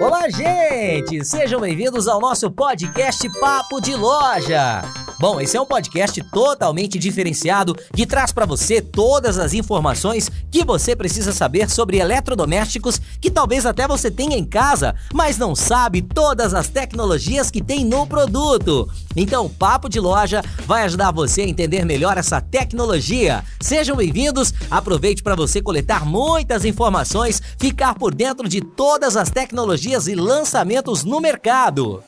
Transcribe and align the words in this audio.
Olá, 0.00 0.30
gente! 0.30 1.22
Sejam 1.26 1.60
bem-vindos 1.60 2.08
ao 2.08 2.18
nosso 2.18 2.50
podcast 2.50 3.28
Papo 3.38 3.82
de 3.82 3.94
Loja. 3.94 4.80
Bom, 5.20 5.38
esse 5.38 5.54
é 5.54 5.60
um 5.60 5.66
podcast 5.66 6.18
totalmente 6.30 6.98
diferenciado 6.98 7.76
que 7.94 8.06
traz 8.06 8.32
para 8.32 8.46
você 8.46 8.80
todas 8.80 9.38
as 9.38 9.52
informações 9.52 10.30
que 10.50 10.64
você 10.64 10.96
precisa 10.96 11.30
saber 11.30 11.68
sobre 11.68 11.98
eletrodomésticos 11.98 12.98
que 13.20 13.30
talvez 13.30 13.66
até 13.66 13.86
você 13.86 14.10
tenha 14.10 14.34
em 14.34 14.46
casa, 14.46 14.94
mas 15.12 15.36
não 15.36 15.54
sabe 15.54 16.00
todas 16.00 16.54
as 16.54 16.70
tecnologias 16.70 17.50
que 17.50 17.62
tem 17.62 17.84
no 17.84 18.06
produto. 18.06 18.90
Então, 19.14 19.44
o 19.44 19.50
Papo 19.50 19.90
de 19.90 20.00
Loja 20.00 20.42
vai 20.66 20.84
ajudar 20.84 21.12
você 21.12 21.42
a 21.42 21.48
entender 21.48 21.84
melhor 21.84 22.16
essa 22.16 22.40
tecnologia. 22.40 23.44
Sejam 23.60 23.96
bem-vindos. 23.96 24.54
Aproveite 24.70 25.22
para 25.22 25.36
você 25.36 25.60
coletar 25.60 26.06
muitas 26.06 26.64
informações, 26.64 27.42
ficar 27.58 27.94
por 27.94 28.14
dentro 28.14 28.48
de 28.48 28.62
todas 28.62 29.18
as 29.18 29.28
tecnologias 29.28 30.08
e 30.08 30.14
lançamentos 30.14 31.04
no 31.04 31.20
mercado. 31.20 32.02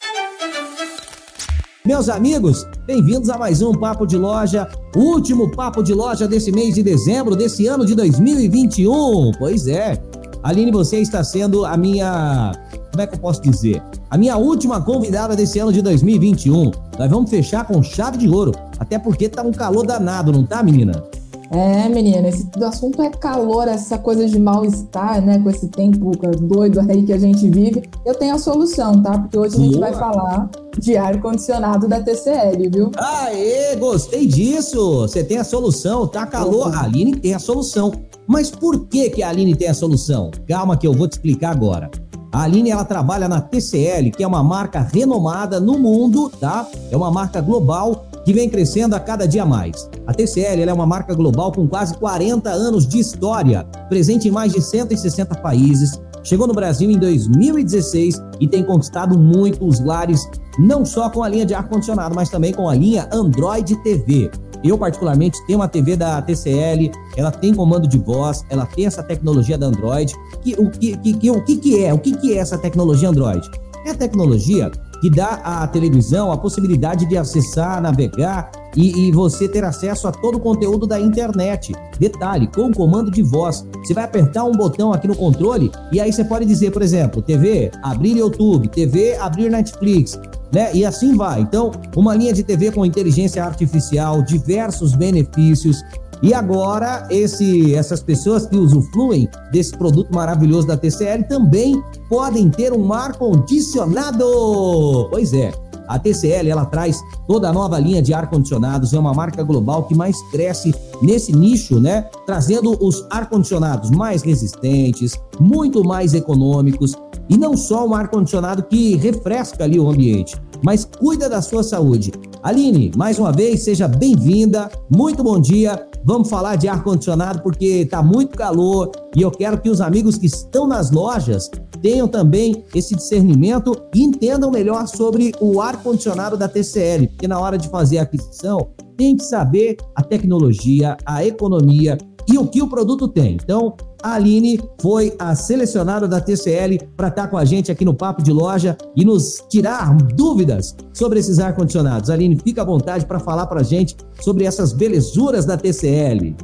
Meus 1.85 2.09
amigos, 2.09 2.65
bem-vindos 2.87 3.29
a 3.29 3.37
mais 3.37 3.61
um 3.61 3.73
Papo 3.73 4.07
de 4.07 4.17
Loja, 4.17 4.69
último 4.95 5.51
Papo 5.51 5.83
de 5.83 5.93
Loja 5.93 6.29
desse 6.29 6.53
mês 6.53 6.77
de 6.77 6.83
dezembro 6.83 7.35
desse 7.35 7.67
ano 7.67 7.85
de 7.85 7.97
2021. 7.97 9.33
Pois 9.37 9.67
é, 9.67 10.01
Aline, 10.45 10.71
você 10.71 10.99
está 10.99 11.25
sendo 11.25 11.65
a 11.65 11.77
minha. 11.77 12.53
Como 12.93 13.03
é 13.03 13.07
que 13.09 13.17
eu 13.17 13.19
posso 13.19 13.43
dizer? 13.43 13.83
A 14.09 14.17
minha 14.17 14.37
última 14.37 14.81
convidada 14.81 15.35
desse 15.35 15.59
ano 15.59 15.73
de 15.73 15.83
2021. 15.83 16.71
Nós 16.97 17.11
vamos 17.11 17.29
fechar 17.29 17.67
com 17.67 17.83
chave 17.83 18.17
de 18.17 18.29
ouro, 18.29 18.53
até 18.79 18.97
porque 18.97 19.29
tá 19.29 19.43
um 19.43 19.51
calor 19.51 19.85
danado, 19.85 20.31
não 20.31 20.47
tá, 20.47 20.63
menina? 20.63 21.03
É, 21.53 21.87
menina, 21.87 22.29
esse 22.29 22.49
assunto 22.65 23.03
é 23.03 23.11
calor, 23.11 23.69
essa 23.69 23.99
coisa 23.99 24.27
de 24.27 24.39
mal-estar, 24.39 25.21
né? 25.21 25.39
Com 25.39 25.51
esse 25.51 25.69
tempo 25.69 26.13
doido 26.41 26.81
aí 26.81 27.03
que 27.03 27.13
a 27.13 27.19
gente 27.19 27.47
vive. 27.51 27.83
Eu 28.07 28.15
tenho 28.15 28.35
a 28.35 28.39
solução, 28.39 29.03
tá? 29.03 29.19
Porque 29.19 29.39
hoje 29.39 29.57
a 29.57 29.61
gente 29.61 29.77
Boa. 29.77 29.91
vai 29.91 29.99
falar 29.99 30.51
de 30.79 30.97
ar-condicionado 30.97 31.87
da 31.87 32.01
TCL, 32.01 32.71
viu? 32.73 32.91
Aê, 32.97 33.77
gostei 33.77 34.27
disso! 34.27 35.03
Você 35.03 35.23
tem 35.23 35.37
a 35.37 35.45
solução, 35.45 36.07
tá 36.07 36.25
calor. 36.25 36.75
A 36.75 36.85
Aline 36.85 37.17
tem 37.17 37.35
a 37.35 37.39
solução. 37.39 37.93
Mas 38.27 38.51
por 38.51 38.87
que, 38.87 39.11
que 39.11 39.23
a 39.23 39.29
Aline 39.29 39.55
tem 39.55 39.69
a 39.69 39.75
solução? 39.75 40.31
Calma 40.49 40.75
que 40.75 40.87
eu 40.87 40.95
vou 40.95 41.07
te 41.07 41.13
explicar 41.13 41.51
agora. 41.51 41.91
A 42.33 42.45
Aline 42.45 42.71
ela 42.71 42.85
trabalha 42.85 43.29
na 43.29 43.43
TCL, 43.43 44.11
que 44.11 44.25
é 44.25 44.27
uma 44.27 44.43
marca 44.43 44.81
renomada 44.81 45.61
no 45.61 45.79
mundo, 45.79 46.33
tá? 46.41 46.67
É 46.91 46.97
uma 46.97 47.11
marca 47.11 47.43
global 47.43 48.07
que 48.25 48.33
vem 48.33 48.49
crescendo 48.49 48.95
a 48.95 49.01
cada 49.01 49.27
dia 49.27 49.45
mais. 49.45 49.89
A 50.07 50.15
TCL 50.15 50.63
é 50.63 50.73
uma 50.73 50.87
marca 50.87 51.15
global 51.15 51.53
com 51.53 51.67
quase 51.67 51.97
40 51.97 52.51
anos 52.51 52.87
de 52.87 52.99
história, 52.99 53.65
presente 53.89 54.29
em 54.29 54.31
mais 54.31 54.53
de 54.53 54.61
160 54.61 55.35
países. 55.37 56.01
Chegou 56.23 56.47
no 56.47 56.55
Brasil 56.55 56.91
em 56.91 56.99
2016 56.99 58.23
e 58.41 58.47
tem 58.47 58.63
conquistado 58.63 59.19
muitos 59.19 59.81
lares, 59.81 60.29
não 60.59 60.85
só 60.85 61.11
com 61.11 61.23
a 61.23 61.29
linha 61.29 61.45
de 61.45 61.55
ar-condicionado, 61.55 62.15
mas 62.15 62.31
também 62.31 62.53
com 62.53 62.69
a 62.69 62.75
linha 62.75 63.09
Android 63.13 63.75
TV. 63.83 64.31
Eu, 64.63 64.79
particularmente, 64.79 65.45
tenho 65.47 65.59
uma 65.59 65.67
TV 65.67 65.97
da 65.97 66.23
TCL, 66.23 66.93
ela 67.17 67.33
tem 67.33 67.53
comando 67.53 67.89
de 67.89 67.99
voz, 67.99 68.45
ela 68.49 68.65
tem 68.65 68.87
essa 68.87 69.03
tecnologia 69.03 69.59
da 69.59 69.67
Android. 69.67 70.15
Que, 70.41 70.55
o, 70.55 70.71
que, 70.71 70.97
que, 70.97 71.31
o 71.31 71.43
que, 71.43 71.57
que 71.57 71.85
é? 71.85 71.93
O 71.93 71.99
que, 71.99 72.17
que 72.17 72.35
é 72.35 72.39
essa 72.39 72.57
tecnologia 72.57 73.09
Android? 73.09 73.51
É 73.85 73.91
a 73.91 73.95
tecnologia 73.95 74.71
que 75.03 75.11
dá 75.11 75.41
à 75.43 75.67
televisão 75.67 76.31
a 76.31 76.39
possibilidade 76.39 77.07
de 77.07 77.17
acessar, 77.17 77.83
navegar 77.83 78.53
e, 78.77 79.09
e, 79.09 79.13
você 79.13 79.49
ter 79.49 79.65
acesso 79.65 80.07
a 80.07 80.13
todo 80.13 80.37
o 80.37 80.41
conteúdo 80.41 80.87
da 80.87 80.99
internet. 80.99 81.75
Detalhe, 81.99 82.47
com 82.47 82.69
o 82.69 82.75
comando 82.75 83.11
de 83.11 83.21
voz. 83.21 83.67
Você 83.85 83.93
vai 83.93 84.05
apertar 84.05 84.45
um 84.45 84.53
botão 84.53 84.93
aqui 84.93 85.09
no 85.09 85.17
controle 85.17 85.73
e 85.91 86.01
aí 86.01 86.13
você 86.13 86.25
pode 86.25 86.47
dizer, 86.47 86.71
por 86.71 86.83
exemplo, 86.83 87.21
TV, 87.21 87.73
abrir 87.83 88.17
YouTube, 88.17 88.69
TV, 88.69 89.17
abrir 89.17 89.51
Netflix, 89.51 90.19
né? 90.53 90.71
E 90.73 90.85
assim 90.85 91.17
vai. 91.17 91.41
Então, 91.41 91.73
uma 91.97 92.15
linha 92.15 92.33
de 92.33 92.45
TV 92.45 92.71
com 92.71 92.87
inteligência 92.87 93.45
artificial, 93.45 94.23
diversos 94.23 94.95
benefícios, 94.95 95.83
e 96.23 96.33
agora, 96.33 97.07
esse, 97.11 97.75
essas 97.75 98.01
pessoas 98.01 98.47
que 98.47 98.57
usufruem 98.57 99.29
desse 99.51 99.77
produto 99.77 100.15
maravilhoso 100.15 100.69
da 100.69 100.77
TCL 100.77 101.25
também 101.25 101.83
podem 102.09 102.49
ter 102.49 102.73
um 102.73 102.93
ar 102.93 103.17
condicionado. 103.17 105.09
Pois 105.11 105.33
é, 105.33 105.53
a 105.89 105.99
TCL 105.99 106.49
ela 106.49 106.65
traz 106.65 107.01
toda 107.27 107.49
a 107.49 107.53
nova 107.53 107.79
linha 107.81 108.01
de 108.01 108.15
ar 108.15 108.31
condicionados, 108.31 108.95
é 108.95 108.99
uma 108.99 109.13
marca 109.13 109.43
global 109.43 109.83
que 109.83 109.97
mais 109.97 110.17
cresce 110.31 110.73
nesse 111.03 111.35
nicho, 111.35 111.81
né? 111.81 112.03
Trazendo 112.25 112.77
os 112.81 113.05
ar 113.11 113.29
condicionados 113.29 113.91
mais 113.91 114.23
resistentes, 114.23 115.21
muito 115.41 115.85
mais 115.85 116.15
econômicos 116.15 116.95
e 117.29 117.37
não 117.37 117.57
só 117.57 117.85
um 117.85 117.95
ar 117.95 118.09
condicionado 118.09 118.63
que 118.63 118.95
refresca 118.95 119.65
ali 119.65 119.81
o 119.81 119.91
ambiente, 119.91 120.41
mas 120.65 120.85
cuida 120.85 121.29
da 121.29 121.43
sua 121.43 121.65
saúde. 121.65 122.13
Aline, 122.43 122.93
mais 122.97 123.19
uma 123.19 123.33
vez, 123.33 123.63
seja 123.65 123.89
bem-vinda. 123.89 124.71
Muito 124.89 125.23
bom 125.23 125.41
dia. 125.41 125.92
Vamos 126.05 126.29
falar 126.29 126.57
de 126.57 126.67
ar-condicionado 126.67 127.43
porque 127.43 127.83
está 127.83 128.03
muito 128.03 128.37
calor 128.37 128.91
e 129.17 129.23
eu 129.23 129.31
quero 129.31 129.61
que 129.61 129.71
os 129.71 129.81
amigos 129.81 130.19
que 130.19 130.27
estão 130.27 130.67
nas 130.67 130.91
lojas 130.91 131.49
tenham 131.81 132.09
também 132.09 132.65
esse 132.75 132.95
discernimento 132.97 133.77
e 133.95 134.03
entendam 134.03 134.51
melhor 134.51 134.87
sobre 134.89 135.33
o 135.41 135.61
ar-condicionado 135.61 136.37
da 136.37 136.49
TCL, 136.49 137.09
porque 137.09 137.29
na 137.29 137.39
hora 137.39 137.57
de 137.57 137.69
fazer 137.69 137.99
a 137.99 138.03
aquisição 138.03 138.69
tem 138.97 139.17
que 139.17 139.25
saber 139.25 139.77
a 139.95 140.03
tecnologia, 140.03 140.97
a 141.07 141.25
economia 141.25 141.97
e 142.29 142.39
o 142.39 142.47
que 142.47 142.63
o 142.63 142.69
produto 142.69 143.09
tem. 143.09 143.37
Então, 143.43 143.75
a 144.03 144.15
Aline 144.15 144.61
foi 144.81 145.15
a 145.19 145.35
selecionada 145.35 146.09
da 146.09 146.21
TCL 146.21 146.79
para 146.97 147.09
estar 147.09 147.23
tá 147.23 147.29
com 147.29 147.37
a 147.37 147.45
gente 147.45 147.71
aqui 147.71 147.85
no 147.85 147.95
Papo 147.95 148.23
de 148.23 148.33
Loja 148.33 148.77
e 148.97 149.05
nos 149.05 149.43
tirar 149.49 149.97
dúvidas 150.15 150.75
sobre 150.93 151.21
esses 151.21 151.39
ar-condicionados. 151.39 152.11
Aline, 152.11 152.39
fica 152.43 152.63
à 152.63 152.65
vontade 152.65 153.07
para 153.07 153.21
falar 153.21 153.47
para 153.47 153.61
a 153.61 153.65
gente 153.65 153.97
sobre 154.21 154.45
essas 154.45 154.73
belezuras 154.73 155.45
da 155.47 155.57
TCL. 155.57 156.35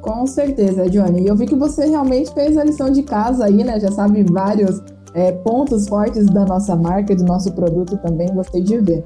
Com 0.00 0.26
certeza, 0.26 0.88
Johnny. 0.88 1.26
Eu 1.26 1.36
vi 1.36 1.46
que 1.46 1.54
você 1.54 1.86
realmente 1.86 2.32
fez 2.32 2.56
a 2.56 2.64
lição 2.64 2.90
de 2.90 3.02
casa 3.02 3.44
aí, 3.44 3.62
né? 3.62 3.78
Já 3.78 3.90
sabe 3.90 4.24
vários 4.24 4.82
é, 5.14 5.32
pontos 5.32 5.88
fortes 5.88 6.26
da 6.26 6.44
nossa 6.44 6.74
marca, 6.74 7.14
do 7.14 7.24
nosso 7.24 7.52
produto 7.52 7.96
também. 7.98 8.28
Gostei 8.34 8.62
de 8.62 8.78
ver. 8.78 9.04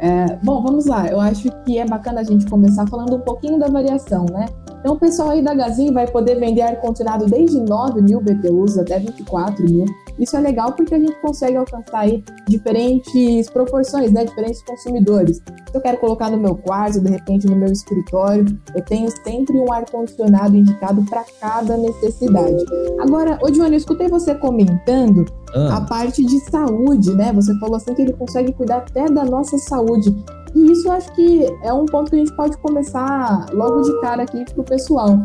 É, 0.00 0.38
bom, 0.42 0.62
vamos 0.62 0.86
lá. 0.86 1.06
Eu 1.08 1.20
acho 1.20 1.50
que 1.64 1.78
é 1.78 1.86
bacana 1.86 2.20
a 2.20 2.24
gente 2.24 2.46
começar 2.46 2.86
falando 2.86 3.16
um 3.16 3.20
pouquinho 3.20 3.58
da 3.58 3.68
variação, 3.68 4.24
né? 4.32 4.46
Então, 4.80 4.94
o 4.94 4.98
pessoal 4.98 5.30
aí 5.30 5.42
da 5.42 5.54
Gazin 5.54 5.92
vai 5.92 6.06
poder 6.06 6.40
vender 6.40 6.62
ar-condicionado 6.62 7.26
desde 7.26 7.60
9 7.60 8.00
mil 8.00 8.20
BTUs 8.20 8.78
até 8.78 8.98
24 8.98 9.62
mil. 9.64 9.84
Isso 10.18 10.36
é 10.36 10.40
legal 10.40 10.72
porque 10.72 10.94
a 10.94 10.98
gente 10.98 11.20
consegue 11.20 11.56
alcançar 11.56 12.00
aí 12.00 12.24
diferentes 12.48 13.48
proporções, 13.50 14.10
né? 14.10 14.24
Diferentes 14.24 14.62
consumidores. 14.62 15.36
Se 15.36 15.76
eu 15.76 15.80
quero 15.80 15.98
colocar 15.98 16.30
no 16.30 16.38
meu 16.38 16.56
quarto, 16.56 17.00
de 17.00 17.10
repente 17.10 17.46
no 17.46 17.56
meu 17.56 17.70
escritório, 17.70 18.44
eu 18.74 18.84
tenho 18.84 19.10
sempre 19.22 19.56
um 19.58 19.72
ar-condicionado 19.72 20.56
indicado 20.56 21.04
para 21.04 21.24
cada 21.40 21.76
necessidade. 21.76 22.64
Agora, 22.98 23.38
ô 23.42 23.50
Johnny, 23.50 23.72
eu 23.72 23.78
escutei 23.78 24.08
você 24.08 24.34
comentando 24.34 25.24
ah. 25.54 25.76
a 25.76 25.80
parte 25.82 26.24
de 26.24 26.38
saúde, 26.50 27.14
né? 27.14 27.32
Você 27.32 27.56
falou 27.58 27.76
assim 27.76 27.94
que 27.94 28.02
ele 28.02 28.12
consegue 28.12 28.52
cuidar 28.52 28.78
até 28.78 29.06
da 29.06 29.24
nossa 29.24 29.58
saúde. 29.58 30.14
E 30.54 30.72
isso 30.72 30.88
eu 30.88 30.92
acho 30.92 31.12
que 31.14 31.46
é 31.62 31.72
um 31.72 31.86
ponto 31.86 32.10
que 32.10 32.16
a 32.16 32.18
gente 32.18 32.34
pode 32.34 32.56
começar 32.58 33.46
logo 33.52 33.82
de 33.82 34.00
cara 34.00 34.22
aqui 34.22 34.44
pro 34.52 34.64
pessoal. 34.64 35.24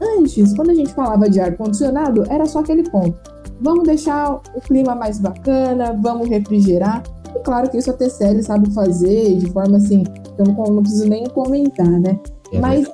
Antes, 0.00 0.54
quando 0.54 0.70
a 0.70 0.74
gente 0.74 0.92
falava 0.94 1.28
de 1.28 1.40
ar-condicionado, 1.40 2.24
era 2.28 2.46
só 2.46 2.60
aquele 2.60 2.88
ponto. 2.88 3.18
Vamos 3.60 3.84
deixar 3.84 4.40
o 4.54 4.60
clima 4.60 4.94
mais 4.94 5.18
bacana, 5.18 5.96
vamos 6.00 6.28
refrigerar. 6.28 7.02
E 7.34 7.40
claro 7.40 7.68
que 7.68 7.78
isso 7.78 7.90
a 7.90 7.94
TCL 7.94 8.42
sabe 8.42 8.72
fazer 8.72 9.36
de 9.36 9.50
forma 9.50 9.78
assim, 9.78 10.04
eu 10.38 10.44
não, 10.44 10.54
não 10.74 10.82
preciso 10.82 11.08
nem 11.08 11.28
comentar, 11.30 11.88
né? 11.88 12.18
É 12.52 12.60
Mas 12.60 12.88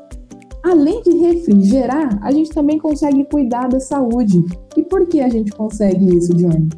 além 0.65 1.03
de 1.03 1.11
refrigerar, 1.19 2.19
a 2.23 2.33
gente 2.33 2.51
também 2.51 2.79
consegue 2.79 3.25
cuidar 3.25 3.69
da 3.69 3.79
saúde. 3.79 4.43
E 4.77 4.83
por 4.83 5.07
que 5.07 5.21
a 5.21 5.29
gente 5.29 5.53
consegue 5.53 6.17
isso, 6.17 6.35
Johnny? 6.35 6.69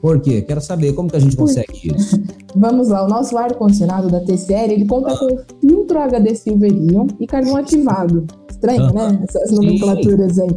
Por 0.00 0.20
quê? 0.20 0.42
Quero 0.42 0.60
saber 0.60 0.92
como 0.94 1.08
que 1.08 1.16
a 1.16 1.20
gente 1.20 1.36
consegue 1.36 1.94
isso. 1.94 2.20
Vamos 2.56 2.88
lá, 2.88 3.04
o 3.04 3.08
nosso 3.08 3.36
ar-condicionado 3.36 4.08
da 4.08 4.20
TCL, 4.20 4.72
ele 4.72 4.86
conta 4.86 5.16
com 5.16 5.36
filtro 5.60 5.98
HD 5.98 6.34
Silverion 6.34 7.06
e 7.20 7.26
carvão 7.26 7.56
ativado. 7.56 8.26
Estranho, 8.48 8.92
né? 8.92 9.20
Essas 9.28 9.50
nomenclaturas 9.50 10.38
aí. 10.38 10.50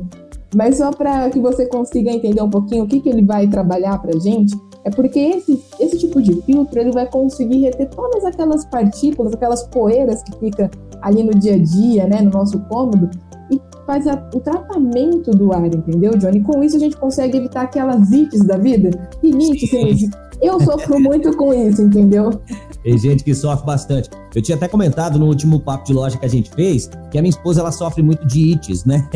Mas 0.56 0.78
só 0.78 0.92
para 0.92 1.30
que 1.30 1.40
você 1.40 1.66
consiga 1.68 2.12
entender 2.12 2.42
um 2.42 2.50
pouquinho 2.50 2.86
o 2.86 2.88
que, 2.88 3.02
que 3.02 3.10
ele 3.10 3.24
vai 3.24 3.48
trabalhar 3.48 3.98
para 4.00 4.18
gente, 4.20 4.56
é 4.84 4.90
porque 4.90 5.20
esse, 5.20 5.62
esse 5.80 5.98
tipo 5.98 6.22
de 6.22 6.42
filtro 6.44 6.80
ele 6.80 6.92
vai 6.92 7.10
conseguir 7.10 7.60
reter 7.60 7.90
todas 7.90 8.24
aquelas 8.24 8.66
partículas, 8.66 9.34
aquelas 9.34 9.64
poeiras 9.64 10.24
que 10.24 10.40
fica 10.40 10.72
ali 11.06 11.24
no 11.24 11.32
dia 11.32 11.54
a 11.54 11.58
dia, 11.58 12.08
né, 12.08 12.22
no 12.22 12.32
nosso 12.32 12.60
cômodo, 12.62 13.10
faz 13.86 14.08
a, 14.08 14.16
o 14.34 14.40
tratamento 14.40 15.30
do 15.32 15.54
ar, 15.54 15.66
entendeu, 15.68 16.18
Johnny? 16.18 16.42
Com 16.42 16.64
isso 16.64 16.76
a 16.76 16.80
gente 16.80 16.98
consegue 16.98 17.38
evitar 17.38 17.62
aquelas 17.62 18.12
ites 18.12 18.44
da 18.44 18.58
vida. 18.58 18.90
Rinite, 19.24 19.68
sinusite. 19.68 20.10
Eu 20.42 20.60
sofro 20.60 21.00
muito 21.00 21.36
com 21.38 21.54
isso, 21.54 21.84
entendeu? 21.84 22.42
Tem 22.84 22.98
gente 22.98 23.24
que 23.24 23.34
sofre 23.34 23.66
bastante. 23.66 24.10
Eu 24.34 24.42
tinha 24.42 24.58
até 24.58 24.68
comentado 24.68 25.18
no 25.18 25.28
último 25.28 25.60
papo 25.60 25.86
de 25.86 25.94
loja 25.94 26.18
que 26.18 26.26
a 26.26 26.30
gente 26.30 26.50
fez 26.50 26.90
que 27.12 27.18
a 27.18 27.22
minha 27.22 27.30
esposa 27.30 27.62
ela 27.62 27.72
sofre 27.72 28.04
muito 28.04 28.26
de 28.28 28.52
ites, 28.52 28.84
né? 28.84 29.08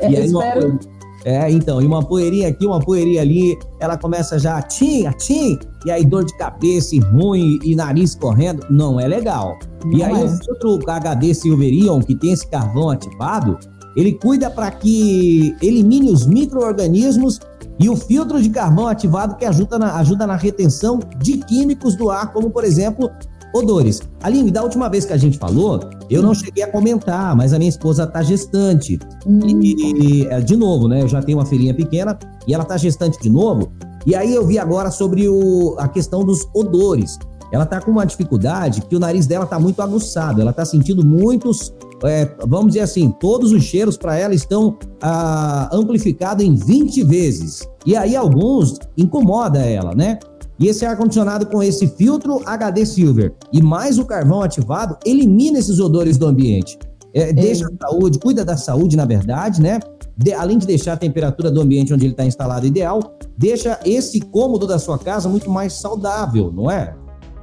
É, 0.00 0.10
e 0.10 0.16
aí, 0.16 0.26
espero... 0.26 0.78
É, 1.24 1.50
então, 1.50 1.80
e 1.80 1.86
uma 1.86 2.02
poeirinha 2.02 2.48
aqui, 2.48 2.66
uma 2.66 2.80
poeirinha 2.80 3.22
ali, 3.22 3.58
ela 3.80 3.96
começa 3.96 4.38
já 4.38 4.60
tim, 4.60 5.10
tim, 5.18 5.58
e 5.86 5.90
aí 5.90 6.04
dor 6.04 6.24
de 6.24 6.36
cabeça 6.36 6.94
e 6.94 6.98
ruim 6.98 7.58
e 7.64 7.74
nariz 7.74 8.14
correndo, 8.14 8.66
não 8.68 9.00
é 9.00 9.08
legal. 9.08 9.56
Não 9.84 9.92
e 9.92 10.02
aí 10.02 10.20
é. 10.20 10.24
o 10.24 10.28
filtro 10.28 10.90
HD 10.90 11.32
Silverion, 11.32 12.00
que 12.00 12.14
tem 12.14 12.32
esse 12.32 12.46
carvão 12.46 12.90
ativado, 12.90 13.58
ele 13.96 14.12
cuida 14.12 14.50
para 14.50 14.70
que 14.70 15.56
elimine 15.62 16.10
os 16.10 16.26
micro-organismos 16.26 17.40
e 17.78 17.88
o 17.88 17.96
filtro 17.96 18.40
de 18.40 18.50
carvão 18.50 18.86
ativado 18.86 19.36
que 19.36 19.44
ajuda 19.44 19.78
na, 19.78 19.96
ajuda 19.96 20.26
na 20.26 20.36
retenção 20.36 21.00
de 21.18 21.38
químicos 21.38 21.96
do 21.96 22.10
ar, 22.10 22.32
como 22.32 22.50
por 22.50 22.64
exemplo 22.64 23.10
odores. 23.54 24.02
Aline, 24.22 24.50
da 24.50 24.62
última 24.62 24.88
vez 24.88 25.04
que 25.04 25.12
a 25.12 25.16
gente 25.16 25.38
falou, 25.38 25.80
eu 26.10 26.22
não 26.22 26.34
cheguei 26.34 26.64
a 26.64 26.70
comentar, 26.70 27.34
mas 27.36 27.52
a 27.52 27.58
minha 27.58 27.68
esposa 27.68 28.06
tá 28.06 28.22
gestante. 28.22 28.98
Hum. 29.26 29.38
E, 29.46 30.22
e, 30.22 30.26
é, 30.26 30.40
de 30.40 30.56
novo, 30.56 30.88
né? 30.88 31.02
Eu 31.02 31.08
já 31.08 31.22
tenho 31.22 31.38
uma 31.38 31.46
filhinha 31.46 31.72
pequena 31.72 32.18
e 32.46 32.52
ela 32.52 32.64
tá 32.64 32.76
gestante 32.76 33.18
de 33.20 33.30
novo. 33.30 33.72
E 34.04 34.14
aí 34.14 34.34
eu 34.34 34.46
vi 34.46 34.58
agora 34.58 34.90
sobre 34.90 35.28
o, 35.28 35.76
a 35.78 35.88
questão 35.88 36.24
dos 36.24 36.46
odores. 36.54 37.18
Ela 37.52 37.64
tá 37.64 37.80
com 37.80 37.90
uma 37.90 38.04
dificuldade 38.04 38.82
que 38.82 38.96
o 38.96 38.98
nariz 38.98 39.26
dela 39.26 39.46
tá 39.46 39.58
muito 39.60 39.80
aguçado. 39.80 40.40
Ela 40.40 40.52
tá 40.52 40.64
sentindo 40.64 41.06
muitos, 41.06 41.72
é, 42.02 42.28
vamos 42.46 42.68
dizer 42.72 42.80
assim, 42.80 43.14
todos 43.20 43.52
os 43.52 43.62
cheiros 43.62 43.96
para 43.96 44.18
ela 44.18 44.34
estão 44.34 44.76
ah, 45.00 45.68
amplificados 45.72 46.44
em 46.44 46.54
20 46.54 47.04
vezes. 47.04 47.68
E 47.86 47.96
aí 47.96 48.16
alguns 48.16 48.78
incomoda 48.96 49.60
ela, 49.60 49.94
né? 49.94 50.18
E 50.58 50.68
esse 50.68 50.86
ar-condicionado 50.86 51.46
com 51.46 51.62
esse 51.62 51.86
filtro 51.88 52.40
HD 52.46 52.86
Silver 52.86 53.34
e 53.52 53.60
mais 53.60 53.98
o 53.98 54.04
carvão 54.04 54.42
ativado 54.42 54.96
elimina 55.04 55.58
esses 55.58 55.80
odores 55.80 56.16
do 56.16 56.26
ambiente. 56.26 56.78
É, 57.12 57.32
deixa 57.32 57.66
a 57.66 57.88
saúde, 57.88 58.18
cuida 58.18 58.44
da 58.44 58.56
saúde, 58.56 58.96
na 58.96 59.04
verdade, 59.04 59.62
né? 59.62 59.78
De, 60.16 60.32
além 60.32 60.58
de 60.58 60.66
deixar 60.66 60.94
a 60.94 60.96
temperatura 60.96 61.50
do 61.50 61.60
ambiente 61.60 61.92
onde 61.94 62.04
ele 62.06 62.12
está 62.12 62.24
instalado 62.24 62.66
ideal, 62.66 63.00
deixa 63.36 63.78
esse 63.84 64.20
cômodo 64.20 64.66
da 64.66 64.78
sua 64.78 64.98
casa 64.98 65.28
muito 65.28 65.50
mais 65.50 65.74
saudável, 65.74 66.52
não 66.52 66.70
é? 66.70 66.94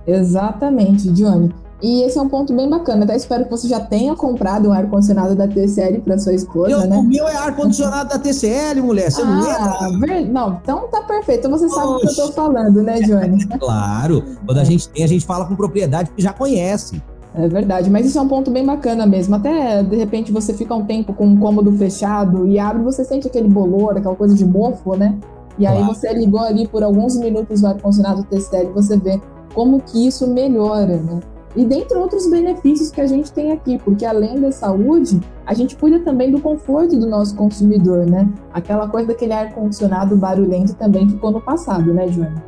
Exatamente, 0.05 1.09
Johnny. 1.11 1.53
E 1.81 2.03
esse 2.03 2.17
é 2.17 2.21
um 2.21 2.29
ponto 2.29 2.53
bem 2.53 2.69
bacana. 2.69 3.03
Até 3.03 3.15
espero 3.15 3.45
que 3.45 3.51
você 3.51 3.67
já 3.67 3.79
tenha 3.79 4.15
comprado 4.15 4.69
um 4.69 4.71
ar-condicionado 4.71 5.35
da 5.35 5.47
TCL 5.47 6.01
para 6.01 6.17
sua 6.19 6.33
esposa, 6.33 6.71
eu, 6.71 6.87
né? 6.87 6.97
O 6.97 7.03
meu 7.03 7.27
é 7.27 7.35
ar-condicionado 7.35 8.09
da 8.09 8.19
TCL, 8.19 8.81
mulher. 8.83 9.11
Você 9.11 9.21
ah, 9.21 9.25
não 9.25 10.03
é? 10.03 10.07
Ver... 10.07 10.29
Não, 10.29 10.59
então 10.61 10.87
tá 10.89 11.01
perfeito. 11.01 11.47
Então 11.47 11.51
você 11.51 11.67
sabe 11.69 11.87
o 11.87 11.99
que 11.99 12.07
eu 12.07 12.15
tô 12.15 12.31
falando, 12.33 12.83
né, 12.83 13.01
Johnny? 13.01 13.45
claro. 13.59 14.23
Quando 14.45 14.59
a 14.59 14.63
gente 14.63 14.87
tem, 14.89 15.03
a 15.03 15.07
gente 15.07 15.25
fala 15.25 15.45
com 15.45 15.55
propriedade 15.55 16.09
porque 16.09 16.21
já 16.21 16.33
conhece. 16.33 17.01
É 17.33 17.47
verdade, 17.47 17.89
mas 17.89 18.05
isso 18.05 18.17
é 18.17 18.21
um 18.21 18.27
ponto 18.27 18.51
bem 18.51 18.65
bacana 18.65 19.05
mesmo. 19.05 19.35
Até 19.35 19.81
de 19.81 19.95
repente 19.95 20.31
você 20.31 20.53
fica 20.53 20.75
um 20.75 20.85
tempo 20.85 21.13
com 21.13 21.25
um 21.25 21.37
cômodo 21.37 21.71
fechado 21.71 22.45
e 22.45 22.59
abre, 22.59 22.83
você 22.83 23.05
sente 23.05 23.25
aquele 23.25 23.47
bolor, 23.47 23.97
aquela 23.97 24.15
coisa 24.15 24.35
de 24.35 24.45
mofo, 24.45 24.95
né? 24.97 25.17
E 25.57 25.65
aí 25.65 25.77
claro. 25.77 25.93
você 25.93 26.13
ligou 26.13 26.41
ali 26.41 26.67
por 26.67 26.83
alguns 26.83 27.15
minutos 27.15 27.63
o 27.63 27.67
ar-condicionado 27.67 28.23
TCL 28.23 28.69
e 28.69 28.73
você 28.73 28.97
vê 28.97 29.21
como 29.53 29.81
que 29.81 30.07
isso 30.07 30.27
melhora, 30.27 30.97
né? 30.97 31.19
E 31.55 31.65
dentre 31.65 31.97
outros 31.97 32.29
benefícios 32.29 32.91
que 32.91 33.01
a 33.01 33.07
gente 33.07 33.31
tem 33.31 33.51
aqui, 33.51 33.77
porque 33.83 34.05
além 34.05 34.39
da 34.39 34.51
saúde, 34.51 35.19
a 35.45 35.53
gente 35.53 35.75
cuida 35.75 35.99
também 35.99 36.31
do 36.31 36.39
conforto 36.39 36.97
do 36.97 37.05
nosso 37.05 37.35
consumidor, 37.35 38.05
né? 38.05 38.29
Aquela 38.53 38.87
coisa 38.87 39.09
daquele 39.09 39.33
ar-condicionado 39.33 40.15
barulhento 40.15 40.73
também 40.75 41.09
ficou 41.09 41.31
no 41.31 41.41
passado, 41.41 41.93
né, 41.93 42.07
Joana? 42.07 42.41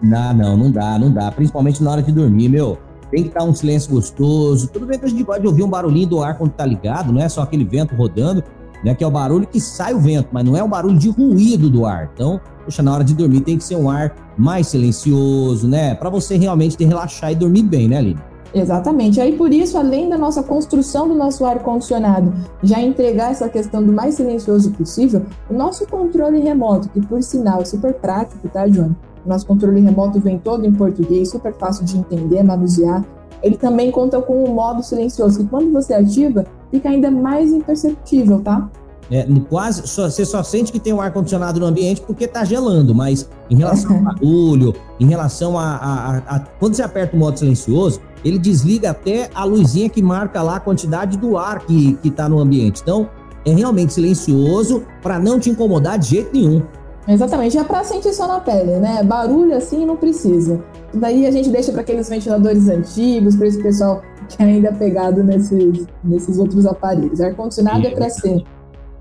Não, 0.00 0.32
não, 0.32 0.56
não 0.56 0.70
dá, 0.70 0.98
não 0.98 1.12
dá. 1.12 1.32
Principalmente 1.32 1.82
na 1.82 1.90
hora 1.90 2.02
de 2.02 2.12
dormir, 2.12 2.48
meu. 2.48 2.78
Tem 3.10 3.22
que 3.22 3.28
estar 3.28 3.42
um 3.42 3.54
silêncio 3.54 3.90
gostoso. 3.90 4.68
Tudo 4.68 4.86
bem 4.86 4.98
que 4.98 5.04
a 5.04 5.08
gente 5.08 5.24
pode 5.24 5.44
ouvir 5.46 5.62
um 5.62 5.68
barulhinho 5.68 6.08
do 6.08 6.22
ar 6.22 6.38
quando 6.38 6.52
tá 6.52 6.64
ligado, 6.64 7.12
não 7.12 7.20
é 7.20 7.28
só 7.28 7.42
aquele 7.42 7.64
vento 7.64 7.94
rodando, 7.96 8.44
né? 8.84 8.94
Que 8.94 9.02
é 9.02 9.06
o 9.06 9.10
barulho 9.10 9.46
que 9.46 9.60
sai 9.60 9.92
o 9.92 9.98
vento, 9.98 10.28
mas 10.30 10.44
não 10.44 10.56
é 10.56 10.62
o 10.62 10.68
barulho 10.68 10.98
de 10.98 11.08
ruído 11.08 11.68
do 11.68 11.84
ar. 11.84 12.10
Então, 12.14 12.40
poxa, 12.64 12.82
na 12.82 12.94
hora 12.94 13.02
de 13.02 13.14
dormir 13.14 13.40
tem 13.40 13.58
que 13.58 13.64
ser 13.64 13.76
um 13.76 13.90
ar 13.90 14.14
mais 14.36 14.68
silencioso, 14.68 15.66
né? 15.66 15.96
Para 15.96 16.10
você 16.10 16.36
realmente 16.36 16.82
relaxar 16.84 17.32
e 17.32 17.34
dormir 17.34 17.62
bem, 17.62 17.88
né, 17.88 17.98
Aline? 17.98 18.35
Exatamente. 18.54 19.20
Aí 19.20 19.36
por 19.36 19.52
isso, 19.52 19.76
além 19.76 20.08
da 20.08 20.16
nossa 20.16 20.42
construção 20.42 21.08
do 21.08 21.14
nosso 21.14 21.44
ar 21.44 21.58
condicionado, 21.60 22.32
já 22.62 22.80
entregar 22.80 23.30
essa 23.30 23.48
questão 23.48 23.82
do 23.82 23.92
mais 23.92 24.14
silencioso 24.14 24.70
possível, 24.72 25.24
o 25.50 25.54
nosso 25.54 25.86
controle 25.86 26.40
remoto, 26.40 26.88
que 26.88 27.00
por 27.00 27.22
sinal 27.22 27.60
é 27.60 27.64
super 27.64 27.94
prático, 27.94 28.48
tá, 28.48 28.66
João? 28.68 28.96
O 29.24 29.28
nosso 29.28 29.46
controle 29.46 29.80
remoto 29.80 30.20
vem 30.20 30.38
todo 30.38 30.64
em 30.64 30.72
português, 30.72 31.30
super 31.30 31.52
fácil 31.54 31.84
de 31.84 31.98
entender, 31.98 32.42
manusear. 32.42 33.04
Ele 33.42 33.56
também 33.56 33.90
conta 33.90 34.20
com 34.22 34.44
o 34.44 34.54
modo 34.54 34.82
silencioso, 34.82 35.40
que 35.40 35.46
quando 35.46 35.72
você 35.72 35.94
ativa, 35.94 36.46
fica 36.70 36.88
ainda 36.88 37.10
mais 37.10 37.52
imperceptível, 37.52 38.40
tá? 38.40 38.68
É, 39.10 39.24
quase 39.48 39.86
só, 39.86 40.10
você 40.10 40.24
só 40.24 40.42
sente 40.42 40.72
que 40.72 40.80
tem 40.80 40.92
um 40.92 41.00
ar 41.00 41.12
condicionado 41.12 41.60
no 41.60 41.66
ambiente 41.66 42.00
porque 42.00 42.24
está 42.24 42.44
gelando, 42.44 42.94
mas 42.94 43.28
em 43.48 43.56
relação 43.56 43.96
ao 43.96 44.02
barulho, 44.14 44.74
em 44.98 45.06
relação 45.06 45.56
a, 45.58 45.76
a, 45.76 46.16
a, 46.16 46.16
a, 46.36 46.40
quando 46.40 46.74
você 46.74 46.82
aperta 46.82 47.14
o 47.14 47.18
modo 47.18 47.38
silencioso, 47.38 48.00
ele 48.26 48.38
desliga 48.38 48.90
até 48.90 49.30
a 49.34 49.44
luzinha 49.44 49.88
que 49.88 50.02
marca 50.02 50.42
lá 50.42 50.56
a 50.56 50.60
quantidade 50.60 51.16
do 51.16 51.38
ar 51.38 51.60
que 51.64 51.96
está 52.02 52.28
no 52.28 52.40
ambiente. 52.40 52.82
Então 52.82 53.08
é 53.44 53.52
realmente 53.52 53.92
silencioso 53.92 54.82
para 55.00 55.18
não 55.18 55.38
te 55.38 55.50
incomodar 55.50 55.98
de 55.98 56.08
jeito 56.08 56.30
nenhum. 56.32 56.62
Exatamente, 57.06 57.56
é 57.56 57.62
para 57.62 57.84
sentir 57.84 58.12
só 58.12 58.26
na 58.26 58.40
pele, 58.40 58.80
né? 58.80 59.00
Barulho 59.04 59.56
assim 59.56 59.86
não 59.86 59.96
precisa. 59.96 60.60
Daí 60.92 61.24
a 61.24 61.30
gente 61.30 61.48
deixa 61.50 61.70
para 61.70 61.82
aqueles 61.82 62.08
ventiladores 62.08 62.68
antigos, 62.68 63.36
para 63.36 63.46
esse 63.46 63.62
pessoal 63.62 64.02
que 64.28 64.42
ainda 64.42 64.68
é 64.68 64.72
pegado 64.72 65.22
nesses, 65.22 65.86
nesses 66.02 66.36
outros 66.36 66.66
aparelhos. 66.66 67.20
Ar 67.20 67.32
condicionado 67.36 67.86
é 67.86 67.90
para 67.90 68.10
ser 68.10 68.42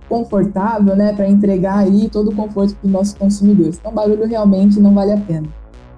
confortável, 0.08 0.96
né, 0.96 1.14
para 1.14 1.28
entregar 1.28 1.80
aí 1.80 2.08
todo 2.10 2.30
o 2.30 2.36
conforto 2.36 2.76
para 2.76 2.86
os 2.86 2.92
nossos 2.92 3.14
consumidores. 3.16 3.78
Então, 3.80 3.92
barulho 3.92 4.28
realmente 4.28 4.80
não 4.80 4.94
vale 4.94 5.14
a 5.14 5.18
pena. 5.18 5.48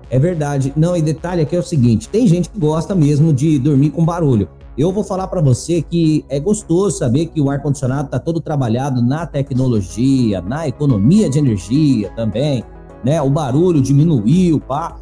É 0.09 0.17
verdade. 0.17 0.73
Não, 0.75 0.95
e 0.95 1.01
detalhe 1.01 1.41
aqui 1.41 1.55
é 1.55 1.59
o 1.59 1.63
seguinte: 1.63 2.07
tem 2.09 2.27
gente 2.27 2.49
que 2.49 2.59
gosta 2.59 2.95
mesmo 2.95 3.33
de 3.33 3.59
dormir 3.59 3.91
com 3.91 4.05
barulho. 4.05 4.49
Eu 4.77 4.91
vou 4.91 5.03
falar 5.03 5.27
para 5.27 5.41
você 5.41 5.81
que 5.81 6.23
é 6.29 6.39
gostoso 6.39 6.99
saber 6.99 7.27
que 7.27 7.41
o 7.41 7.49
ar 7.49 7.61
condicionado 7.61 8.05
está 8.05 8.19
todo 8.19 8.39
trabalhado 8.39 9.01
na 9.01 9.25
tecnologia, 9.25 10.39
na 10.39 10.67
economia 10.67 11.27
de 11.29 11.39
energia 11.39 12.11
também, 12.15 12.63
né? 13.03 13.19
O 13.21 13.29
barulho 13.29 13.81
diminuiu, 13.81 14.59
pá. 14.59 14.95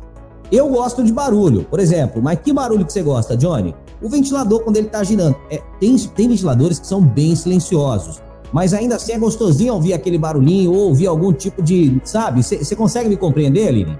Eu 0.51 0.69
gosto 0.69 1.03
de 1.03 1.11
barulho, 1.11 1.65
por 1.65 1.79
exemplo. 1.79 2.21
Mas 2.21 2.39
que 2.39 2.53
barulho 2.53 2.85
que 2.85 2.93
você 2.93 3.01
gosta, 3.01 3.35
Johnny? 3.35 3.75
O 4.01 4.07
ventilador 4.07 4.63
quando 4.63 4.77
ele 4.77 4.87
está 4.87 5.03
girando. 5.03 5.35
É, 5.49 5.61
tem, 5.79 5.97
tem 5.97 6.29
ventiladores 6.29 6.79
que 6.79 6.87
são 6.87 7.01
bem 7.01 7.35
silenciosos 7.35 8.21
mas 8.55 8.73
ainda 8.73 8.95
assim 8.95 9.11
é 9.11 9.19
gostosinho 9.19 9.73
ouvir 9.73 9.91
aquele 9.91 10.17
barulhinho 10.17 10.71
ou 10.71 10.87
ouvir 10.87 11.07
algum 11.07 11.33
tipo 11.33 11.61
de, 11.61 11.99
sabe? 12.05 12.41
Você 12.41 12.73
consegue 12.73 13.09
me 13.09 13.17
compreender, 13.17 13.67
Aline? 13.67 13.97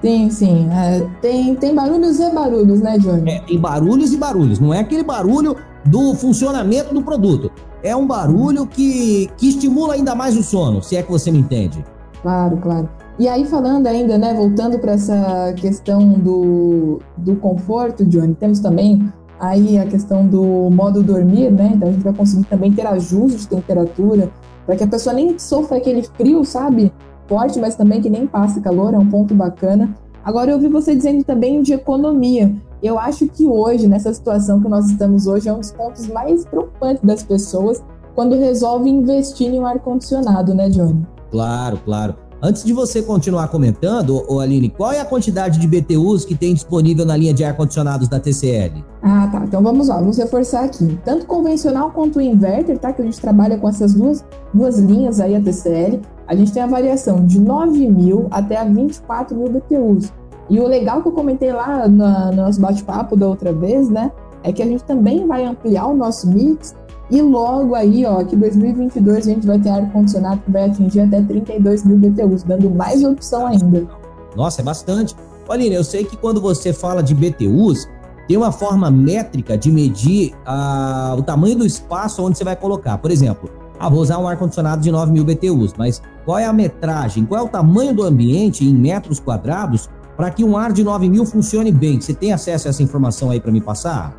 Sim, 0.00 0.30
sim. 0.30 0.68
É, 0.70 1.06
tem, 1.20 1.54
tem 1.54 1.74
barulhos 1.74 2.20
e 2.20 2.30
barulhos, 2.30 2.80
né, 2.80 2.98
Johnny? 2.98 3.30
É, 3.30 3.40
tem 3.40 3.58
barulhos 3.58 4.12
e 4.12 4.16
barulhos. 4.16 4.58
Não 4.58 4.72
é 4.72 4.80
aquele 4.80 5.02
barulho 5.02 5.56
do 5.84 6.14
funcionamento 6.14 6.92
do 6.92 7.02
produto. 7.02 7.50
É 7.82 7.94
um 7.94 8.06
barulho 8.06 8.66
que, 8.66 9.30
que 9.36 9.48
estimula 9.48 9.94
ainda 9.94 10.14
mais 10.14 10.36
o 10.36 10.42
sono, 10.42 10.82
se 10.82 10.96
é 10.96 11.02
que 11.02 11.10
você 11.10 11.30
me 11.30 11.38
entende. 11.38 11.84
Claro, 12.22 12.56
claro. 12.56 12.88
E 13.18 13.28
aí, 13.28 13.46
falando 13.46 13.86
ainda, 13.86 14.18
né, 14.18 14.34
voltando 14.34 14.78
para 14.78 14.92
essa 14.92 15.52
questão 15.56 16.12
do, 16.12 17.00
do 17.16 17.36
conforto, 17.36 18.04
Johnny, 18.04 18.34
temos 18.34 18.60
também 18.60 19.10
aí 19.38 19.78
a 19.78 19.86
questão 19.86 20.26
do 20.26 20.42
modo 20.70 21.02
dormir, 21.02 21.50
né? 21.50 21.72
Então 21.74 21.88
a 21.88 21.92
gente 21.92 22.02
vai 22.02 22.12
conseguir 22.12 22.44
também 22.44 22.72
ter 22.72 22.86
ajuste 22.86 23.38
de 23.38 23.48
temperatura 23.48 24.30
para 24.66 24.76
que 24.76 24.84
a 24.84 24.86
pessoa 24.86 25.14
nem 25.14 25.38
sofra 25.38 25.76
aquele 25.76 26.02
frio, 26.02 26.44
sabe? 26.44 26.92
Forte, 27.28 27.58
mas 27.58 27.74
também 27.74 28.00
que 28.00 28.10
nem 28.10 28.26
passe 28.26 28.60
calor, 28.60 28.94
é 28.94 28.98
um 28.98 29.08
ponto 29.08 29.34
bacana. 29.34 29.94
Agora 30.24 30.50
eu 30.50 30.56
ouvi 30.56 30.68
você 30.68 30.94
dizendo 30.94 31.24
também 31.24 31.62
de 31.62 31.72
economia. 31.72 32.54
Eu 32.82 32.98
acho 32.98 33.26
que 33.28 33.46
hoje, 33.46 33.88
nessa 33.88 34.12
situação 34.12 34.60
que 34.60 34.68
nós 34.68 34.90
estamos 34.90 35.26
hoje, 35.26 35.48
é 35.48 35.52
um 35.52 35.60
dos 35.60 35.72
pontos 35.72 36.06
mais 36.08 36.44
preocupantes 36.44 37.02
das 37.02 37.22
pessoas 37.22 37.82
quando 38.14 38.34
resolve 38.36 38.88
investir 38.88 39.52
em 39.52 39.60
um 39.60 39.66
ar-condicionado, 39.66 40.54
né, 40.54 40.68
Johnny? 40.68 41.06
Claro, 41.30 41.78
claro. 41.84 42.16
Antes 42.42 42.64
de 42.64 42.72
você 42.74 43.00
continuar 43.00 43.48
comentando, 43.48 44.22
ô 44.28 44.40
Aline, 44.40 44.68
qual 44.68 44.92
é 44.92 45.00
a 45.00 45.06
quantidade 45.06 45.58
de 45.58 45.66
BTUs 45.66 46.26
que 46.26 46.34
tem 46.34 46.52
disponível 46.52 47.06
na 47.06 47.16
linha 47.16 47.32
de 47.32 47.42
ar-condicionados 47.42 48.08
da 48.08 48.20
TCL? 48.20 48.84
Ah, 49.02 49.26
tá. 49.32 49.42
Então 49.44 49.62
vamos 49.62 49.88
lá, 49.88 49.96
vamos 49.96 50.18
reforçar 50.18 50.64
aqui. 50.64 50.98
Tanto 51.02 51.24
convencional 51.26 51.90
quanto 51.92 52.18
o 52.18 52.20
inverter, 52.20 52.78
tá? 52.78 52.92
Que 52.92 53.00
a 53.00 53.04
gente 53.06 53.18
trabalha 53.18 53.56
com 53.56 53.66
essas 53.66 53.94
duas, 53.94 54.22
duas 54.52 54.78
linhas 54.78 55.18
aí, 55.18 55.34
a 55.34 55.40
TCL. 55.40 56.02
A 56.28 56.36
gente 56.36 56.52
tem 56.52 56.62
a 56.62 56.66
variação 56.66 57.24
de 57.24 57.40
9 57.40 57.88
mil 57.88 58.26
até 58.30 58.58
a 58.58 58.64
24 58.64 59.34
mil 59.34 59.48
BTUs. 59.48 60.12
E 60.50 60.60
o 60.60 60.66
legal 60.66 61.00
que 61.00 61.08
eu 61.08 61.12
comentei 61.12 61.52
lá 61.52 61.88
no 61.88 62.32
nosso 62.32 62.60
bate-papo 62.60 63.16
da 63.16 63.26
outra 63.26 63.52
vez, 63.52 63.88
né? 63.88 64.12
É 64.42 64.52
que 64.52 64.62
a 64.62 64.66
gente 64.66 64.84
também 64.84 65.26
vai 65.26 65.44
ampliar 65.44 65.86
o 65.86 65.96
nosso 65.96 66.28
mix 66.28 66.74
e 67.10 67.22
logo 67.22 67.74
aí, 67.74 68.04
ó, 68.04 68.24
que 68.24 68.34
2022 68.34 69.26
a 69.26 69.30
gente 69.30 69.46
vai 69.46 69.58
ter 69.58 69.70
ar-condicionado 69.70 70.40
que 70.44 70.50
vai 70.50 70.68
atingir 70.68 71.00
até 71.00 71.22
32 71.22 71.84
mil 71.84 71.98
BTUs, 71.98 72.42
dando 72.42 72.68
mais 72.70 73.04
opção 73.04 73.46
ainda. 73.46 73.86
Nossa, 74.34 74.60
é 74.60 74.64
bastante. 74.64 75.14
Olha, 75.48 75.62
eu 75.62 75.84
sei 75.84 76.04
que 76.04 76.16
quando 76.16 76.40
você 76.40 76.72
fala 76.72 77.02
de 77.02 77.14
BTUs, 77.14 77.88
tem 78.26 78.36
uma 78.36 78.50
forma 78.50 78.90
métrica 78.90 79.56
de 79.56 79.70
medir 79.70 80.34
ah, 80.44 81.14
o 81.16 81.22
tamanho 81.22 81.56
do 81.56 81.64
espaço 81.64 82.24
onde 82.24 82.36
você 82.36 82.42
vai 82.42 82.56
colocar. 82.56 82.98
Por 82.98 83.10
exemplo, 83.10 83.48
Ah, 83.78 83.90
vou 83.90 84.00
usar 84.00 84.18
um 84.18 84.26
ar-condicionado 84.26 84.80
de 84.80 84.90
9 84.90 85.12
mil 85.12 85.22
BTUs, 85.22 85.74
mas 85.76 86.00
qual 86.24 86.38
é 86.38 86.46
a 86.46 86.52
metragem, 86.52 87.26
qual 87.26 87.42
é 87.42 87.44
o 87.44 87.48
tamanho 87.48 87.94
do 87.94 88.02
ambiente 88.02 88.64
em 88.64 88.74
metros 88.74 89.20
quadrados 89.20 89.88
para 90.16 90.30
que 90.30 90.42
um 90.42 90.56
ar 90.56 90.72
de 90.72 90.82
9 90.82 91.08
mil 91.10 91.26
funcione 91.26 91.70
bem? 91.70 92.00
Você 92.00 92.14
tem 92.14 92.32
acesso 92.32 92.66
a 92.66 92.70
essa 92.70 92.82
informação 92.82 93.30
aí 93.30 93.38
para 93.38 93.52
me 93.52 93.60
passar? 93.60 94.16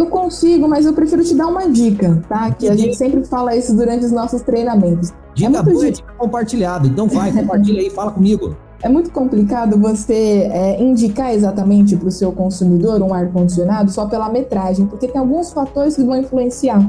Eu 0.00 0.06
consigo, 0.06 0.66
mas 0.66 0.86
eu 0.86 0.94
prefiro 0.94 1.22
te 1.22 1.34
dar 1.34 1.46
uma 1.46 1.68
dica, 1.68 2.22
tá? 2.26 2.50
Que 2.52 2.70
a 2.70 2.74
gente 2.74 2.96
sempre 2.96 3.22
fala 3.22 3.54
isso 3.54 3.76
durante 3.76 4.06
os 4.06 4.10
nossos 4.10 4.40
treinamentos. 4.40 5.12
Dica 5.34 5.58
é 5.58 5.62
boa, 5.62 5.92
dica 5.92 6.12
compartilhada. 6.16 6.88
Então 6.88 7.06
vai, 7.06 7.30
compartilha 7.36 7.82
aí, 7.82 7.90
fala 7.90 8.10
comigo. 8.10 8.56
É 8.82 8.88
muito 8.88 9.10
complicado 9.10 9.78
você 9.78 10.48
é, 10.50 10.82
indicar 10.82 11.34
exatamente 11.34 11.94
para 11.98 12.08
o 12.08 12.10
seu 12.10 12.32
consumidor 12.32 13.02
um 13.02 13.12
ar-condicionado 13.12 13.90
só 13.90 14.06
pela 14.06 14.30
metragem, 14.30 14.86
porque 14.86 15.06
tem 15.06 15.20
alguns 15.20 15.52
fatores 15.52 15.96
que 15.96 16.02
vão 16.02 16.16
influenciar. 16.16 16.82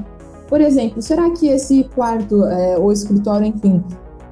Por 0.48 0.62
exemplo, 0.62 1.02
será 1.02 1.30
que 1.32 1.50
esse 1.50 1.84
quarto 1.94 2.46
é, 2.46 2.78
ou 2.78 2.94
escritório, 2.94 3.46
enfim, 3.46 3.84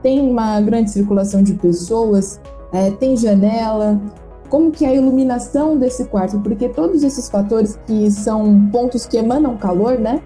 tem 0.01 0.21
uma 0.21 0.62
grande 0.62 0.89
circulação 0.89 1.43
de 1.43 1.53
pessoas? 1.53 2.39
É, 2.71 2.91
tem 2.91 3.17
janela? 3.17 4.00
Como 4.50 4.72
que 4.72 4.86
é 4.86 4.89
a 4.89 4.96
iluminação 4.96 5.77
desse 5.77 6.06
quarto? 6.06 6.39
Porque 6.39 6.70
todos 6.70 7.03
esses 7.03 7.29
fatores 7.29 7.79
que 7.86 8.10
são 8.10 8.68
pontos 8.72 9.06
que 9.06 9.18
emanam 9.18 9.58
calor, 9.58 10.00
né? 10.00 10.22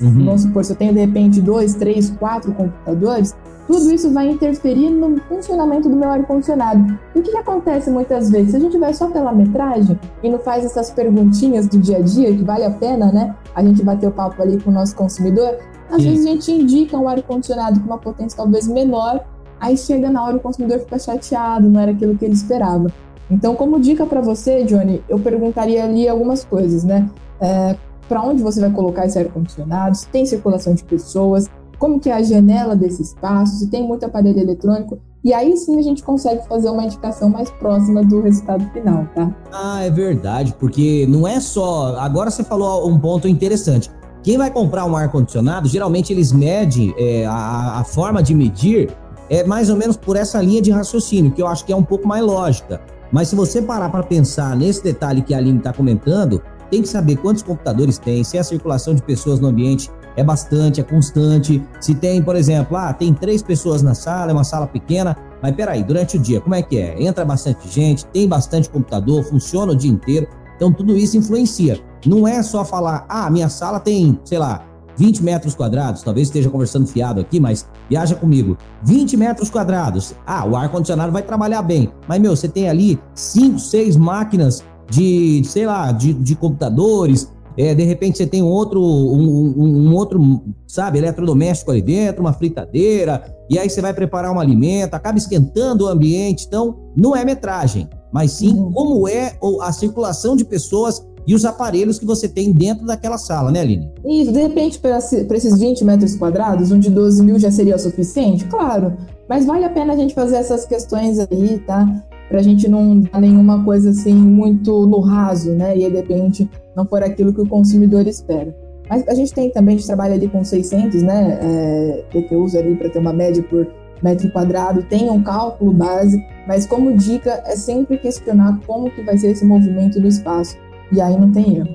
Uhum. 0.00 0.24
Vamos 0.24 0.42
supor, 0.42 0.64
se 0.64 0.72
eu 0.72 0.76
tenho 0.76 0.92
de 0.92 1.00
repente 1.00 1.40
dois, 1.40 1.74
três, 1.74 2.10
quatro 2.10 2.52
computadores, 2.52 3.34
tudo 3.68 3.92
isso 3.92 4.10
vai 4.10 4.30
interferir 4.30 4.88
no 4.88 5.20
funcionamento 5.22 5.90
do 5.90 5.94
meu 5.94 6.08
ar-condicionado. 6.08 6.98
E 7.14 7.18
o 7.18 7.22
que, 7.22 7.30
que, 7.30 7.36
acontece 7.36 7.90
muitas 7.90 8.30
vezes? 8.30 8.52
Se 8.52 8.56
a 8.56 8.60
gente 8.60 8.78
vai 8.78 8.94
só 8.94 9.08
pela 9.10 9.30
metragem 9.30 9.98
e 10.22 10.30
não 10.30 10.38
faz 10.38 10.64
essas 10.64 10.90
perguntinhas 10.90 11.68
do 11.68 11.78
dia 11.78 11.98
a 11.98 12.00
dia, 12.00 12.34
que 12.34 12.42
vale 12.42 12.64
a 12.64 12.70
pena, 12.70 13.12
né? 13.12 13.34
A 13.54 13.62
gente 13.62 13.82
bater 13.82 14.08
o 14.08 14.10
papo 14.10 14.40
ali 14.40 14.58
com 14.58 14.70
o 14.70 14.72
nosso 14.72 14.96
consumidor, 14.96 15.58
às 15.90 16.02
Sim. 16.02 16.10
vezes 16.10 16.26
a 16.26 16.28
gente 16.30 16.52
indica 16.52 16.96
um 16.96 17.06
ar-condicionado 17.06 17.78
com 17.80 17.86
uma 17.86 17.98
potência 17.98 18.38
talvez 18.38 18.66
menor, 18.66 19.22
aí 19.60 19.76
chega 19.76 20.08
na 20.08 20.24
hora 20.24 20.36
o 20.36 20.40
consumidor 20.40 20.78
fica 20.80 20.98
chateado, 20.98 21.68
não 21.68 21.78
era 21.78 21.90
aquilo 21.90 22.16
que 22.16 22.24
ele 22.24 22.34
esperava. 22.34 22.90
Então, 23.30 23.54
como 23.54 23.78
dica 23.78 24.06
para 24.06 24.20
você, 24.20 24.64
Johnny, 24.64 25.02
eu 25.08 25.18
perguntaria 25.18 25.84
ali 25.84 26.08
algumas 26.08 26.44
coisas, 26.44 26.84
né? 26.84 27.10
É, 27.40 27.76
para 28.08 28.22
onde 28.22 28.42
você 28.42 28.60
vai 28.60 28.70
colocar 28.70 29.04
esse 29.04 29.18
ar-condicionado, 29.18 29.96
se 29.96 30.08
tem 30.08 30.24
circulação 30.24 30.74
de 30.74 30.82
pessoas, 30.82 31.46
como 31.78 32.00
que 32.00 32.08
é 32.08 32.14
a 32.14 32.22
janela 32.22 32.74
desse 32.74 33.02
espaço, 33.02 33.58
se 33.58 33.68
tem 33.68 33.86
muito 33.86 34.04
aparelho 34.04 34.40
eletrônico, 34.40 34.98
e 35.22 35.32
aí 35.32 35.56
sim 35.56 35.78
a 35.78 35.82
gente 35.82 36.02
consegue 36.02 36.46
fazer 36.48 36.70
uma 36.70 36.84
indicação 36.84 37.28
mais 37.28 37.50
próxima 37.50 38.02
do 38.02 38.20
resultado 38.20 38.64
final, 38.72 39.06
tá? 39.14 39.30
Ah, 39.52 39.82
é 39.82 39.90
verdade, 39.90 40.54
porque 40.58 41.06
não 41.08 41.26
é 41.26 41.38
só. 41.38 41.96
Agora 41.98 42.30
você 42.30 42.42
falou 42.42 42.88
um 42.88 42.98
ponto 42.98 43.28
interessante. 43.28 43.90
Quem 44.22 44.38
vai 44.38 44.50
comprar 44.50 44.84
um 44.84 44.96
ar-condicionado, 44.96 45.68
geralmente 45.68 46.12
eles 46.12 46.32
medem 46.32 46.94
é, 46.96 47.26
a, 47.26 47.80
a 47.80 47.84
forma 47.84 48.22
de 48.22 48.34
medir 48.34 48.90
é 49.30 49.44
mais 49.44 49.70
ou 49.70 49.76
menos 49.76 49.96
por 49.96 50.16
essa 50.16 50.40
linha 50.40 50.62
de 50.62 50.70
raciocínio, 50.70 51.30
que 51.30 51.42
eu 51.42 51.46
acho 51.46 51.64
que 51.64 51.72
é 51.72 51.76
um 51.76 51.82
pouco 51.82 52.08
mais 52.08 52.24
lógica. 52.24 52.80
Mas 53.12 53.28
se 53.28 53.36
você 53.36 53.62
parar 53.62 53.88
para 53.88 54.02
pensar 54.02 54.56
nesse 54.56 54.82
detalhe 54.82 55.22
que 55.22 55.34
a 55.34 55.38
Aline 55.38 55.58
está 55.58 55.72
comentando, 55.72 56.42
tem 56.70 56.82
que 56.82 56.88
saber 56.88 57.16
quantos 57.16 57.42
computadores 57.42 57.98
tem, 57.98 58.22
se 58.22 58.36
a 58.36 58.44
circulação 58.44 58.94
de 58.94 59.02
pessoas 59.02 59.40
no 59.40 59.48
ambiente 59.48 59.90
é 60.16 60.24
bastante, 60.24 60.80
é 60.80 60.84
constante. 60.84 61.62
Se 61.80 61.94
tem, 61.94 62.22
por 62.22 62.36
exemplo, 62.36 62.76
ah, 62.76 62.92
tem 62.92 63.14
três 63.14 63.42
pessoas 63.42 63.82
na 63.82 63.94
sala, 63.94 64.32
é 64.32 64.34
uma 64.34 64.44
sala 64.44 64.66
pequena, 64.66 65.16
mas 65.40 65.54
peraí, 65.54 65.82
durante 65.84 66.16
o 66.16 66.20
dia, 66.20 66.40
como 66.40 66.54
é 66.54 66.62
que 66.62 66.76
é? 66.76 67.00
Entra 67.02 67.24
bastante 67.24 67.68
gente, 67.68 68.04
tem 68.06 68.28
bastante 68.28 68.68
computador, 68.68 69.22
funciona 69.22 69.72
o 69.72 69.76
dia 69.76 69.90
inteiro. 69.90 70.26
Então 70.56 70.72
tudo 70.72 70.96
isso 70.96 71.16
influencia. 71.16 71.80
Não 72.04 72.26
é 72.26 72.42
só 72.42 72.64
falar, 72.64 73.06
ah, 73.08 73.30
minha 73.30 73.48
sala 73.48 73.78
tem, 73.78 74.18
sei 74.24 74.38
lá, 74.38 74.67
20 74.98 75.22
metros 75.22 75.54
quadrados, 75.54 76.02
talvez 76.02 76.26
esteja 76.26 76.50
conversando 76.50 76.86
fiado 76.86 77.20
aqui, 77.20 77.38
mas 77.38 77.66
viaja 77.88 78.16
comigo. 78.16 78.58
20 78.82 79.16
metros 79.16 79.48
quadrados. 79.48 80.12
Ah, 80.26 80.44
o 80.44 80.56
ar-condicionado 80.56 81.12
vai 81.12 81.22
trabalhar 81.22 81.62
bem. 81.62 81.90
Mas, 82.08 82.20
meu, 82.20 82.34
você 82.34 82.48
tem 82.48 82.68
ali 82.68 82.98
5, 83.14 83.60
6 83.60 83.96
máquinas 83.96 84.64
de, 84.90 85.42
sei 85.44 85.66
lá, 85.66 85.92
de, 85.92 86.12
de 86.12 86.34
computadores, 86.34 87.30
é, 87.56 87.74
de 87.74 87.82
repente 87.84 88.18
você 88.18 88.26
tem 88.26 88.42
um 88.42 88.46
outro, 88.46 88.80
um, 88.80 89.54
um, 89.56 89.88
um, 89.88 89.94
outro, 89.94 90.42
sabe, 90.66 90.98
eletrodoméstico 90.98 91.70
ali 91.70 91.82
dentro, 91.82 92.20
uma 92.20 92.32
fritadeira, 92.32 93.34
e 93.48 93.58
aí 93.58 93.68
você 93.68 93.80
vai 93.80 93.94
preparar 93.94 94.32
um 94.32 94.40
alimento, 94.40 94.94
acaba 94.94 95.18
esquentando 95.18 95.84
o 95.84 95.88
ambiente. 95.88 96.44
Então, 96.46 96.76
não 96.96 97.16
é 97.16 97.24
metragem, 97.24 97.88
mas 98.12 98.32
sim 98.32 98.54
uhum. 98.54 98.72
como 98.72 99.08
é 99.08 99.36
a 99.62 99.72
circulação 99.72 100.36
de 100.36 100.44
pessoas 100.44 101.04
e 101.28 101.34
os 101.34 101.44
aparelhos 101.44 101.98
que 101.98 102.06
você 102.06 102.26
tem 102.26 102.50
dentro 102.50 102.86
daquela 102.86 103.18
sala, 103.18 103.52
né, 103.52 103.60
Aline? 103.60 103.92
Isso, 104.02 104.32
de 104.32 104.40
repente, 104.40 104.78
para 104.78 104.96
esses 105.36 105.58
20 105.58 105.84
metros 105.84 106.16
quadrados, 106.16 106.72
um 106.72 106.78
de 106.78 106.88
12 106.88 107.22
mil 107.22 107.38
já 107.38 107.50
seria 107.50 107.76
o 107.76 107.78
suficiente? 107.78 108.46
Claro, 108.46 108.96
mas 109.28 109.44
vale 109.44 109.62
a 109.62 109.68
pena 109.68 109.92
a 109.92 109.96
gente 109.96 110.14
fazer 110.14 110.36
essas 110.36 110.64
questões 110.64 111.18
aí, 111.18 111.58
tá? 111.66 111.86
Para 112.30 112.40
a 112.40 112.42
gente 112.42 112.66
não 112.66 113.00
dar 113.00 113.20
nenhuma 113.20 113.62
coisa 113.62 113.90
assim 113.90 114.14
muito 114.14 114.86
no 114.86 115.00
raso, 115.00 115.52
né? 115.52 115.76
E 115.76 115.84
aí, 115.84 115.90
de 115.90 115.98
repente, 115.98 116.50
não 116.74 116.86
for 116.86 117.02
aquilo 117.02 117.30
que 117.34 117.42
o 117.42 117.46
consumidor 117.46 118.06
espera. 118.06 118.56
Mas 118.88 119.06
a 119.06 119.12
gente 119.12 119.34
tem 119.34 119.50
também, 119.50 119.74
a 119.74 119.76
gente 119.76 119.86
trabalha 119.86 120.14
ali 120.14 120.28
com 120.28 120.42
600, 120.42 121.02
né, 121.02 121.38
é, 121.42 122.04
PTUs 122.10 122.54
ali 122.54 122.74
para 122.74 122.88
ter 122.88 122.98
uma 123.00 123.12
média 123.12 123.42
por 123.42 123.66
metro 124.02 124.30
quadrado, 124.30 124.82
tem 124.84 125.10
um 125.10 125.22
cálculo 125.22 125.74
base, 125.74 126.24
mas 126.46 126.66
como 126.66 126.96
dica 126.96 127.42
é 127.44 127.54
sempre 127.54 127.98
questionar 127.98 128.58
como 128.66 128.90
que 128.90 129.02
vai 129.02 129.18
ser 129.18 129.32
esse 129.32 129.44
movimento 129.44 130.00
do 130.00 130.06
espaço, 130.06 130.56
e 130.92 131.00
aí 131.00 131.18
não 131.18 131.30
tem 131.30 131.56
erro. 131.56 131.68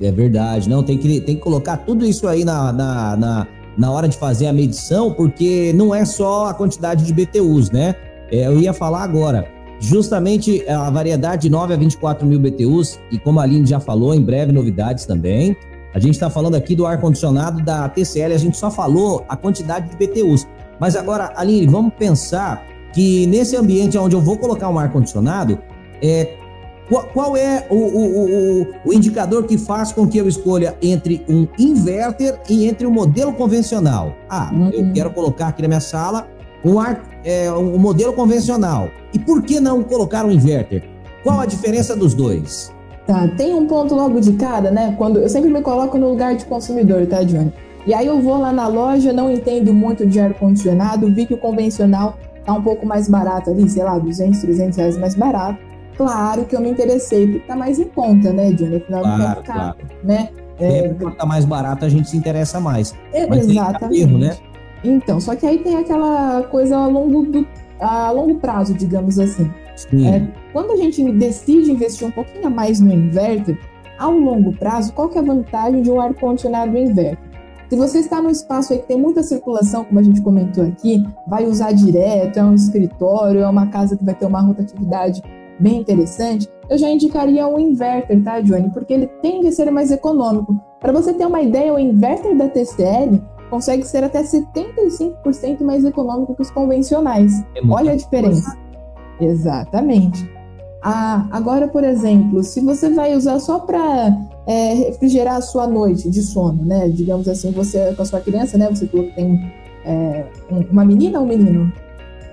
É 0.00 0.12
verdade, 0.12 0.68
não, 0.68 0.82
tem 0.82 0.98
que, 0.98 1.20
tem 1.20 1.36
que 1.36 1.40
colocar 1.40 1.78
tudo 1.78 2.04
isso 2.04 2.28
aí 2.28 2.44
na, 2.44 2.72
na, 2.72 3.16
na, 3.16 3.46
na 3.78 3.90
hora 3.90 4.08
de 4.08 4.16
fazer 4.16 4.46
a 4.46 4.52
medição, 4.52 5.12
porque 5.12 5.72
não 5.74 5.94
é 5.94 6.04
só 6.04 6.46
a 6.46 6.54
quantidade 6.54 7.04
de 7.04 7.12
BTUs, 7.12 7.70
né? 7.70 7.94
É, 8.30 8.46
eu 8.46 8.58
ia 8.60 8.72
falar 8.72 9.02
agora, 9.02 9.46
justamente 9.80 10.68
a 10.68 10.90
variedade 10.90 11.42
de 11.42 11.50
9 11.50 11.74
a 11.74 11.76
24 11.76 12.26
mil 12.26 12.38
BTUs, 12.38 12.98
e 13.10 13.18
como 13.18 13.40
a 13.40 13.44
Aline 13.44 13.66
já 13.66 13.80
falou, 13.80 14.14
em 14.14 14.20
breve 14.20 14.52
novidades 14.52 15.06
também. 15.06 15.56
A 15.94 15.98
gente 15.98 16.14
está 16.14 16.28
falando 16.28 16.56
aqui 16.56 16.74
do 16.74 16.84
ar-condicionado 16.84 17.62
da 17.62 17.88
TCL, 17.88 18.34
a 18.34 18.38
gente 18.38 18.56
só 18.56 18.70
falou 18.70 19.24
a 19.28 19.36
quantidade 19.36 19.88
de 19.88 19.96
BTUs. 19.96 20.46
Mas 20.78 20.94
agora, 20.94 21.32
Aline, 21.36 21.66
vamos 21.66 21.94
pensar 21.94 22.66
que 22.92 23.26
nesse 23.26 23.56
ambiente 23.56 23.96
onde 23.96 24.14
eu 24.14 24.20
vou 24.20 24.36
colocar 24.36 24.68
um 24.68 24.78
ar-condicionado, 24.78 25.58
é, 26.02 26.36
qual, 26.88 27.04
qual, 27.12 27.36
é 27.36 27.66
o, 27.68 27.74
o, 27.74 28.60
o, 28.60 28.66
o, 28.86 28.92
indicador 28.92 29.44
que 29.44 29.58
faz 29.58 29.92
com 29.92 30.06
que 30.06 30.18
eu 30.18 30.28
escolha 30.28 30.76
entre 30.80 31.24
um 31.28 31.46
inverter 31.58 32.38
e 32.48 32.66
entre 32.66 32.86
um 32.86 32.90
modelo 32.90 33.32
convencional? 33.32 34.14
Ah, 34.28 34.50
uhum. 34.52 34.70
eu 34.70 34.92
quero 34.92 35.10
colocar 35.10 35.48
aqui 35.48 35.62
na 35.62 35.68
minha 35.68 35.80
sala 35.80 36.28
um, 36.64 36.78
ar, 36.78 37.02
é, 37.24 37.50
um 37.50 37.78
modelo 37.78 38.12
convencional. 38.12 38.88
E 39.12 39.18
por 39.18 39.42
que 39.42 39.58
não 39.58 39.82
colocar 39.82 40.24
um 40.24 40.30
inverter? 40.30 40.84
Qual 41.22 41.40
a 41.40 41.46
diferença 41.46 41.96
dos 41.96 42.14
dois? 42.14 42.72
Tá, 43.06 43.28
tem 43.36 43.54
um 43.54 43.66
ponto 43.66 43.94
logo 43.94 44.20
de 44.20 44.32
cara, 44.32 44.70
né? 44.70 44.94
Quando 44.96 45.18
eu 45.18 45.28
sempre 45.28 45.50
me 45.50 45.62
coloco 45.62 45.96
no 45.98 46.10
lugar 46.10 46.36
de 46.36 46.44
consumidor, 46.44 47.06
tá, 47.06 47.22
Johnny? 47.22 47.52
E 47.86 47.94
aí 47.94 48.06
eu 48.06 48.20
vou 48.20 48.38
lá 48.38 48.52
na 48.52 48.66
loja, 48.66 49.12
não 49.12 49.30
entendo 49.30 49.72
muito 49.72 50.04
de 50.04 50.18
ar 50.18 50.34
condicionado, 50.34 51.08
vi 51.12 51.24
que 51.24 51.34
o 51.34 51.38
convencional 51.38 52.18
tá 52.44 52.52
um 52.52 52.62
pouco 52.62 52.84
mais 52.84 53.08
barato 53.08 53.50
ali, 53.50 53.68
sei 53.68 53.84
lá, 53.84 53.96
200, 53.96 54.40
300 54.40 54.76
reais 54.76 54.98
mais 54.98 55.14
barato. 55.14 55.58
Claro 55.96 56.44
que 56.44 56.54
eu 56.54 56.60
me 56.60 56.70
interessei, 56.70 57.26
porque 57.26 57.46
tá 57.46 57.56
mais 57.56 57.78
em 57.78 57.84
conta, 57.84 58.32
né, 58.32 58.52
Johnny? 58.52 58.76
Afinal, 58.76 59.02
claro, 59.02 59.18
não 59.18 59.34
quer 59.34 59.40
ficar, 59.40 59.54
claro. 59.54 59.76
né? 60.04 60.28
É, 60.58 60.94
quando 60.94 61.16
tá 61.16 61.26
mais 61.26 61.44
barato, 61.44 61.84
a 61.84 61.88
gente 61.88 62.08
se 62.08 62.16
interessa 62.16 62.60
mais. 62.60 62.94
É, 63.12 63.26
Mas 63.26 63.48
exatamente. 63.48 64.00
Erro, 64.00 64.18
né? 64.18 64.36
Então, 64.82 65.20
só 65.20 65.34
que 65.34 65.46
aí 65.46 65.58
tem 65.58 65.76
aquela 65.76 66.42
coisa 66.44 66.76
a 66.76 66.86
longo, 66.86 67.24
do, 67.24 67.46
a 67.80 68.10
longo 68.10 68.36
prazo, 68.36 68.74
digamos 68.74 69.18
assim. 69.18 69.50
É, 69.92 70.26
quando 70.52 70.72
a 70.72 70.76
gente 70.76 71.02
decide 71.12 71.70
investir 71.70 72.06
um 72.06 72.10
pouquinho 72.10 72.46
a 72.46 72.50
mais 72.50 72.80
no 72.80 72.92
inverter, 72.92 73.58
ao 73.98 74.12
longo 74.12 74.52
prazo, 74.52 74.92
qual 74.92 75.08
que 75.08 75.18
é 75.18 75.20
a 75.20 75.24
vantagem 75.24 75.82
de 75.82 75.90
um 75.90 76.00
ar-condicionado 76.00 76.76
inverter? 76.76 77.18
Se 77.68 77.76
você 77.76 77.98
está 77.98 78.22
num 78.22 78.30
espaço 78.30 78.72
aí 78.72 78.78
que 78.78 78.86
tem 78.86 78.98
muita 78.98 79.22
circulação, 79.22 79.84
como 79.84 79.98
a 79.98 80.02
gente 80.02 80.20
comentou 80.20 80.64
aqui, 80.64 81.04
vai 81.26 81.44
usar 81.44 81.72
direto, 81.72 82.38
é 82.38 82.44
um 82.44 82.54
escritório, 82.54 83.40
é 83.40 83.48
uma 83.48 83.66
casa 83.66 83.96
que 83.96 84.04
vai 84.04 84.14
ter 84.14 84.24
uma 84.24 84.40
rotatividade 84.40 85.20
bem 85.58 85.78
interessante, 85.80 86.48
eu 86.68 86.78
já 86.78 86.88
indicaria 86.88 87.46
um 87.46 87.58
inverter, 87.58 88.22
tá, 88.22 88.40
Johnny? 88.40 88.70
Porque 88.70 88.92
ele 88.92 89.06
tende 89.22 89.48
a 89.48 89.52
ser 89.52 89.70
mais 89.70 89.90
econômico. 89.90 90.58
Para 90.80 90.92
você 90.92 91.12
ter 91.12 91.26
uma 91.26 91.40
ideia, 91.40 91.72
o 91.72 91.78
inverter 91.78 92.36
da 92.36 92.48
TCL 92.48 93.20
consegue 93.50 93.84
ser 93.84 94.02
até 94.02 94.22
75% 94.22 95.62
mais 95.62 95.84
econômico 95.84 96.34
que 96.34 96.42
os 96.42 96.50
convencionais. 96.50 97.32
É 97.54 97.60
Olha 97.68 97.92
a 97.92 97.96
diferença. 97.96 98.56
Coisa. 99.18 99.32
Exatamente. 99.32 100.28
Ah, 100.82 101.26
agora, 101.30 101.68
por 101.68 101.82
exemplo, 101.82 102.42
se 102.44 102.60
você 102.60 102.90
vai 102.90 103.16
usar 103.16 103.40
só 103.40 103.60
para 103.60 104.16
é, 104.46 104.74
refrigerar 104.74 105.36
a 105.36 105.40
sua 105.40 105.66
noite 105.66 106.08
de 106.10 106.22
sono, 106.22 106.64
né? 106.64 106.88
Digamos 106.88 107.28
assim, 107.28 107.50
você 107.50 107.92
com 107.94 108.02
a 108.02 108.04
sua 108.04 108.20
criança, 108.20 108.56
né? 108.56 108.68
Você 108.68 108.86
tem 108.86 109.52
é, 109.84 110.26
uma 110.70 110.84
menina 110.84 111.18
ou 111.18 111.24
um 111.24 111.28
menino? 111.28 111.72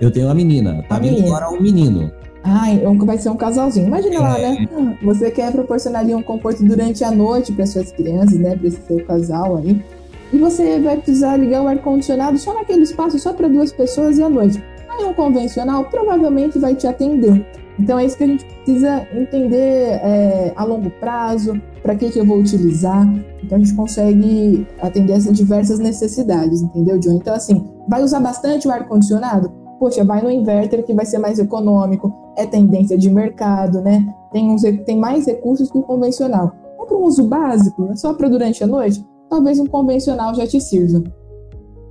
Eu 0.00 0.12
tenho 0.12 0.26
uma 0.26 0.34
menina. 0.34 0.84
Tá 0.88 0.98
vindo 0.98 1.24
agora 1.26 1.50
um 1.50 1.60
menino. 1.60 2.12
Ah, 2.44 2.70
então 2.70 2.96
vai 2.98 3.16
ser 3.16 3.30
um 3.30 3.36
casalzinho. 3.36 3.86
Imagina 3.86 4.16
é. 4.16 4.18
lá, 4.18 4.38
né? 4.38 4.98
Você 5.02 5.30
quer 5.30 5.50
proporcionar 5.50 6.02
ali 6.02 6.14
um 6.14 6.22
conforto 6.22 6.62
durante 6.62 7.02
a 7.02 7.10
noite 7.10 7.52
para 7.52 7.64
suas 7.64 7.90
crianças, 7.90 8.38
né? 8.38 8.54
Para 8.54 8.68
esse 8.68 8.80
seu 8.86 9.02
casal 9.04 9.56
aí. 9.56 9.82
e 10.30 10.38
você 10.38 10.78
vai 10.78 10.96
precisar 10.98 11.38
ligar 11.38 11.62
o 11.62 11.68
ar-condicionado 11.68 12.36
só 12.38 12.52
naquele 12.52 12.82
espaço, 12.82 13.18
só 13.18 13.32
para 13.32 13.48
duas 13.48 13.72
pessoas 13.72 14.18
e 14.18 14.22
à 14.22 14.28
noite. 14.28 14.62
Aí 14.90 15.04
um 15.04 15.14
convencional 15.14 15.84
provavelmente 15.86 16.58
vai 16.58 16.74
te 16.74 16.86
atender. 16.86 17.44
Então 17.78 17.98
é 17.98 18.04
isso 18.04 18.16
que 18.16 18.24
a 18.24 18.26
gente 18.26 18.44
precisa 18.44 19.08
entender 19.12 19.98
é, 20.02 20.52
a 20.54 20.64
longo 20.64 20.90
prazo, 20.90 21.60
para 21.82 21.94
que, 21.94 22.10
que 22.10 22.20
eu 22.20 22.26
vou 22.26 22.38
utilizar. 22.38 23.08
Então 23.42 23.56
a 23.56 23.58
gente 23.58 23.74
consegue 23.74 24.66
atender 24.80 25.14
essas 25.14 25.36
diversas 25.36 25.78
necessidades, 25.78 26.62
entendeu, 26.62 26.98
John? 26.98 27.14
Então, 27.14 27.34
assim, 27.34 27.66
vai 27.88 28.02
usar 28.02 28.20
bastante 28.20 28.68
o 28.68 28.70
ar-condicionado? 28.70 29.63
Poxa, 29.78 30.04
vai 30.04 30.22
no 30.22 30.30
inverter 30.30 30.84
que 30.84 30.94
vai 30.94 31.04
ser 31.04 31.18
mais 31.18 31.38
econômico, 31.38 32.12
é 32.36 32.46
tendência 32.46 32.96
de 32.96 33.10
mercado, 33.10 33.80
né? 33.80 34.06
Tem, 34.32 34.48
uns, 34.50 34.62
tem 34.84 34.98
mais 34.98 35.26
recursos 35.26 35.70
que 35.70 35.78
o 35.78 35.82
convencional. 35.82 36.52
É 36.80 36.84
para 36.84 36.96
um 36.96 37.04
uso 37.04 37.24
básico, 37.24 37.88
é 37.90 37.96
só 37.96 38.14
para 38.14 38.28
durante 38.28 38.62
a 38.62 38.66
noite? 38.66 39.04
Talvez 39.28 39.58
um 39.58 39.66
convencional 39.66 40.34
já 40.34 40.46
te 40.46 40.60
sirva. 40.60 41.02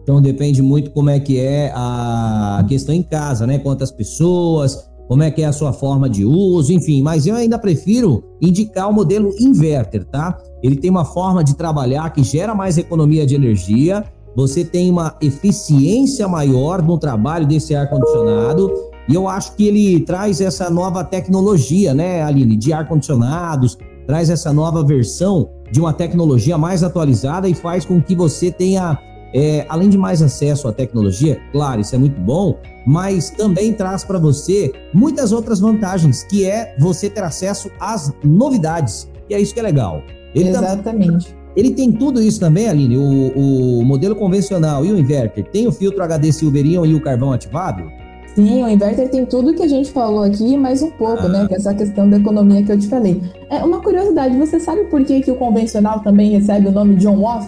Então 0.04 0.22
depende 0.22 0.62
muito 0.62 0.92
como 0.92 1.10
é 1.10 1.20
que 1.20 1.40
é 1.40 1.72
a 1.74 2.64
questão 2.68 2.94
em 2.94 3.02
casa, 3.02 3.48
né? 3.48 3.58
Quantas 3.58 3.90
pessoas, 3.90 4.90
como 5.08 5.24
é 5.24 5.32
que 5.32 5.42
é 5.42 5.46
a 5.46 5.54
sua 5.54 5.72
forma 5.74 6.10
de 6.10 6.26
uso, 6.26 6.74
enfim, 6.74 7.02
mas 7.02 7.26
eu 7.26 7.36
ainda 7.36 7.58
prefiro 7.60 8.24
indicar 8.42 8.90
o 8.90 8.94
modelo 8.94 9.32
inverter, 9.40 10.06
tá? 10.06 10.38
Ele 10.62 10.76
tem 10.76 10.90
uma 10.90 11.06
forma 11.06 11.44
de 11.44 11.56
trabalhar 11.56 12.12
que 12.12 12.24
gera 12.24 12.56
mais 12.56 12.78
economia 12.78 13.26
de 13.26 13.36
energia, 13.36 14.04
você 14.36 14.64
tem 14.64 14.90
uma 14.90 15.16
eficiência 15.22 16.28
maior 16.28 16.82
no 16.82 16.98
trabalho 16.98 17.46
desse 17.46 17.76
ar 17.76 17.90
condicionado, 17.90 18.72
e 19.08 19.16
eu 19.16 19.28
acho 19.28 19.56
que 19.56 19.68
ele 19.68 20.00
traz 20.02 20.40
essa 20.42 20.70
nova 20.70 21.04
tecnologia, 21.04 21.94
né, 21.94 22.24
Aline, 22.24 22.56
de 22.56 22.72
ar 22.72 22.88
condicionados, 22.88 23.78
traz 24.08 24.30
essa 24.30 24.52
nova 24.54 24.84
versão 24.84 25.50
de 25.72 25.80
uma 25.80 25.94
tecnologia 25.94 26.58
mais 26.58 26.84
atualizada 26.84 27.50
e 27.50 27.54
faz 27.54 27.86
com 27.86 28.02
que 28.02 28.16
você 28.16 28.52
tenha 28.52 28.98
é, 29.34 29.66
além 29.68 29.90
de 29.90 29.98
mais 29.98 30.22
acesso 30.22 30.68
à 30.68 30.72
tecnologia, 30.72 31.42
claro, 31.52 31.82
isso 31.82 31.96
é 31.96 31.98
muito 31.98 32.20
bom, 32.22 32.58
mas 32.86 33.32
também 33.32 33.74
traz 33.74 34.04
para 34.04 34.20
você 34.20 34.72
muitas 34.94 35.32
outras 35.32 35.60
vantagens, 35.60 36.24
que 36.24 36.46
é 36.46 36.76
você 36.78 37.10
ter 37.10 37.24
acesso 37.24 37.72
às 37.80 38.14
novidades. 38.24 39.10
E 39.30 39.34
é 39.34 39.42
isso 39.42 39.54
que 39.54 39.60
é 39.60 39.64
legal. 39.64 40.04
Ele 40.36 40.50
Exatamente. 40.50 41.34
Tam... 41.34 41.43
Ele 41.56 41.72
tem 41.72 41.92
tudo 41.92 42.22
isso 42.22 42.40
também, 42.40 42.68
Aline, 42.68 42.98
o, 42.98 43.80
o, 43.80 43.86
modelo 43.86 44.16
convencional 44.16 44.86
e 44.86 44.92
o 44.92 44.98
inverter. 44.98 45.46
Tem 45.46 45.68
o 45.68 45.72
filtro 45.72 46.04
HD 46.04 46.32
Silverion 46.32 46.86
e 46.86 46.96
o 46.96 47.02
carvão 47.02 47.32
ativado? 47.32 47.92
Sim, 48.34 48.64
o 48.64 48.68
inverter 48.68 49.10
tem 49.10 49.26
tudo 49.26 49.54
que 49.54 49.62
a 49.62 49.68
gente 49.68 49.92
falou 49.92 50.24
aqui, 50.24 50.58
mais 50.58 50.82
um 50.82 50.90
pouco, 50.90 51.28
né, 51.28 51.40
ah. 51.40 51.42
né? 51.44 51.48
Que 51.48 51.54
é 51.54 51.58
essa 51.58 51.74
questão 51.74 52.10
da 52.10 52.18
economia 52.18 52.64
que 52.64 52.72
eu 52.72 52.80
te 52.80 52.88
falei. 52.88 53.22
É 53.50 53.64
uma 53.64 53.80
curiosidade, 53.80 54.36
você 54.36 54.60
sabe 54.60 54.86
por 54.86 55.04
que, 55.04 55.22
que 55.22 55.30
o 55.30 55.36
convencional 55.36 56.00
também 56.00 56.32
recebe 56.32 56.68
o 56.68 56.72
nome 56.72 56.96
de 56.96 57.08
on-off? 57.08 57.48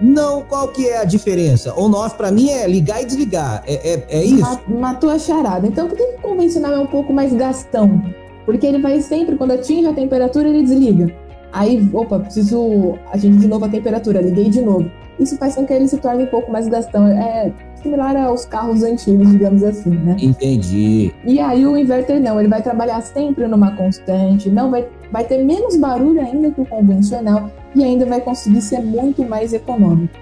Não, 0.00 0.42
qual 0.42 0.68
que 0.68 0.88
é 0.88 0.98
a 0.98 1.04
diferença? 1.04 1.74
On-off 1.76 2.16
para 2.16 2.32
mim 2.32 2.50
é 2.50 2.66
ligar 2.66 3.02
e 3.02 3.06
desligar, 3.06 3.62
é, 3.66 3.94
é, 3.94 4.04
é 4.08 4.24
isso? 4.24 4.60
Matou 4.68 5.10
a 5.10 5.18
charada. 5.18 5.66
Então 5.66 5.86
por 5.86 5.96
que 5.96 6.02
o 6.02 6.20
convencional 6.20 6.72
é 6.72 6.78
um 6.78 6.86
pouco 6.86 7.12
mais 7.12 7.32
gastão? 7.32 8.02
Porque 8.44 8.66
ele 8.66 8.80
vai 8.80 9.00
sempre, 9.00 9.36
quando 9.36 9.52
atinge 9.52 9.86
a 9.86 9.92
temperatura, 9.92 10.48
ele 10.48 10.62
desliga. 10.62 11.14
Aí, 11.52 11.88
opa, 11.92 12.18
preciso 12.20 12.98
atingir 13.12 13.38
de 13.38 13.48
novo 13.48 13.64
a 13.64 13.68
temperatura, 13.68 14.20
liguei 14.20 14.48
de 14.48 14.60
novo. 14.60 14.90
Isso 15.18 15.36
faz 15.36 15.54
com 15.54 15.66
que 15.66 15.72
ele 15.72 15.88
se 15.88 15.98
torne 15.98 16.24
um 16.24 16.28
pouco 16.28 16.50
mais 16.52 16.68
gastão. 16.68 17.06
É 17.08 17.52
similar 17.82 18.16
aos 18.16 18.44
carros 18.44 18.82
antigos, 18.82 19.30
digamos 19.30 19.62
assim, 19.62 19.90
né? 19.90 20.16
Entendi. 20.20 21.12
E 21.24 21.40
aí 21.40 21.66
o 21.66 21.76
inverter 21.76 22.20
não, 22.20 22.38
ele 22.38 22.48
vai 22.48 22.62
trabalhar 22.62 23.00
sempre 23.00 23.46
numa 23.46 23.72
constante, 23.72 24.50
não 24.50 24.70
vai, 24.70 24.86
vai 25.10 25.24
ter 25.24 25.42
menos 25.44 25.76
barulho 25.76 26.20
ainda 26.20 26.50
que 26.50 26.60
o 26.60 26.66
convencional 26.66 27.50
e 27.74 27.82
ainda 27.82 28.04
vai 28.06 28.20
conseguir 28.20 28.60
ser 28.60 28.80
muito 28.80 29.24
mais 29.24 29.52
econômico. 29.52 30.14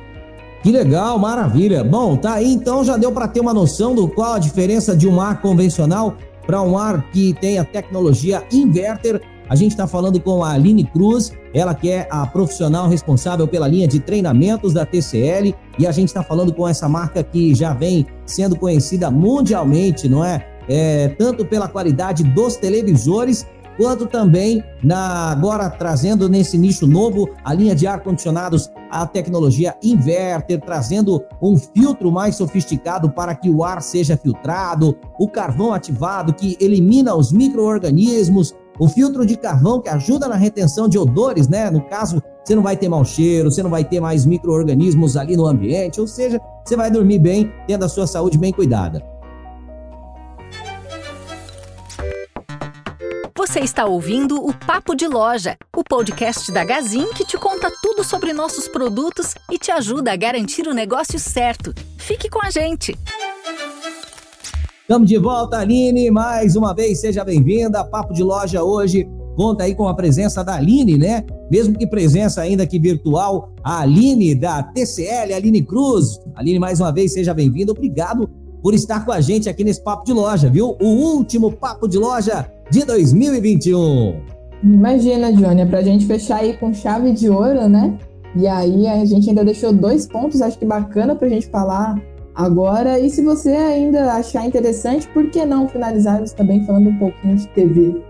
Que 0.63 0.71
legal, 0.73 1.19
maravilha. 1.19 1.85
Bom, 1.85 2.17
tá 2.17 2.35
aí 2.35 2.53
então 2.53 2.83
já 2.83 2.97
deu 2.97 3.13
para 3.13 3.29
ter 3.29 3.41
uma 3.41 3.55
noção 3.55 3.95
do 3.95 4.09
qual 4.09 4.35
a 4.35 4.39
diferença 4.39 4.97
de 4.97 5.09
um 5.09 5.21
ar 5.21 5.41
convencional 5.41 6.17
para 6.47 6.63
um 6.63 6.79
ar 6.79 7.03
que 7.11 7.35
tem 7.35 7.59
a 7.59 7.65
tecnologia 7.65 8.43
inverter. 8.53 9.21
A 9.49 9.55
gente 9.55 9.73
está 9.73 9.87
falando 9.87 10.21
com 10.21 10.43
a 10.43 10.53
Aline 10.53 10.85
Cruz, 10.85 11.33
ela 11.55 11.75
que 11.75 11.91
é 11.91 12.09
a 12.11 12.27
profissional 12.27 12.89
responsável 12.89 13.47
pela 13.47 13.69
linha 13.69 13.87
de 13.87 14.01
treinamentos 14.01 14.73
da 14.73 14.85
TCL, 14.85 15.55
e 15.79 15.87
a 15.87 15.93
gente 15.93 16.09
está 16.09 16.23
falando 16.23 16.53
com 16.53 16.67
essa 16.67 16.89
marca 16.89 17.23
que 17.23 17.55
já 17.55 17.73
vem 17.73 18.07
sendo 18.25 18.57
conhecida 18.57 19.11
mundialmente, 19.11 20.09
não 20.09 20.25
é? 20.25 20.47
é 20.69 21.09
tanto 21.11 21.45
pela 21.45 21.69
qualidade 21.69 22.25
dos 22.25 22.57
televisores 22.57 23.47
quanto 23.77 24.07
também 24.07 24.65
na 24.83 25.31
agora 25.31 25.69
trazendo 25.69 26.29
nesse 26.29 26.57
nicho 26.57 26.87
novo 26.87 27.29
a 27.45 27.53
linha 27.53 27.75
de 27.75 27.87
ar 27.87 28.01
condicionados, 28.01 28.71
a 28.91 29.07
tecnologia 29.07 29.75
inverter, 29.83 30.61
trazendo 30.61 31.23
um 31.41 31.57
filtro 31.57 32.11
mais 32.11 32.37
sofisticado 32.37 33.11
para 33.11 33.35
que 33.35 33.51
o 33.51 33.63
ar 33.63 33.83
seja 33.83 34.17
filtrado, 34.17 34.97
o 35.19 35.29
carvão 35.29 35.73
ativado 35.73 36.33
que 36.33 36.57
elimina 36.61 37.15
os 37.15 37.33
micro-organismos, 37.33 38.55
o 38.79 38.89
filtro 38.89 39.25
de 39.25 39.37
carvão 39.37 39.81
que 39.81 39.89
ajuda 39.89 40.29
na 40.29 40.37
retenção 40.37 40.89
de 40.89 40.99
odores, 40.99 41.49
né? 41.49 41.71
No 41.71 41.83
caso, 41.83 42.23
você 42.45 42.55
não 42.55 42.63
vai 42.63 42.77
ter 42.77 42.89
mau 42.89 43.05
cheiro, 43.05 43.51
você 43.51 43.63
não 43.63 43.71
vai 43.71 43.85
ter 43.85 44.01
mais 44.01 44.25
micro-organismos 44.25 45.17
ali 45.17 45.37
no 45.37 45.47
ambiente, 45.47 46.01
ou 46.01 46.07
seja, 46.07 46.41
você 46.65 46.77
vai 46.77 46.91
dormir 46.91 47.19
bem, 47.19 47.53
tendo 47.67 47.85
a 47.85 47.89
sua 47.89 48.07
saúde 48.07 48.39
bem 48.39 48.53
cuidada. 48.53 49.03
Você 53.37 53.61
está 53.61 53.85
ouvindo 53.85 54.45
o 54.45 54.53
Papo 54.53 54.95
de 54.95 55.07
Loja, 55.07 55.57
o 55.75 55.85
podcast 55.85 56.51
da 56.51 56.65
Gazin 56.65 57.13
que 57.13 57.25
te 57.25 57.39
conta 57.39 57.71
tudo 57.81 58.03
sobre 58.03 58.33
nossos 58.33 58.67
produtos 58.67 59.35
e 59.51 59.59
te 59.59 59.71
ajuda 59.71 60.13
a 60.13 60.17
garantir 60.17 60.67
o 60.67 60.75
negócio 60.75 61.19
certo. 61.19 61.73
Fique 61.97 62.29
com 62.29 62.45
a 62.45 62.51
gente! 62.51 62.99
Estamos 64.89 65.09
de 65.09 65.19
volta, 65.19 65.59
Aline, 65.59 66.13
mais 66.13 66.55
uma 66.55 66.73
vez, 66.73 67.01
seja 67.01 67.25
bem-vinda. 67.25 67.83
Papo 67.83 68.15
de 68.15 68.23
Loja 68.23 68.63
hoje 68.63 69.11
conta 69.35 69.65
aí 69.65 69.75
com 69.75 69.89
a 69.89 69.95
presença 69.95 70.45
da 70.45 70.55
Aline, 70.55 70.97
né? 70.97 71.25
Mesmo 71.51 71.77
que 71.77 71.89
presença 71.89 72.41
ainda 72.41 72.65
que 72.65 72.79
virtual, 72.79 73.51
a 73.65 73.81
Aline 73.81 74.33
da 74.33 74.63
TCL, 74.63 75.35
Aline 75.35 75.61
Cruz. 75.61 76.21
Aline, 76.37 76.61
mais 76.61 76.79
uma 76.79 76.93
vez, 76.93 77.13
seja 77.13 77.35
bem-vinda. 77.35 77.73
Obrigado 77.73 78.31
por 78.63 78.75
estar 78.75 79.05
com 79.05 79.11
a 79.11 79.21
gente 79.21 79.49
aqui 79.49 79.65
nesse 79.65 79.83
Papo 79.83 80.05
de 80.05 80.13
Loja, 80.13 80.49
viu? 80.49 80.77
O 80.81 80.87
último 80.87 81.51
Papo 81.51 81.89
de 81.89 81.99
Loja 81.99 82.49
de 82.71 82.85
2021. 82.85 84.21
Imagina, 84.63 85.33
Johnny, 85.33 85.63
é 85.63 85.67
pra 85.67 85.83
gente 85.83 86.07
fechar 86.07 86.43
aí 86.43 86.57
com 86.59 86.73
chave 86.73 87.11
de 87.11 87.29
ouro, 87.29 87.69
né? 87.69 87.99
E 88.37 88.47
aí 88.47 88.87
a 88.87 89.05
gente 89.05 89.29
ainda 89.31 89.45
deixou 89.45 89.73
dois 89.73 90.07
pontos, 90.07 90.41
acho 90.41 90.57
que 90.57 90.65
bacana 90.65 91.17
pra 91.17 91.29
gente 91.29 91.49
falar 91.49 92.01
agora. 92.37 93.01
E 93.01 93.09
se 93.09 93.23
você 93.23 93.51
ainda 93.51 94.13
achar 94.13 94.47
interessante, 94.47 95.09
por 95.09 95.31
que 95.31 95.45
não 95.45 95.69
finalizarmos 95.69 96.33
também 96.33 96.65
falando 96.65 96.91
um 96.91 96.99
pouquinho 96.99 97.37
de 97.37 97.49
TV? 97.49 98.03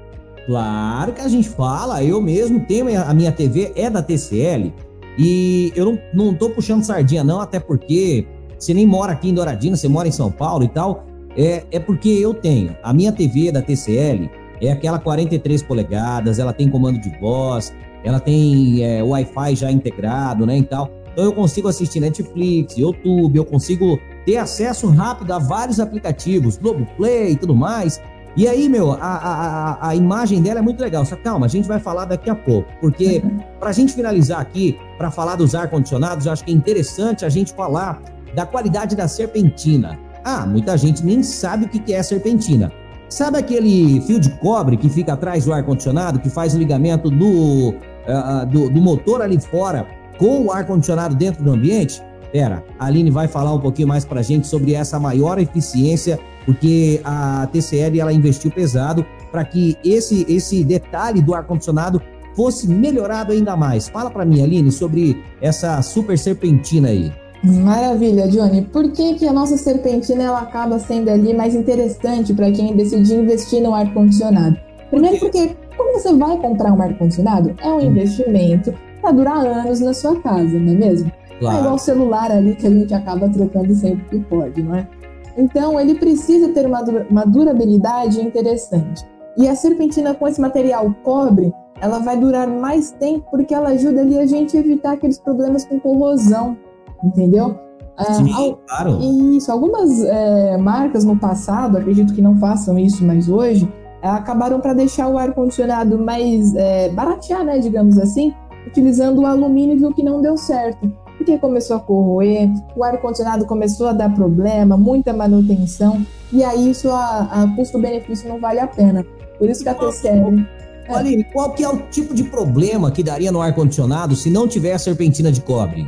Claro 0.47 1.13
que 1.13 1.21
a 1.21 1.29
gente 1.29 1.49
fala, 1.49 2.05
eu 2.05 2.21
mesmo 2.21 2.61
tenho 2.61 2.87
a 3.01 3.15
minha 3.15 3.33
TV, 3.33 3.73
é 3.75 3.89
da 3.89 4.03
TCL, 4.03 4.73
e 5.19 5.73
eu 5.75 5.87
não, 5.87 5.99
não 6.13 6.35
tô 6.35 6.51
puxando 6.51 6.85
sardinha 6.85 7.25
não, 7.25 7.41
até 7.41 7.59
porque 7.59 8.27
você 8.59 8.73
nem 8.73 8.87
mora 8.87 9.13
aqui 9.13 9.29
em 9.29 9.35
Douradina, 9.35 9.77
você 9.77 9.89
mora 9.89 10.07
em 10.07 10.13
São 10.13 10.31
Paulo 10.31 10.65
e 10.65 10.69
tal, 10.69 11.05
é, 11.37 11.65
é 11.71 11.81
porque 11.81 12.09
eu 12.09 12.33
tenho. 12.33 12.77
A 12.83 12.93
minha 12.93 13.13
TV 13.13 13.51
da 13.51 13.61
TCL, 13.61 14.31
é 14.61 14.71
aquela 14.71 14.99
43 14.99 15.63
polegadas, 15.63 16.39
ela 16.39 16.53
tem 16.53 16.69
comando 16.69 16.99
de 17.01 17.11
voz, 17.19 17.75
ela 18.05 18.21
tem 18.21 18.85
é, 18.85 19.03
Wi-Fi 19.03 19.57
já 19.57 19.71
integrado, 19.71 20.47
né, 20.47 20.59
e 20.59 20.63
tal. 20.63 20.91
Então 21.17 21.25
eu 21.25 21.33
consigo 21.33 21.67
assistir 21.67 21.99
Netflix, 21.99 22.77
YouTube, 22.77 23.39
eu 23.39 23.45
consigo 23.47 23.99
ter 24.27 24.37
acesso 24.37 24.87
rápido 24.89 25.33
a 25.33 25.39
vários 25.39 25.81
aplicativos, 25.81 26.59
Globoplay 26.59 27.31
e 27.31 27.37
tudo 27.37 27.57
mais. 27.57 27.99
E 28.37 28.47
aí, 28.47 28.69
meu, 28.69 28.93
a, 28.93 28.99
a, 28.99 29.89
a 29.89 29.97
imagem 29.97 30.43
dela 30.43 30.59
é 30.59 30.63
muito 30.63 30.79
legal. 30.79 31.07
Só 31.07 31.17
calma, 31.17 31.47
a 31.47 31.49
gente 31.49 31.67
vai 31.67 31.81
falar 31.81 32.05
daqui 32.05 32.29
a 32.29 32.35
pouco. 32.35 32.69
Porque, 32.83 33.23
uhum. 33.25 33.39
para 33.59 33.71
a 33.71 33.73
gente 33.73 33.95
finalizar 33.95 34.41
aqui, 34.41 34.79
para 34.99 35.11
falar 35.11 35.37
dos 35.37 35.55
ar-condicionados, 35.55 36.27
eu 36.27 36.33
acho 36.33 36.45
que 36.45 36.51
é 36.51 36.55
interessante 36.55 37.25
a 37.25 37.31
gente 37.31 37.55
falar 37.55 38.03
da 38.35 38.45
qualidade 38.45 38.95
da 38.95 39.09
serpentina. 39.09 39.99
Ah, 40.23 40.45
muita 40.45 40.77
gente 40.77 41.03
nem 41.03 41.23
sabe 41.23 41.65
o 41.65 41.69
que 41.71 41.95
é 41.95 42.03
serpentina. 42.03 42.71
Sabe 43.09 43.39
aquele 43.39 44.03
fio 44.03 44.21
de 44.21 44.29
cobre 44.33 44.77
que 44.77 44.91
fica 44.91 45.15
atrás 45.15 45.47
do 45.47 45.53
ar-condicionado, 45.55 46.19
que 46.19 46.29
faz 46.29 46.55
o 46.55 46.59
ligamento 46.59 47.09
do, 47.09 47.71
uh, 47.71 48.47
do, 48.51 48.69
do, 48.69 48.83
motor 48.83 49.23
ali 49.23 49.41
fora 49.41 49.87
com 50.19 50.47
o 50.47 50.53
ar-condicionado 50.53 51.15
dentro 51.15 51.43
do 51.43 51.53
ambiente? 51.53 52.03
Pera, 52.33 52.65
a 52.79 52.87
Aline 52.87 53.11
vai 53.11 53.29
falar 53.29 53.53
um 53.53 53.61
pouquinho 53.61 53.89
mais 53.89 54.05
para 54.05 54.21
a 54.21 54.23
gente 54.23 54.47
sobre 54.47 54.75
essa 54.75 54.99
maior 54.99 55.39
eficiência, 55.39 56.19
porque 56.45 57.01
a 57.05 57.49
TCL 57.51 58.01
ela 58.01 58.13
investiu 58.13 58.51
pesado 58.51 59.07
para 59.31 59.45
que 59.45 59.77
esse, 59.85 60.27
esse 60.29 60.65
detalhe 60.65 61.23
do 61.23 61.35
ar-condicionado 61.35 62.01
fosse 62.35 62.69
melhorado 62.69 63.33
ainda 63.33 63.57
mais. 63.57 63.89
Fala 63.89 64.11
para 64.11 64.25
mim, 64.25 64.43
Aline, 64.43 64.71
sobre 64.71 65.23
essa 65.41 65.81
super 65.81 66.19
serpentina 66.19 66.89
aí. 66.89 67.11
Maravilha, 67.43 68.29
Johnny. 68.29 68.63
Por 68.63 68.91
que, 68.93 69.15
que 69.15 69.27
a 69.27 69.33
nossa 69.33 69.57
serpentina 69.57 70.25
ela 70.25 70.41
acaba 70.41 70.79
sendo 70.79 71.11
ali 71.11 71.33
mais 71.33 71.55
interessante 71.55 72.35
para 72.35 72.51
quem 72.51 72.75
decidir 72.77 73.15
investir 73.15 73.63
no 73.63 73.75
ar-condicionado? 73.75 74.57
Primeiro 74.91 75.19
porque 75.19 75.57
quando 75.77 76.01
você 76.01 76.13
vai 76.15 76.37
comprar 76.39 76.73
um 76.73 76.83
ar-condicionado, 76.83 77.55
é 77.63 77.69
um 77.69 77.81
investimento 77.81 78.75
para 79.07 79.13
durar 79.13 79.47
anos 79.47 79.79
na 79.79 79.95
sua 79.95 80.21
casa, 80.21 80.59
não 80.59 80.73
é 80.73 80.77
mesmo? 80.77 81.13
Claro. 81.39 81.57
É 81.57 81.61
igual 81.61 81.75
o 81.75 81.79
celular 81.79 82.33
ali 82.33 82.57
que 82.57 82.67
a 82.67 82.71
gente 82.71 82.93
acaba 82.93 83.29
trocando 83.29 83.73
sempre 83.75 84.05
que 84.09 84.19
pode, 84.25 84.63
não 84.63 84.75
é? 84.75 84.89
Então, 85.37 85.79
ele 85.79 85.95
precisa 85.95 86.49
ter 86.49 86.67
uma, 86.67 86.83
uma 87.09 87.25
durabilidade 87.25 88.21
interessante. 88.21 89.05
E 89.37 89.47
a 89.47 89.55
serpentina 89.55 90.15
com 90.15 90.27
esse 90.27 90.41
material 90.41 90.93
cobre, 91.05 91.53
ela 91.81 91.99
vai 91.99 92.17
durar 92.17 92.49
mais 92.49 92.91
tempo 92.93 93.27
porque 93.31 93.55
ela 93.55 93.69
ajuda 93.69 94.01
ali 94.01 94.19
a 94.19 94.27
gente 94.27 94.57
a 94.57 94.61
evitar 94.61 94.93
aqueles 94.93 95.19
problemas 95.19 95.65
com 95.65 95.79
corrosão, 95.79 96.57
entendeu? 97.05 97.57
Ah, 97.99 98.15
Sim, 98.15 98.33
al 98.33 98.59
claro. 98.67 98.99
Isso, 99.37 99.53
algumas 99.53 100.03
é, 100.03 100.57
marcas 100.57 101.05
no 101.05 101.17
passado, 101.17 101.77
acredito 101.77 102.13
que 102.15 102.23
não 102.23 102.37
façam 102.39 102.79
isso 102.79 103.05
mais 103.05 103.29
hoje, 103.29 103.71
é, 104.03 104.09
acabaram 104.09 104.59
para 104.59 104.73
deixar 104.73 105.07
o 105.09 105.19
ar-condicionado 105.19 105.99
mais 105.99 106.55
é, 106.55 106.89
baratear, 106.89 107.45
né, 107.45 107.59
digamos 107.59 107.99
assim, 107.99 108.33
utilizando 108.67 109.21
o 109.21 109.27
alumínio 109.27 109.77
e 109.77 109.79
viu 109.79 109.93
que 109.93 110.03
não 110.03 110.21
deu 110.21 110.37
certo. 110.37 110.91
Porque 111.17 111.39
começou 111.39 111.77
a 111.77 111.81
corroer, 111.81 112.49
o 112.77 112.85
ar-condicionado 112.85 113.47
começou 113.47 113.89
a 113.89 113.93
dar 113.93 114.15
problema, 114.15 114.77
muita 114.77 115.13
manutenção, 115.13 116.05
e 116.33 116.45
aí 116.45 116.71
isso 116.71 116.91
a, 116.91 117.29
a 117.31 117.57
custo-benefício 117.57 118.29
não 118.29 118.39
vale 118.39 118.61
a 118.61 118.67
pena. 118.67 119.05
Por 119.39 119.49
isso 119.49 119.63
que 119.63 119.69
a 119.69 119.75
TCL. 119.75 120.47
É. 120.89 120.95
Aline, 120.95 121.25
qual 121.33 121.51
que 121.53 121.65
é 121.65 121.69
o 121.69 121.79
tipo 121.89 122.15
de 122.15 122.25
problema 122.25 122.91
que 122.91 123.03
daria 123.03 123.33
no 123.33 123.41
ar-condicionado 123.41 124.15
se 124.15 124.31
não 124.31 124.47
tiver 124.47 124.79
serpentina 124.79 125.33
de 125.33 125.41
cobre? 125.41 125.87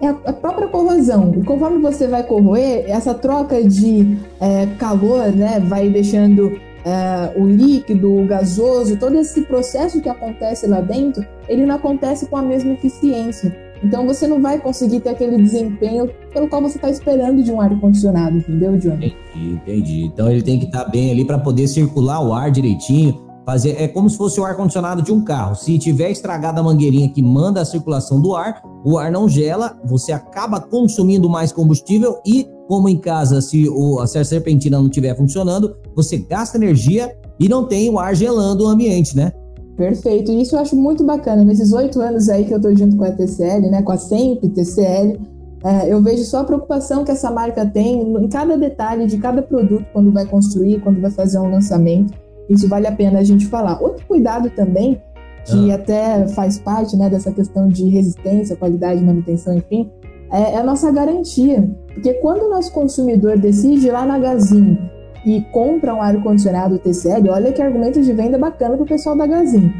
É 0.00 0.08
a 0.08 0.32
própria 0.32 0.68
corrosão. 0.68 1.32
Conforme 1.44 1.80
você 1.80 2.06
vai 2.06 2.22
corroer, 2.22 2.84
essa 2.88 3.12
troca 3.12 3.62
de 3.62 4.16
é, 4.40 4.66
calor, 4.78 5.32
né, 5.32 5.60
vai 5.60 5.90
deixando 5.90 6.58
é, 6.88 7.32
o 7.36 7.46
líquido, 7.46 8.22
o 8.22 8.26
gasoso, 8.26 8.96
todo 8.96 9.18
esse 9.18 9.42
processo 9.42 10.00
que 10.00 10.08
acontece 10.08 10.66
lá 10.66 10.80
dentro, 10.80 11.24
ele 11.48 11.66
não 11.66 11.76
acontece 11.76 12.26
com 12.26 12.36
a 12.36 12.42
mesma 12.42 12.72
eficiência. 12.72 13.54
Então 13.82 14.06
você 14.06 14.26
não 14.26 14.40
vai 14.40 14.58
conseguir 14.58 15.00
ter 15.00 15.10
aquele 15.10 15.36
desempenho 15.36 16.10
pelo 16.32 16.48
qual 16.48 16.62
você 16.62 16.78
está 16.78 16.90
esperando 16.90 17.42
de 17.42 17.52
um 17.52 17.60
ar 17.60 17.78
condicionado, 17.78 18.38
entendeu, 18.38 18.76
Johnny? 18.76 19.14
Entendi, 19.34 19.54
entendi. 19.54 20.04
Então 20.06 20.30
ele 20.30 20.42
tem 20.42 20.58
que 20.58 20.64
estar 20.64 20.84
tá 20.84 20.90
bem 20.90 21.10
ali 21.10 21.24
para 21.24 21.38
poder 21.38 21.68
circular 21.68 22.20
o 22.20 22.32
ar 22.32 22.50
direitinho. 22.50 23.27
Fazer, 23.48 23.80
é 23.80 23.88
como 23.88 24.10
se 24.10 24.18
fosse 24.18 24.38
o 24.38 24.44
ar 24.44 24.54
condicionado 24.54 25.00
de 25.00 25.10
um 25.10 25.24
carro. 25.24 25.54
Se 25.54 25.78
tiver 25.78 26.10
estragada 26.10 26.60
a 26.60 26.62
mangueirinha 26.62 27.08
que 27.08 27.22
manda 27.22 27.62
a 27.62 27.64
circulação 27.64 28.20
do 28.20 28.36
ar, 28.36 28.60
o 28.84 28.98
ar 28.98 29.10
não 29.10 29.26
gela, 29.26 29.74
você 29.86 30.12
acaba 30.12 30.60
consumindo 30.60 31.30
mais 31.30 31.50
combustível 31.50 32.18
e, 32.26 32.46
como 32.68 32.90
em 32.90 32.98
casa, 32.98 33.40
se 33.40 33.66
o, 33.66 34.00
a 34.00 34.06
serpentina 34.06 34.76
não 34.76 34.88
estiver 34.88 35.16
funcionando, 35.16 35.74
você 35.96 36.18
gasta 36.18 36.58
energia 36.58 37.10
e 37.40 37.48
não 37.48 37.64
tem 37.64 37.88
o 37.88 37.98
ar 37.98 38.14
gelando 38.14 38.66
o 38.66 38.68
ambiente, 38.68 39.16
né? 39.16 39.32
Perfeito. 39.78 40.30
Isso 40.30 40.54
eu 40.54 40.60
acho 40.60 40.76
muito 40.76 41.02
bacana. 41.02 41.42
Nesses 41.42 41.72
oito 41.72 42.02
anos 42.02 42.28
aí 42.28 42.44
que 42.44 42.52
eu 42.52 42.58
estou 42.58 42.76
junto 42.76 42.98
com 42.98 43.04
a 43.04 43.12
TCL, 43.12 43.70
né, 43.70 43.80
com 43.80 43.92
a 43.92 43.96
Sempre 43.96 44.50
TCL, 44.50 45.18
é, 45.64 45.90
eu 45.90 46.02
vejo 46.02 46.22
só 46.24 46.40
a 46.40 46.44
preocupação 46.44 47.02
que 47.02 47.12
essa 47.12 47.30
marca 47.30 47.64
tem 47.64 47.98
em 47.98 48.28
cada 48.28 48.58
detalhe 48.58 49.06
de 49.06 49.16
cada 49.16 49.40
produto 49.40 49.86
quando 49.94 50.12
vai 50.12 50.26
construir, 50.26 50.82
quando 50.82 51.00
vai 51.00 51.10
fazer 51.10 51.38
um 51.38 51.50
lançamento. 51.50 52.27
Isso 52.48 52.68
vale 52.68 52.86
a 52.86 52.92
pena 52.92 53.18
a 53.18 53.24
gente 53.24 53.46
falar. 53.46 53.82
Outro 53.82 54.06
cuidado 54.06 54.50
também, 54.50 55.00
que 55.44 55.70
ah. 55.70 55.74
até 55.74 56.28
faz 56.28 56.58
parte 56.58 56.96
né, 56.96 57.08
dessa 57.10 57.32
questão 57.32 57.68
de 57.68 57.88
resistência, 57.88 58.56
qualidade, 58.56 59.02
manutenção, 59.02 59.54
enfim, 59.54 59.90
é, 60.30 60.54
é 60.54 60.56
a 60.58 60.64
nossa 60.64 60.90
garantia. 60.90 61.68
Porque 61.92 62.14
quando 62.14 62.42
o 62.42 62.50
nosso 62.50 62.72
consumidor 62.72 63.38
decide 63.38 63.88
ir 63.88 63.92
lá 63.92 64.04
na 64.06 64.18
Gazin 64.18 64.78
e 65.26 65.40
compra 65.52 65.94
um 65.94 66.00
ar-condicionado 66.00 66.78
TCL, 66.78 67.28
olha 67.30 67.52
que 67.52 67.60
argumento 67.60 68.00
de 68.00 68.12
venda 68.12 68.38
bacana 68.38 68.76
para 68.76 68.84
o 68.84 68.88
pessoal 68.88 69.16
da 69.16 69.26
Gazin. 69.26 69.72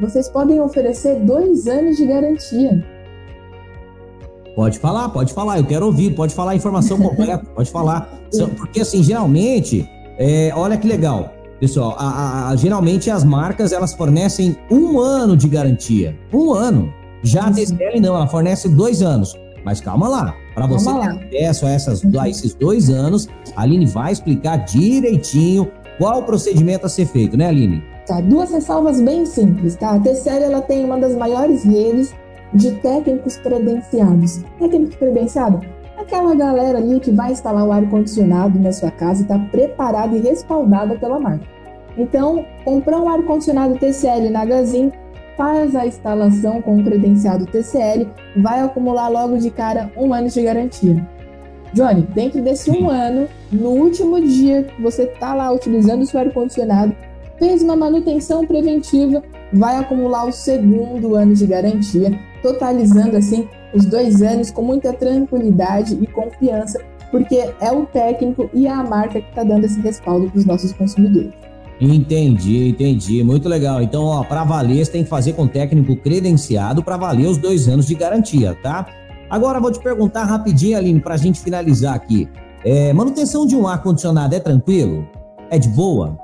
Vocês 0.00 0.28
podem 0.28 0.60
oferecer 0.60 1.20
dois 1.20 1.66
anos 1.66 1.96
de 1.96 2.06
garantia. 2.06 2.84
Pode 4.54 4.78
falar, 4.78 5.08
pode 5.08 5.32
falar, 5.32 5.58
eu 5.58 5.64
quero 5.66 5.86
ouvir, 5.86 6.14
pode 6.14 6.32
falar 6.32 6.52
a 6.52 6.56
informação 6.56 6.98
completa, 6.98 7.44
pode 7.54 7.70
falar. 7.70 8.08
Porque 8.56 8.80
assim, 8.80 9.02
geralmente, 9.02 9.88
é, 10.16 10.52
olha 10.54 10.76
que 10.76 10.86
legal, 10.86 11.33
pessoal, 11.60 11.94
a, 11.98 12.50
a, 12.50 12.56
geralmente 12.56 13.10
as 13.10 13.24
marcas 13.24 13.72
elas 13.72 13.94
fornecem 13.94 14.56
um 14.70 14.98
ano 14.98 15.36
de 15.36 15.48
garantia. 15.48 16.16
Um 16.32 16.52
ano. 16.52 16.92
Já 17.22 17.46
a 17.46 17.50
TCL 17.50 18.00
não, 18.00 18.14
ela 18.14 18.26
fornece 18.26 18.68
dois 18.68 19.02
anos. 19.02 19.34
Mas 19.64 19.80
calma 19.80 20.08
lá, 20.08 20.34
para 20.54 20.66
você 20.66 20.90
ter 21.30 21.46
acesso 21.46 21.66
a, 21.66 21.70
essas, 21.70 22.14
a 22.14 22.28
esses 22.28 22.54
dois 22.54 22.90
anos, 22.90 23.28
a 23.56 23.62
Aline 23.62 23.86
vai 23.86 24.12
explicar 24.12 24.58
direitinho 24.58 25.70
qual 25.98 26.20
o 26.20 26.22
procedimento 26.22 26.84
a 26.84 26.88
ser 26.88 27.06
feito, 27.06 27.36
né, 27.36 27.48
Aline? 27.48 27.82
Tá, 28.06 28.20
duas 28.20 28.50
ressalvas 28.50 29.00
bem 29.00 29.24
simples, 29.24 29.76
tá? 29.76 29.92
A 29.92 30.00
TCL 30.00 30.44
ela 30.44 30.60
tem 30.60 30.84
uma 30.84 30.98
das 30.98 31.14
maiores 31.16 31.64
redes 31.64 32.12
de 32.52 32.72
técnicos 32.72 33.38
credenciados. 33.38 34.42
Técnico 34.58 34.98
credenciado? 34.98 35.60
Aquela 36.04 36.34
galera 36.34 36.76
ali 36.76 37.00
que 37.00 37.10
vai 37.10 37.32
instalar 37.32 37.66
o 37.66 37.72
ar-condicionado 37.72 38.58
na 38.58 38.70
sua 38.72 38.90
casa 38.90 39.22
está 39.22 39.38
preparada 39.38 40.14
e 40.14 40.20
respaldada 40.20 40.96
pela 40.96 41.18
marca. 41.18 41.46
Então, 41.96 42.44
comprar 42.62 43.00
um 43.00 43.08
ar-condicionado 43.08 43.78
TCL 43.78 44.28
na 44.28 44.44
Gazin 44.44 44.92
faz 45.34 45.74
a 45.74 45.86
instalação 45.86 46.60
com 46.60 46.78
o 46.78 46.84
credenciado 46.84 47.46
TCL, 47.46 48.06
vai 48.36 48.60
acumular 48.60 49.08
logo 49.08 49.38
de 49.38 49.50
cara 49.50 49.90
um 49.96 50.12
ano 50.12 50.28
de 50.28 50.42
garantia. 50.42 51.08
Johnny, 51.72 52.02
dentro 52.14 52.42
desse 52.42 52.70
um 52.70 52.90
ano, 52.90 53.26
no 53.50 53.70
último 53.70 54.20
dia 54.20 54.64
que 54.64 54.82
você 54.82 55.04
está 55.04 55.34
lá 55.34 55.50
utilizando 55.50 56.02
o 56.02 56.06
seu 56.06 56.20
ar-condicionado, 56.20 56.94
fez 57.38 57.62
uma 57.62 57.74
manutenção 57.74 58.46
preventiva, 58.46 59.22
vai 59.54 59.76
acumular 59.78 60.26
o 60.26 60.32
segundo 60.32 61.14
ano 61.14 61.32
de 61.32 61.46
garantia, 61.46 62.12
totalizando 62.42 63.16
assim 63.16 63.48
os 63.74 63.84
dois 63.86 64.22
anos 64.22 64.50
com 64.50 64.62
muita 64.62 64.92
tranquilidade 64.92 65.98
e 66.00 66.06
confiança, 66.06 66.80
porque 67.10 67.52
é 67.60 67.72
o 67.72 67.86
técnico 67.86 68.48
e 68.52 68.66
a 68.66 68.82
marca 68.82 69.20
que 69.20 69.28
está 69.28 69.44
dando 69.44 69.64
esse 69.64 69.80
respaldo 69.80 70.30
para 70.30 70.38
os 70.38 70.44
nossos 70.44 70.72
consumidores. 70.72 71.32
Entendi, 71.80 72.68
entendi. 72.68 73.22
Muito 73.22 73.48
legal. 73.48 73.82
Então, 73.82 74.04
ó, 74.04 74.22
para 74.22 74.44
valer, 74.44 74.84
você 74.84 74.92
tem 74.92 75.04
que 75.04 75.10
fazer 75.10 75.32
com 75.32 75.46
técnico 75.46 75.96
credenciado 75.96 76.82
para 76.82 76.96
valer 76.96 77.26
os 77.26 77.36
dois 77.36 77.68
anos 77.68 77.86
de 77.86 77.94
garantia, 77.94 78.56
tá? 78.62 78.86
Agora, 79.28 79.60
vou 79.60 79.72
te 79.72 79.80
perguntar 79.80 80.24
rapidinho, 80.24 80.78
Aline, 80.78 81.00
para 81.00 81.14
a 81.14 81.18
gente 81.18 81.40
finalizar 81.40 81.94
aqui. 81.94 82.28
É, 82.64 82.92
manutenção 82.92 83.46
de 83.46 83.56
um 83.56 83.66
ar-condicionado 83.66 84.34
é 84.34 84.40
tranquilo? 84.40 85.06
É 85.50 85.58
de 85.58 85.68
boa? 85.68 86.16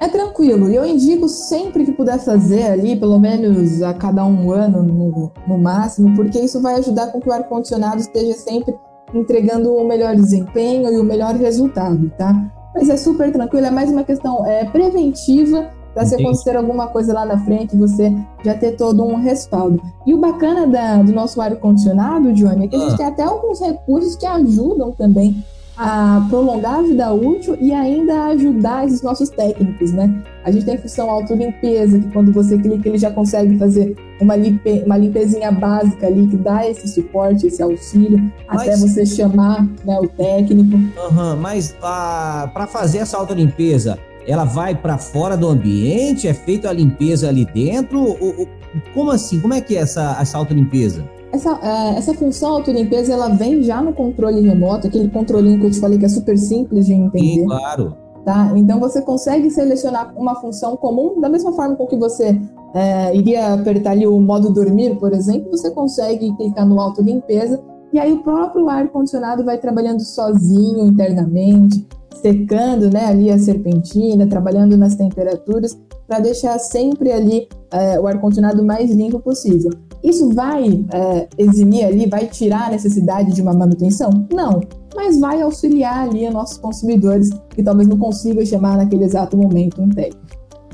É 0.00 0.08
tranquilo. 0.08 0.70
E 0.70 0.76
eu 0.76 0.84
indico 0.84 1.28
sempre 1.28 1.84
que 1.84 1.92
puder 1.92 2.18
fazer 2.18 2.64
ali, 2.64 2.96
pelo 2.96 3.18
menos 3.18 3.82
a 3.82 3.92
cada 3.92 4.24
um 4.24 4.50
ano 4.52 4.82
no, 4.82 5.32
no 5.46 5.58
máximo, 5.58 6.14
porque 6.14 6.38
isso 6.38 6.60
vai 6.60 6.74
ajudar 6.74 7.08
com 7.08 7.20
que 7.20 7.28
o 7.28 7.32
ar-condicionado 7.32 8.00
esteja 8.00 8.34
sempre 8.34 8.74
entregando 9.12 9.74
o 9.74 9.86
melhor 9.86 10.14
desempenho 10.14 10.92
e 10.92 10.98
o 10.98 11.04
melhor 11.04 11.34
resultado, 11.34 12.10
tá? 12.16 12.34
Mas 12.74 12.88
é 12.88 12.96
super 12.96 13.32
tranquilo, 13.32 13.66
é 13.66 13.70
mais 13.70 13.90
uma 13.90 14.04
questão 14.04 14.46
é, 14.46 14.64
preventiva 14.66 15.70
para 15.94 16.06
se 16.06 16.14
acontecer 16.14 16.56
alguma 16.56 16.86
coisa 16.88 17.12
lá 17.12 17.24
na 17.24 17.38
frente, 17.38 17.76
você 17.76 18.14
já 18.44 18.54
ter 18.54 18.76
todo 18.76 19.02
um 19.02 19.16
respaldo. 19.16 19.82
E 20.06 20.14
o 20.14 20.18
bacana 20.18 20.66
da, 20.66 21.02
do 21.02 21.12
nosso 21.12 21.40
ar-condicionado, 21.40 22.32
Johnny, 22.34 22.66
é 22.66 22.68
que 22.68 22.76
a 22.76 22.78
gente 22.78 22.94
ah. 22.94 22.96
tem 22.98 23.06
até 23.06 23.22
alguns 23.24 23.60
recursos 23.60 24.14
que 24.14 24.26
ajudam 24.26 24.92
também 24.92 25.42
a 25.78 26.26
prolongar 26.28 26.80
a 26.80 26.82
vida 26.82 27.12
útil 27.12 27.56
e 27.60 27.72
ainda 27.72 28.26
ajudar 28.26 28.84
esses 28.84 29.00
nossos 29.00 29.28
técnicos, 29.28 29.92
né? 29.92 30.22
A 30.44 30.50
gente 30.50 30.64
tem 30.64 30.74
a 30.74 30.78
função 30.78 31.08
autolimpeza, 31.08 32.00
que 32.00 32.10
quando 32.10 32.32
você 32.32 32.58
clica, 32.58 32.88
ele 32.88 32.98
já 32.98 33.12
consegue 33.12 33.56
fazer 33.56 33.94
uma, 34.20 34.34
limpe, 34.34 34.82
uma 34.84 34.96
limpezinha 34.96 35.52
básica 35.52 36.08
ali, 36.08 36.26
que 36.26 36.36
dá 36.36 36.68
esse 36.68 36.88
suporte, 36.88 37.46
esse 37.46 37.62
auxílio, 37.62 38.30
mas, 38.48 38.62
até 38.62 38.76
você 38.76 39.06
chamar 39.06 39.64
né, 39.84 40.00
o 40.00 40.08
técnico. 40.08 40.76
Uhum, 40.76 41.36
mas 41.40 41.72
para 41.80 42.66
fazer 42.66 42.98
essa 42.98 43.16
autolimpeza, 43.16 43.98
ela 44.26 44.44
vai 44.44 44.74
para 44.74 44.98
fora 44.98 45.36
do 45.36 45.46
ambiente? 45.46 46.26
É 46.26 46.34
feita 46.34 46.68
a 46.68 46.72
limpeza 46.72 47.28
ali 47.28 47.44
dentro? 47.44 48.00
Ou, 48.00 48.38
ou, 48.40 48.48
como 48.92 49.12
assim? 49.12 49.40
Como 49.40 49.54
é 49.54 49.60
que 49.60 49.76
é 49.76 49.80
essa, 49.80 50.16
essa 50.20 50.36
autolimpeza? 50.36 51.08
Essa, 51.32 51.54
uh, 51.54 51.98
essa 51.98 52.14
função 52.14 52.54
autolimpeza, 52.54 53.12
ela 53.12 53.28
vem 53.28 53.62
já 53.62 53.82
no 53.82 53.92
controle 53.92 54.40
remoto, 54.40 54.86
aquele 54.86 55.08
controlinho 55.08 55.60
que 55.60 55.66
eu 55.66 55.70
te 55.70 55.80
falei 55.80 55.98
que 55.98 56.04
é 56.06 56.08
super 56.08 56.38
simples 56.38 56.86
de 56.86 56.94
entender. 56.94 57.42
Sim, 57.42 57.46
claro. 57.46 57.96
Tá? 58.24 58.52
Então 58.56 58.80
você 58.80 59.00
consegue 59.02 59.50
selecionar 59.50 60.12
uma 60.16 60.34
função 60.40 60.76
comum, 60.76 61.20
da 61.20 61.28
mesma 61.28 61.52
forma 61.52 61.76
com 61.76 61.86
que 61.86 61.96
você 61.96 62.38
é, 62.74 63.16
iria 63.16 63.54
apertar 63.54 63.92
ali 63.92 64.06
o 64.06 64.20
modo 64.20 64.52
dormir, 64.52 64.96
por 64.96 65.12
exemplo, 65.12 65.50
você 65.50 65.70
consegue 65.70 66.34
clicar 66.36 66.66
no 66.66 66.80
auto 66.80 67.02
limpeza 67.02 67.60
e 67.92 67.98
aí 67.98 68.12
o 68.12 68.22
próprio 68.22 68.68
ar 68.68 68.88
condicionado 68.88 69.44
vai 69.44 69.56
trabalhando 69.56 70.00
sozinho 70.00 70.86
internamente, 70.86 71.86
secando 72.20 72.90
né, 72.90 73.06
ali 73.06 73.30
a 73.30 73.38
serpentina, 73.38 74.26
trabalhando 74.26 74.76
nas 74.76 74.94
temperaturas 74.94 75.78
para 76.06 76.20
deixar 76.20 76.58
sempre 76.58 77.12
ali 77.12 77.48
é, 77.70 77.98
o 77.98 78.06
ar 78.06 78.20
condicionado 78.20 78.62
mais 78.64 78.90
limpo 78.90 79.20
possível. 79.20 79.70
Isso 80.02 80.32
vai 80.32 80.84
é, 80.92 81.28
eximir 81.36 81.84
ali, 81.84 82.06
vai 82.06 82.26
tirar 82.26 82.68
a 82.68 82.70
necessidade 82.70 83.32
de 83.32 83.42
uma 83.42 83.52
manutenção? 83.52 84.10
Não, 84.32 84.60
mas 84.94 85.18
vai 85.18 85.42
auxiliar 85.42 86.08
ali 86.08 86.28
nossos 86.30 86.58
consumidores 86.58 87.30
que 87.50 87.62
talvez 87.62 87.88
não 87.88 87.96
consigam 87.96 88.44
chamar 88.46 88.76
naquele 88.76 89.04
exato 89.04 89.36
momento 89.36 89.82
um 89.82 89.88
técnico. 89.88 90.26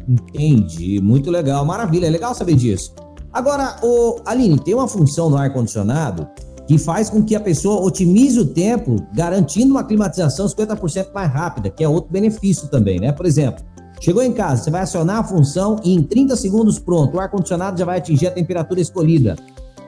Entendi, 0.06 1.00
muito 1.00 1.30
legal, 1.30 1.64
maravilha, 1.64 2.06
é 2.06 2.10
legal 2.10 2.34
saber 2.34 2.54
disso. 2.54 2.94
Agora, 3.32 3.76
o 3.82 4.20
Aline, 4.26 4.58
tem 4.58 4.74
uma 4.74 4.87
função 4.87 5.28
no 5.30 5.37
ar-condicionado 5.37 6.28
que 6.66 6.78
faz 6.78 7.10
com 7.10 7.22
que 7.22 7.34
a 7.34 7.40
pessoa 7.40 7.84
otimize 7.84 8.38
o 8.38 8.46
tempo, 8.46 8.96
garantindo 9.14 9.72
uma 9.72 9.84
climatização 9.84 10.46
50% 10.46 11.12
mais 11.12 11.30
rápida, 11.30 11.68
que 11.68 11.84
é 11.84 11.88
outro 11.88 12.10
benefício 12.10 12.68
também, 12.68 12.98
né? 12.98 13.12
Por 13.12 13.26
exemplo, 13.26 13.64
chegou 14.00 14.22
em 14.22 14.33
casa, 14.33 14.64
você 14.64 14.70
vai 14.70 14.83
acionar 14.83 15.18
a 15.18 15.24
função 15.24 15.76
e 15.85 15.94
em 15.94 16.02
30 16.02 16.37
segundos 16.37 16.78
pronto, 16.78 17.16
o 17.16 17.20
ar-condicionado 17.20 17.78
já 17.78 17.85
vai 17.85 17.98
atingir 17.98 18.26
a 18.26 18.30
temperatura 18.30 18.80
escolhida. 18.80 19.37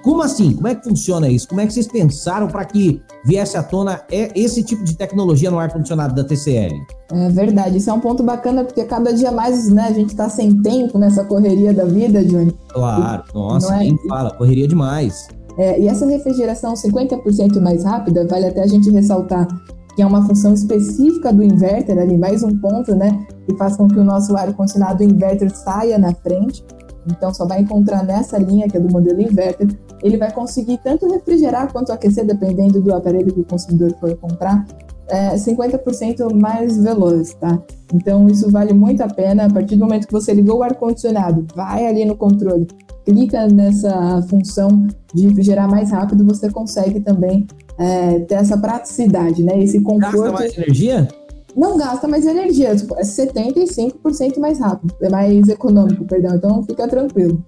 Como 0.07 0.23
assim? 0.23 0.53
Como 0.53 0.69
é 0.69 0.75
que 0.77 0.85
funciona 0.85 1.29
isso? 1.29 1.49
Como 1.49 1.61
é 1.61 1.67
que 1.67 1.73
vocês 1.73 1.89
pensaram 1.89 2.47
para 2.47 2.65
que 2.65 3.03
viesse 3.25 3.57
à 3.57 3.63
tona 3.63 4.03
é, 4.09 4.31
esse 4.39 4.63
tipo 4.63 4.85
de 4.85 4.97
tecnologia 4.97 5.51
no 5.51 5.59
ar-condicionado 5.59 6.15
da 6.15 6.23
TCL? 6.23 6.77
É 7.11 7.29
verdade, 7.31 7.79
isso 7.79 7.91
é 7.91 7.93
um 7.93 7.99
ponto 7.99 8.23
bacana, 8.23 8.63
porque 8.63 8.85
cada 8.85 9.13
dia 9.13 9.33
mais 9.33 9.69
né, 9.69 9.87
a 9.89 9.93
gente 9.93 10.11
está 10.11 10.29
sem 10.29 10.63
tempo 10.63 10.97
nessa 10.97 11.25
correria 11.25 11.75
da 11.75 11.85
vida, 11.85 12.25
Johnny. 12.25 12.57
Claro, 12.69 13.25
e, 13.29 13.35
nossa, 13.35 13.75
é... 13.75 13.79
quem 13.81 13.99
fala, 14.07 14.31
correria 14.31 14.69
demais. 14.69 15.27
É, 15.59 15.81
e 15.81 15.89
essa 15.89 16.07
refrigeração 16.07 16.75
50% 16.75 17.61
mais 17.61 17.83
rápida, 17.83 18.25
vale 18.29 18.47
até 18.47 18.63
a 18.63 18.67
gente 18.69 18.89
ressaltar 18.91 19.49
que 19.97 20.03
é 20.03 20.07
uma 20.07 20.25
função 20.27 20.53
específica 20.53 21.33
do 21.33 21.43
inverter, 21.43 21.99
ali 21.99 22.19
mais 22.19 22.43
um 22.43 22.55
ponto, 22.59 22.95
né, 22.95 23.27
que 23.47 23.57
faz 23.57 23.77
com 23.77 23.89
que 23.89 23.99
o 23.99 24.05
nosso 24.05 24.37
ar-condicionado 24.37 25.03
inverter 25.03 25.51
saia 25.51 25.97
na 25.97 26.13
frente. 26.13 26.63
Então, 27.11 27.33
só 27.33 27.47
vai 27.47 27.63
encontrar 27.63 28.05
nessa 28.05 28.37
linha, 28.37 28.69
que 28.69 28.77
é 28.77 28.81
do 28.81 28.93
modelo 28.93 29.21
inverter, 29.23 29.69
ele 30.03 30.19
vai 30.19 30.31
conseguir 30.31 30.79
tanto 30.85 31.11
refrigerar 31.11 31.73
quanto 31.73 31.93
aquecer, 31.93 32.27
dependendo 32.27 32.83
do 32.83 32.95
aparelho 32.95 33.33
que 33.33 33.41
o 33.41 33.45
consumidor 33.45 33.95
for 33.99 34.15
comprar, 34.17 34.67
é, 35.09 35.35
50% 35.37 36.35
mais 36.35 36.77
veloz, 36.77 37.33
tá? 37.35 37.59
Então, 37.95 38.27
isso 38.29 38.51
vale 38.51 38.75
muito 38.75 39.03
a 39.03 39.09
pena. 39.09 39.47
A 39.47 39.51
partir 39.51 39.77
do 39.77 39.85
momento 39.85 40.09
que 40.09 40.13
você 40.13 40.35
ligou 40.35 40.59
o 40.59 40.63
ar-condicionado, 40.63 41.47
vai 41.55 41.87
ali 41.87 42.05
no 42.05 42.17
controle, 42.17 42.67
clica 43.05 43.47
nessa 43.47 44.21
função 44.29 44.87
de 45.15 45.29
refrigerar 45.29 45.71
mais 45.71 45.91
rápido, 45.91 46.25
você 46.25 46.51
consegue 46.51 47.01
também 47.01 47.47
é, 47.79 48.21
ter 48.21 48.35
essa 48.37 48.57
praticidade, 48.57 49.43
né? 49.43 49.63
Esse 49.63 49.81
conforto. 49.81 50.17
Gasta 50.17 50.33
mais 50.33 50.59
energia? 50.59 51.09
Não 51.57 51.79
gasta 51.79 52.07
mais 52.07 52.27
energia, 52.27 52.77
tipo, 52.77 52.95
é 52.99 53.03
75% 53.03 54.39
mais 54.39 54.61
rápido, 54.61 54.95
é 55.01 55.09
mais 55.09 55.49
econômico, 55.49 56.05
perdão. 56.05 56.35
Então, 56.35 56.63
fica 56.63 56.87
tranquilo. 56.87 57.43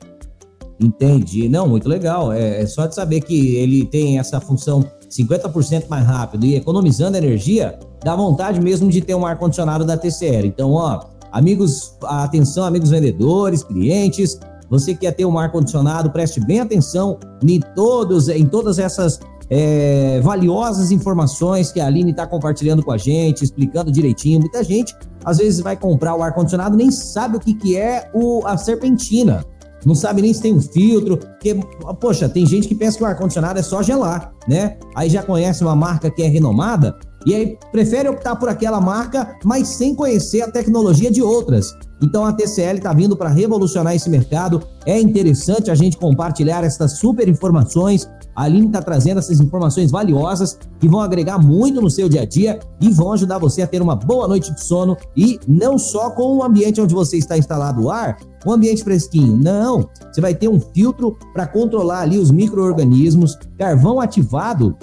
Entendi. 0.81 1.49
Não, 1.49 1.69
muito 1.69 1.89
legal. 1.89 2.33
É, 2.33 2.63
é, 2.63 2.67
só 2.67 2.87
de 2.87 2.95
saber 2.95 3.21
que 3.21 3.57
ele 3.57 3.85
tem 3.85 4.19
essa 4.19 4.41
função 4.41 4.85
50% 5.11 5.89
mais 5.89 6.07
rápido 6.07 6.47
e 6.47 6.55
economizando 6.55 7.17
energia, 7.17 7.79
dá 8.03 8.15
vontade 8.15 8.61
mesmo 8.61 8.89
de 8.89 9.01
ter 9.01 9.15
um 9.15 9.27
ar-condicionado 9.27 9.85
da 9.85 9.97
TCL. 9.97 10.47
Então, 10.47 10.73
ó, 10.73 11.01
amigos, 11.33 11.95
atenção, 12.03 12.65
amigos 12.65 12.91
vendedores, 12.91 13.63
clientes, 13.63 14.39
você 14.71 14.95
quer 14.95 15.13
ter 15.13 15.25
um 15.25 15.39
ar-condicionado, 15.39 16.11
preste 16.11 16.41
bem 16.41 16.61
atenção 16.61 17.19
em, 17.43 17.61
todos, 17.75 18.29
em 18.29 18.47
todas 18.47 18.79
essas 18.79 19.19
é, 19.51 20.21
valiosas 20.23 20.91
informações 20.91 21.73
que 21.73 21.81
a 21.81 21.87
Aline 21.87 22.11
está 22.11 22.27
compartilhando 22.27 22.83
com 22.83 22.93
a 22.93 22.99
gente, 22.99 23.45
explicando 23.45 23.91
direitinho. 23.91 24.41
Muita 24.41 24.63
gente, 24.63 24.95
às 25.25 25.39
vezes, 25.39 25.61
vai 25.61 25.77
comprar 25.77 26.15
o 26.15 26.23
ar-condicionado 26.23 26.77
nem 26.77 26.91
sabe 26.91 27.37
o 27.37 27.41
que, 27.41 27.55
que 27.55 27.77
é 27.77 28.11
o, 28.15 28.47
a 28.47 28.57
serpentina 28.57 29.45
não 29.85 29.95
sabe 29.95 30.21
nem 30.21 30.35
se 30.35 30.43
tem 30.43 30.53
um 30.53 30.61
filtro, 30.61 31.17
porque, 31.17 31.55
poxa, 32.01 32.29
tem 32.29 32.45
gente 32.45 32.67
que 32.67 32.75
pensa 32.75 32.99
que 32.99 33.05
o 33.05 33.07
ar-condicionado 33.07 33.59
é 33.59 33.63
só 33.63 33.83
gelar, 33.83 34.33
né? 34.49 34.77
Aí 34.95 35.09
já 35.09 35.23
conhece 35.23 35.63
uma 35.63 35.77
marca 35.77 36.11
que 36.11 36.23
é 36.23 36.29
renomada 36.29 36.97
e 37.25 37.35
aí 37.35 37.59
prefere 37.71 38.09
optar 38.09 38.37
por 38.37 38.49
aquela 38.49 38.81
marca, 38.81 39.37
mas 39.45 39.69
sem 39.69 39.95
conhecer 39.95 40.43
a 40.43 40.51
tecnologia 40.51 41.11
de 41.11 41.23
outras. 41.23 41.75
Então 42.03 42.25
a 42.25 42.33
TCL 42.33 42.79
está 42.79 42.93
vindo 42.93 43.17
para 43.17 43.29
revolucionar 43.29 43.95
esse 43.95 44.09
mercado. 44.09 44.63
É 44.87 44.99
interessante 45.01 45.71
a 45.71 45.75
gente 45.75 45.97
compartilhar 45.97 46.65
essas 46.65 46.99
super 46.99 47.29
informações. 47.29 48.09
A 48.39 48.45
Aline 48.45 48.69
está 48.69 48.81
trazendo 48.81 49.19
essas 49.19 49.41
informações 49.41 49.91
valiosas 49.91 50.57
que 50.79 50.87
vão 50.87 51.01
agregar 51.01 51.41
muito 51.41 51.83
no 51.83 51.91
seu 51.91 52.09
dia 52.09 52.23
a 52.23 52.25
dia 52.25 52.61
e 52.81 52.89
vão 52.89 53.13
ajudar 53.13 53.37
você 53.37 53.63
a 53.63 53.67
ter 53.67 53.83
uma 53.83 53.97
boa 53.97 54.29
noite 54.29 54.55
de 54.55 54.63
sono 54.63 54.97
e 55.17 55.41
não 55.49 55.77
só 55.77 56.09
com 56.11 56.37
o 56.37 56.45
ambiente 56.45 56.81
onde 56.81 56.95
você 56.95 57.17
está 57.17 57.37
instalado 57.37 57.83
o 57.83 57.91
ar, 57.91 58.17
um 58.47 58.53
ambiente 58.53 58.85
fresquinho. 58.85 59.37
Não, 59.37 59.89
você 60.13 60.21
vai 60.21 60.37
ter 60.37 60.47
um 60.47 60.61
filtro 60.61 61.19
para 61.33 61.49
controlar 61.49 62.03
ali 62.03 62.17
os 62.17 62.31
micro-organismos, 62.31 63.37
carvão 63.59 63.99
ativado 63.99 64.77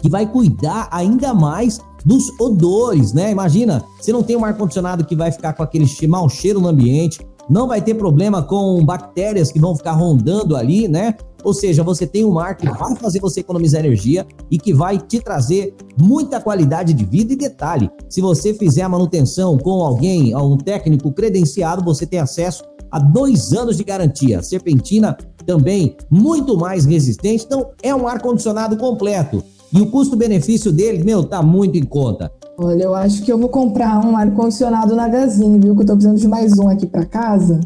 que 0.00 0.08
vai 0.08 0.26
cuidar 0.26 0.88
ainda 0.90 1.34
mais 1.34 1.78
dos 2.02 2.24
odores, 2.40 3.12
né? 3.12 3.30
Imagina, 3.30 3.84
você 4.00 4.10
não 4.10 4.22
tem 4.22 4.36
um 4.36 4.44
ar-condicionado 4.44 5.04
que 5.04 5.14
vai 5.14 5.30
ficar 5.30 5.52
com 5.52 5.62
aquele 5.62 5.86
mau 6.08 6.30
cheiro 6.30 6.62
no 6.62 6.68
ambiente, 6.68 7.20
não 7.46 7.68
vai 7.68 7.82
ter 7.82 7.92
problema 7.92 8.42
com 8.42 8.82
bactérias 8.84 9.52
que 9.52 9.60
vão 9.60 9.76
ficar 9.76 9.92
rondando 9.92 10.56
ali, 10.56 10.88
né? 10.88 11.14
Ou 11.46 11.54
seja, 11.54 11.84
você 11.84 12.08
tem 12.08 12.24
um 12.24 12.40
ar 12.40 12.56
que 12.56 12.68
vai 12.68 12.96
fazer 12.96 13.20
você 13.20 13.38
economizar 13.38 13.78
energia 13.78 14.26
e 14.50 14.58
que 14.58 14.74
vai 14.74 14.98
te 14.98 15.20
trazer 15.20 15.76
muita 15.96 16.40
qualidade 16.40 16.92
de 16.92 17.04
vida. 17.04 17.34
E 17.34 17.36
detalhe: 17.36 17.88
se 18.08 18.20
você 18.20 18.52
fizer 18.52 18.82
a 18.82 18.88
manutenção 18.88 19.56
com 19.56 19.84
alguém, 19.84 20.34
um 20.34 20.56
técnico 20.56 21.12
credenciado, 21.12 21.84
você 21.84 22.04
tem 22.04 22.18
acesso 22.18 22.64
a 22.90 22.98
dois 22.98 23.52
anos 23.52 23.76
de 23.76 23.84
garantia. 23.84 24.42
Serpentina 24.42 25.16
também 25.46 25.96
muito 26.10 26.58
mais 26.58 26.84
resistente. 26.84 27.44
Então, 27.44 27.70
é 27.80 27.94
um 27.94 28.08
ar-condicionado 28.08 28.76
completo. 28.76 29.40
E 29.72 29.80
o 29.80 29.88
custo-benefício 29.88 30.72
dele, 30.72 31.04
meu, 31.04 31.22
tá 31.22 31.42
muito 31.42 31.78
em 31.78 31.84
conta. 31.84 32.32
Olha, 32.58 32.82
eu 32.82 32.94
acho 32.94 33.22
que 33.22 33.32
eu 33.32 33.38
vou 33.38 33.48
comprar 33.48 34.04
um 34.04 34.16
ar-condicionado 34.16 34.96
na 34.96 35.06
Gazine, 35.06 35.60
viu? 35.60 35.76
Que 35.76 35.82
eu 35.82 35.86
tô 35.86 35.92
precisando 35.92 36.18
de 36.18 36.26
mais 36.26 36.58
um 36.58 36.68
aqui 36.68 36.86
para 36.86 37.06
casa. 37.06 37.60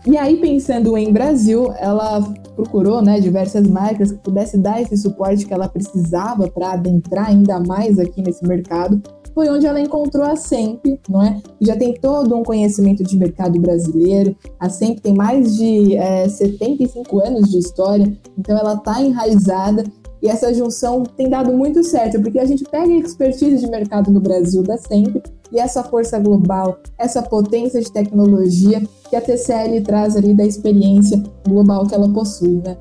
e 0.06 0.18
aí, 0.18 0.38
pensando 0.38 0.98
em 0.98 1.12
Brasil, 1.12 1.74
ela 1.78 2.24
procurou 2.60 3.02
né, 3.02 3.20
diversas 3.22 3.66
marcas 3.68 4.12
que 4.12 4.18
pudessem 4.18 4.60
dar 4.60 4.82
esse 4.82 4.98
suporte 4.98 5.46
que 5.46 5.54
ela 5.54 5.70
precisava 5.70 6.50
para 6.50 6.74
adentrar 6.74 7.30
ainda 7.30 7.60
mais 7.60 7.98
aqui 7.98 8.22
nesse 8.22 8.46
mercado. 8.46 9.02
Foi 9.34 9.48
onde 9.48 9.66
ela 9.66 9.80
encontrou 9.80 10.26
a 10.26 10.36
Semp, 10.36 10.84
não 11.08 11.24
é? 11.24 11.42
Que 11.58 11.66
já 11.66 11.78
tem 11.78 11.94
todo 11.94 12.36
um 12.36 12.44
conhecimento 12.44 13.04
de 13.04 13.16
mercado 13.16 13.58
brasileiro. 13.60 14.36
A 14.60 14.68
Semp 14.68 15.00
tem 15.00 15.14
mais 15.14 15.56
de 15.56 15.96
é, 15.96 16.28
75 16.28 17.20
anos 17.26 17.50
de 17.50 17.60
história, 17.60 18.12
então 18.38 18.58
ela 18.58 18.74
está 18.74 19.02
enraizada 19.02 19.84
e 20.22 20.28
essa 20.28 20.54
junção 20.54 21.04
tem 21.04 21.30
dado 21.30 21.54
muito 21.54 21.82
certo, 21.82 22.22
porque 22.22 22.40
a 22.40 22.46
gente 22.46 22.66
pega 22.66 22.92
a 22.92 22.98
expertise 22.98 23.58
de 23.58 23.72
mercado 23.72 24.12
no 24.12 24.20
Brasil 24.20 24.64
da 24.64 24.78
Sempre 24.78 25.24
e 25.52 25.60
essa 25.60 25.84
força 25.84 26.20
global, 26.20 26.80
essa 26.98 27.22
potência 27.22 27.82
de 27.82 27.92
tecnologia 27.92 28.82
que 29.10 29.16
a 29.16 29.22
TCL 29.22 29.82
traz 29.84 30.16
ali 30.16 30.34
da 30.34 30.46
experiência 30.46 31.24
global 31.48 31.86
que 31.88 31.96
ela 31.96 32.10
possui, 32.10 32.62
né? 32.66 32.78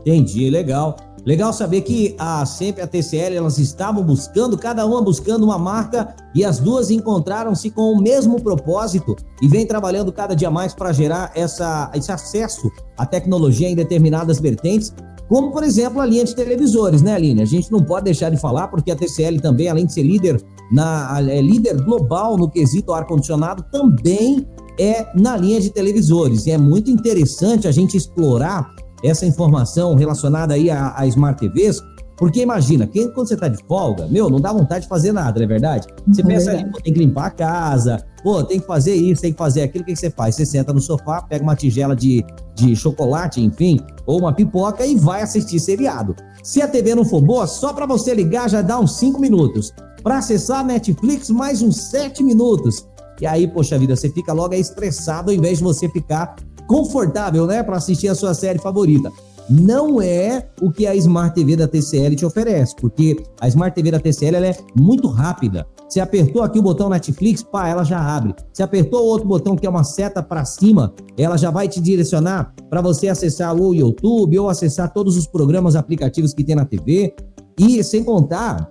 Entendi, 0.00 0.50
legal. 0.50 0.96
Legal 1.24 1.52
saber 1.52 1.82
que 1.82 2.16
a 2.18 2.44
sempre 2.44 2.82
a 2.82 2.86
TCL 2.86 3.36
elas 3.36 3.56
estavam 3.58 4.02
buscando, 4.02 4.58
cada 4.58 4.84
uma 4.84 5.00
buscando 5.00 5.44
uma 5.44 5.56
marca 5.56 6.16
e 6.34 6.44
as 6.44 6.58
duas 6.58 6.90
encontraram-se 6.90 7.70
com 7.70 7.92
o 7.92 8.02
mesmo 8.02 8.42
propósito 8.42 9.14
e 9.40 9.46
vem 9.46 9.64
trabalhando 9.64 10.12
cada 10.12 10.34
dia 10.34 10.50
mais 10.50 10.74
para 10.74 10.92
gerar 10.92 11.30
essa, 11.36 11.92
esse 11.94 12.10
acesso 12.10 12.68
à 12.98 13.06
tecnologia 13.06 13.68
em 13.68 13.76
determinadas 13.76 14.40
vertentes 14.40 14.92
como, 15.32 15.50
por 15.50 15.64
exemplo, 15.64 15.98
a 15.98 16.04
linha 16.04 16.26
de 16.26 16.36
televisores, 16.36 17.00
né, 17.00 17.14
Aline? 17.14 17.40
A 17.40 17.46
gente 17.46 17.72
não 17.72 17.82
pode 17.82 18.04
deixar 18.04 18.28
de 18.28 18.36
falar, 18.36 18.68
porque 18.68 18.90
a 18.90 18.94
TCL 18.94 19.40
também, 19.40 19.66
além 19.66 19.86
de 19.86 19.94
ser 19.94 20.02
líder, 20.02 20.38
na, 20.70 21.18
é 21.26 21.40
líder 21.40 21.82
global 21.84 22.36
no 22.36 22.50
quesito 22.50 22.92
ar-condicionado, 22.92 23.64
também 23.72 24.46
é 24.78 25.06
na 25.18 25.34
linha 25.38 25.58
de 25.58 25.70
televisores. 25.70 26.44
E 26.44 26.50
é 26.50 26.58
muito 26.58 26.90
interessante 26.90 27.66
a 27.66 27.72
gente 27.72 27.96
explorar 27.96 28.74
essa 29.02 29.24
informação 29.24 29.94
relacionada 29.94 30.52
aí 30.52 30.68
a, 30.68 30.92
a 30.94 31.06
Smart 31.06 31.40
TVs, 31.40 31.80
porque 32.14 32.42
imagina, 32.42 32.86
quem, 32.86 33.10
quando 33.10 33.28
você 33.28 33.36
tá 33.36 33.48
de 33.48 33.56
folga, 33.66 34.06
meu, 34.08 34.28
não 34.28 34.38
dá 34.38 34.52
vontade 34.52 34.82
de 34.82 34.88
fazer 34.90 35.12
nada, 35.12 35.38
não 35.40 35.46
é 35.46 35.48
verdade? 35.48 35.86
Você 36.08 36.20
é 36.20 36.24
pensa 36.26 36.50
verdade. 36.50 36.74
ali, 36.74 36.82
tem 36.82 36.92
que 36.92 36.98
limpar 36.98 37.28
a 37.28 37.30
casa, 37.30 38.04
pô, 38.22 38.42
tem 38.42 38.60
que 38.60 38.66
fazer 38.66 38.94
isso, 38.94 39.22
tem 39.22 39.32
que 39.32 39.38
fazer 39.38 39.62
aquilo, 39.62 39.82
o 39.82 39.86
que, 39.86 39.92
que 39.92 39.98
você 39.98 40.10
faz? 40.10 40.34
Você 40.34 40.46
senta 40.46 40.72
no 40.72 40.80
sofá, 40.80 41.22
pega 41.22 41.42
uma 41.42 41.56
tigela 41.56 41.94
de, 41.94 42.24
de 42.54 42.74
chocolate, 42.76 43.40
enfim, 43.40 43.80
ou 44.06 44.20
uma 44.20 44.32
pipoca 44.32 44.84
e 44.86 44.96
vai 44.96 45.22
assistir 45.22 45.58
seriado. 45.60 46.14
Se 46.42 46.60
a 46.60 46.68
TV 46.68 46.94
não 46.94 47.04
for 47.04 47.20
boa, 47.20 47.46
só 47.46 47.72
para 47.72 47.86
você 47.86 48.14
ligar 48.14 48.48
já 48.48 48.62
dá 48.62 48.78
uns 48.78 48.96
5 48.96 49.20
minutos. 49.20 49.72
Para 50.02 50.18
acessar 50.18 50.60
a 50.60 50.64
Netflix, 50.64 51.30
mais 51.30 51.62
uns 51.62 51.76
7 51.76 52.22
minutos. 52.24 52.86
E 53.20 53.26
aí, 53.26 53.46
poxa 53.46 53.78
vida, 53.78 53.94
você 53.94 54.10
fica 54.10 54.32
logo 54.32 54.54
estressado 54.54 55.30
ao 55.30 55.36
invés 55.36 55.58
de 55.58 55.64
você 55.64 55.88
ficar 55.88 56.34
confortável, 56.66 57.46
né, 57.46 57.62
para 57.62 57.76
assistir 57.76 58.08
a 58.08 58.14
sua 58.14 58.34
série 58.34 58.58
favorita 58.58 59.12
não 59.52 60.00
é 60.00 60.48
o 60.62 60.70
que 60.70 60.86
a 60.86 60.94
Smart 60.94 61.34
TV 61.34 61.56
da 61.56 61.68
TCL 61.68 62.16
te 62.16 62.24
oferece, 62.24 62.74
porque 62.76 63.22
a 63.38 63.46
Smart 63.48 63.74
TV 63.74 63.90
da 63.90 64.00
TCL 64.00 64.36
é 64.36 64.56
muito 64.74 65.08
rápida. 65.08 65.66
Você 65.86 66.00
apertou 66.00 66.42
aqui 66.42 66.58
o 66.58 66.62
botão 66.62 66.88
Netflix, 66.88 67.42
pá, 67.42 67.68
ela 67.68 67.84
já 67.84 68.00
abre. 68.00 68.34
Você 68.50 68.62
apertou 68.62 69.04
outro 69.04 69.28
botão 69.28 69.54
que 69.54 69.66
é 69.66 69.70
uma 69.70 69.84
seta 69.84 70.22
para 70.22 70.42
cima, 70.46 70.94
ela 71.18 71.36
já 71.36 71.50
vai 71.50 71.68
te 71.68 71.80
direcionar 71.80 72.54
para 72.70 72.80
você 72.80 73.08
acessar 73.08 73.54
o 73.54 73.74
YouTube 73.74 74.38
ou 74.38 74.48
acessar 74.48 74.90
todos 74.90 75.18
os 75.18 75.26
programas, 75.26 75.76
aplicativos 75.76 76.32
que 76.32 76.42
tem 76.42 76.56
na 76.56 76.64
TV. 76.64 77.14
E 77.58 77.84
sem 77.84 78.02
contar, 78.02 78.70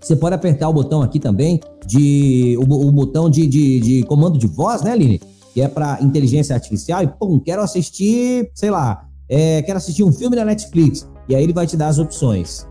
você 0.00 0.16
pode 0.16 0.34
apertar 0.34 0.70
o 0.70 0.72
botão 0.72 1.02
aqui 1.02 1.20
também 1.20 1.60
de 1.86 2.56
o, 2.58 2.88
o 2.88 2.90
botão 2.90 3.28
de, 3.28 3.46
de, 3.46 3.80
de 3.80 4.02
comando 4.04 4.38
de 4.38 4.46
voz, 4.46 4.80
né, 4.80 4.92
Aline? 4.92 5.20
Que 5.52 5.60
é 5.60 5.68
para 5.68 5.98
inteligência 6.00 6.54
artificial 6.54 7.02
e 7.02 7.06
pum, 7.06 7.38
quero 7.38 7.60
assistir, 7.60 8.50
sei 8.54 8.70
lá, 8.70 9.05
é, 9.28 9.62
quero 9.62 9.78
assistir 9.78 10.04
um 10.04 10.12
filme 10.12 10.36
na 10.36 10.44
Netflix. 10.44 11.08
E 11.28 11.34
aí 11.34 11.42
ele 11.42 11.52
vai 11.52 11.66
te 11.66 11.76
dar 11.76 11.88
as 11.88 11.98
opções. 11.98 12.66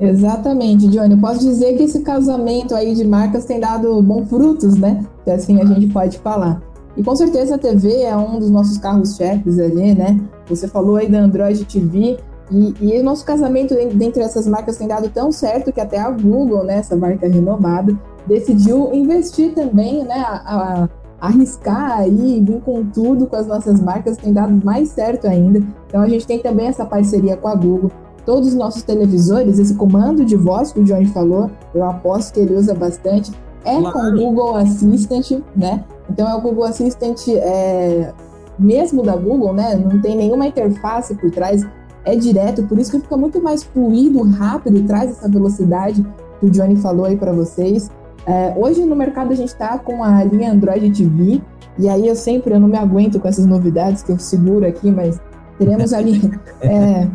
Exatamente, 0.00 0.88
Johnny. 0.88 1.14
Eu 1.14 1.20
posso 1.20 1.40
dizer 1.40 1.76
que 1.76 1.84
esse 1.84 2.00
casamento 2.00 2.74
aí 2.74 2.94
de 2.94 3.06
marcas 3.06 3.44
tem 3.44 3.58
dado 3.58 4.02
bons 4.02 4.28
frutos, 4.28 4.76
né? 4.76 5.04
Que 5.24 5.30
assim 5.30 5.60
a 5.60 5.64
gente 5.64 5.88
pode 5.88 6.18
falar. 6.18 6.60
E 6.96 7.02
com 7.02 7.14
certeza 7.14 7.54
a 7.54 7.58
TV 7.58 8.02
é 8.02 8.16
um 8.16 8.38
dos 8.38 8.50
nossos 8.50 8.78
carros-chefes 8.78 9.58
ali, 9.58 9.94
né? 9.94 10.20
Você 10.48 10.68
falou 10.68 10.96
aí 10.96 11.08
da 11.08 11.20
Android 11.20 11.64
TV. 11.64 12.18
E, 12.50 12.74
e 12.80 13.00
o 13.00 13.02
nosso 13.02 13.24
casamento 13.24 13.74
dentre 13.94 14.22
essas 14.22 14.46
marcas 14.46 14.76
tem 14.76 14.86
dado 14.86 15.08
tão 15.08 15.32
certo 15.32 15.72
que 15.72 15.80
até 15.80 15.98
a 15.98 16.10
Google, 16.10 16.62
né, 16.62 16.78
essa 16.78 16.94
marca 16.94 17.26
renomada, 17.26 17.92
decidiu 18.24 18.94
investir 18.94 19.52
também, 19.52 20.04
né, 20.04 20.14
a, 20.14 20.84
a 20.84 20.88
arriscar 21.20 22.00
aí, 22.00 22.42
vir 22.44 22.60
com 22.60 22.84
tudo 22.84 23.26
com 23.26 23.36
as 23.36 23.46
nossas 23.46 23.80
marcas 23.80 24.16
tem 24.16 24.32
dado 24.32 24.64
mais 24.64 24.90
certo 24.90 25.26
ainda. 25.26 25.62
Então 25.86 26.02
a 26.02 26.08
gente 26.08 26.26
tem 26.26 26.38
também 26.38 26.66
essa 26.66 26.84
parceria 26.84 27.36
com 27.36 27.48
a 27.48 27.54
Google. 27.54 27.90
Todos 28.24 28.48
os 28.48 28.54
nossos 28.54 28.82
televisores, 28.82 29.58
esse 29.58 29.74
comando 29.74 30.24
de 30.24 30.36
voz 30.36 30.72
que 30.72 30.80
o 30.80 30.84
Johnny 30.84 31.06
falou, 31.06 31.50
eu 31.74 31.84
aposto 31.84 32.34
que 32.34 32.40
ele 32.40 32.54
usa 32.54 32.74
bastante, 32.74 33.32
é 33.64 33.80
claro. 33.80 33.92
com 33.92 34.00
o 34.00 34.12
Google 34.12 34.56
Assistant, 34.56 35.42
né? 35.54 35.84
Então 36.10 36.28
é 36.28 36.34
o 36.34 36.40
Google 36.40 36.64
Assistant 36.64 37.28
é, 37.28 38.12
mesmo 38.58 39.02
da 39.02 39.16
Google, 39.16 39.52
né? 39.52 39.76
Não 39.76 40.00
tem 40.00 40.16
nenhuma 40.16 40.46
interface 40.46 41.14
por 41.14 41.30
trás, 41.30 41.66
é 42.04 42.14
direto, 42.14 42.62
por 42.64 42.78
isso 42.78 42.90
que 42.90 43.00
fica 43.00 43.16
muito 43.16 43.42
mais 43.42 43.62
fluido, 43.62 44.22
rápido, 44.22 44.86
traz 44.86 45.10
essa 45.10 45.28
velocidade 45.28 46.06
que 46.38 46.46
o 46.46 46.50
Johnny 46.50 46.76
falou 46.76 47.06
aí 47.06 47.16
para 47.16 47.32
vocês. 47.32 47.90
É, 48.26 48.52
hoje 48.56 48.84
no 48.84 48.96
mercado 48.96 49.32
a 49.32 49.36
gente 49.36 49.48
está 49.48 49.78
com 49.78 50.02
a 50.02 50.24
linha 50.24 50.52
Android 50.52 50.90
TV, 50.90 51.40
e 51.78 51.88
aí 51.88 52.08
eu 52.08 52.16
sempre 52.16 52.54
eu 52.54 52.60
não 52.60 52.68
me 52.68 52.76
aguento 52.76 53.20
com 53.20 53.28
essas 53.28 53.46
novidades 53.46 54.02
que 54.02 54.10
eu 54.10 54.18
seguro 54.18 54.66
aqui, 54.66 54.90
mas 54.90 55.20
teremos 55.58 55.92
a 55.92 56.00
linha. 56.00 56.40
É, 56.62 57.06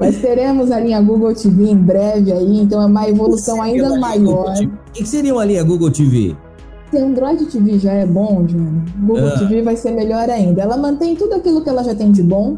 mas 0.00 0.16
teremos 0.20 0.70
a 0.70 0.80
linha 0.80 1.00
Google 1.00 1.34
TV 1.34 1.70
em 1.70 1.76
breve 1.76 2.32
aí, 2.32 2.60
então 2.60 2.82
é 2.82 2.86
uma 2.86 3.08
evolução 3.08 3.62
ainda 3.62 3.98
maior. 3.98 4.54
O 4.58 4.92
que 4.92 5.06
seria 5.06 5.32
uma 5.32 5.44
linha 5.44 5.62
Google 5.62 5.90
TV? 5.90 6.34
Se 6.90 6.98
Android 6.98 7.46
TV 7.46 7.78
já 7.78 7.92
é 7.92 8.06
bom, 8.06 8.44
Johnny, 8.44 8.82
Google 8.98 9.28
ah. 9.28 9.38
TV 9.38 9.62
vai 9.62 9.76
ser 9.76 9.92
melhor 9.92 10.28
ainda. 10.30 10.62
Ela 10.62 10.76
mantém 10.76 11.14
tudo 11.14 11.34
aquilo 11.34 11.62
que 11.62 11.68
ela 11.68 11.84
já 11.84 11.94
tem 11.94 12.10
de 12.10 12.22
bom, 12.22 12.56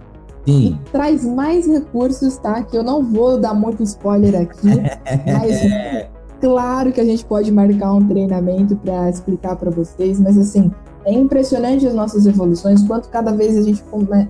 Sim. 0.49 0.79
E 0.87 0.91
traz 0.91 1.25
mais 1.25 1.67
recursos, 1.67 2.39
tá? 2.39 2.63
Que 2.63 2.77
eu 2.77 2.83
não 2.83 3.03
vou 3.03 3.39
dar 3.39 3.53
muito 3.53 3.83
spoiler 3.83 4.41
aqui, 4.41 4.69
mas 5.31 6.09
Claro 6.41 6.93
que 6.93 7.01
a 7.01 7.05
gente 7.05 7.25
pode 7.25 7.51
marcar 7.51 7.93
um 7.93 8.07
treinamento 8.07 8.77
para 8.77 9.11
explicar 9.11 9.57
para 9.57 9.71
vocês, 9.71 10.21
mas 10.21 10.39
assim, 10.39 10.71
é 11.05 11.13
impressionante 11.13 11.87
as 11.87 11.95
nossas 11.95 12.27
evoluções, 12.27 12.83
quanto 12.87 13.09
cada 13.09 13.33
vez 13.33 13.57
a 13.57 13.63
gente 13.63 13.83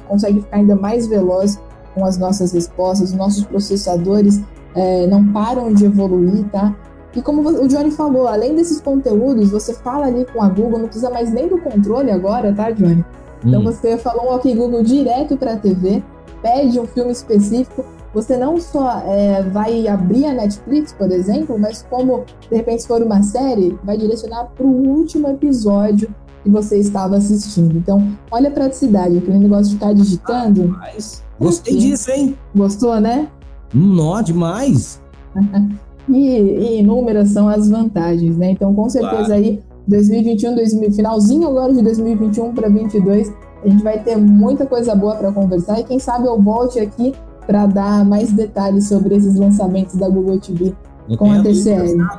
consegue 0.06 0.40
ficar 0.40 0.56
ainda 0.56 0.74
mais 0.74 1.06
veloz 1.06 1.60
com 1.94 2.04
as 2.04 2.16
nossas 2.16 2.52
respostas, 2.52 3.10
os 3.10 3.16
nossos 3.16 3.44
processadores 3.44 4.40
é, 4.74 5.06
não 5.06 5.32
param 5.32 5.72
de 5.72 5.84
evoluir, 5.84 6.44
tá? 6.50 6.74
E 7.14 7.20
como 7.22 7.40
o 7.42 7.66
Johnny 7.66 7.90
falou, 7.90 8.28
além 8.28 8.54
desses 8.54 8.80
conteúdos, 8.80 9.50
você 9.50 9.74
fala 9.74 10.06
ali 10.06 10.24
com 10.26 10.42
a 10.42 10.48
Google, 10.48 10.78
não 10.78 10.86
precisa 10.86 11.10
mais 11.10 11.32
nem 11.32 11.48
do 11.48 11.58
controle 11.58 12.10
agora, 12.10 12.52
tá, 12.54 12.70
Johnny? 12.70 13.04
Então 13.44 13.60
hum. 13.60 13.64
você 13.64 13.96
falou 13.96 14.26
um 14.26 14.34
OK 14.34 14.54
Google 14.54 14.82
direto 14.82 15.36
para 15.36 15.54
a 15.54 15.56
TV, 15.56 16.02
pede 16.42 16.78
um 16.78 16.86
filme 16.86 17.10
específico, 17.10 17.84
você 18.18 18.36
não 18.36 18.60
só 18.60 18.98
é, 19.06 19.44
vai 19.44 19.86
abrir 19.86 20.26
a 20.26 20.34
Netflix, 20.34 20.92
por 20.92 21.10
exemplo, 21.12 21.56
mas 21.56 21.86
como, 21.88 22.24
de 22.50 22.56
repente, 22.56 22.84
for 22.84 23.00
uma 23.00 23.22
série, 23.22 23.78
vai 23.84 23.96
direcionar 23.96 24.46
para 24.56 24.66
o 24.66 24.88
último 24.88 25.28
episódio 25.28 26.12
que 26.42 26.50
você 26.50 26.78
estava 26.78 27.16
assistindo. 27.16 27.76
Então, 27.76 28.12
olha 28.28 28.48
a 28.48 28.52
praticidade, 28.52 29.18
aquele 29.18 29.38
negócio 29.38 29.66
de 29.66 29.74
ficar 29.74 29.92
digitando. 29.92 30.76
Ah, 30.80 30.90
gostei 31.38 31.76
disso, 31.76 32.10
hein? 32.10 32.36
Gostou, 32.54 33.00
né? 33.00 33.28
Nó, 33.72 34.20
demais! 34.20 35.00
e, 36.08 36.18
e 36.18 36.80
inúmeras 36.80 37.28
são 37.28 37.48
as 37.48 37.70
vantagens, 37.70 38.36
né? 38.36 38.50
Então, 38.50 38.74
com 38.74 38.88
certeza 38.88 39.26
claro. 39.26 39.32
aí, 39.34 39.62
2021, 39.86 40.56
2000, 40.56 40.92
finalzinho 40.92 41.48
agora 41.48 41.72
de 41.72 41.82
2021 41.82 42.52
para 42.52 42.68
2022, 42.68 43.32
a 43.64 43.68
gente 43.68 43.82
vai 43.84 44.02
ter 44.02 44.16
muita 44.16 44.66
coisa 44.66 44.94
boa 44.94 45.14
para 45.14 45.30
conversar 45.30 45.78
e 45.78 45.84
quem 45.84 46.00
sabe 46.00 46.26
eu 46.26 46.40
volte 46.40 46.80
aqui 46.80 47.14
para 47.48 47.64
dar 47.64 48.04
mais 48.04 48.30
detalhes 48.30 48.88
sobre 48.88 49.16
esses 49.16 49.36
lançamentos 49.36 49.94
da 49.94 50.06
Google 50.06 50.38
TV 50.38 50.74
não 51.08 51.16
com 51.16 51.32
a 51.32 51.42
TCL. 51.42 51.86
Dúvidas, 51.86 52.18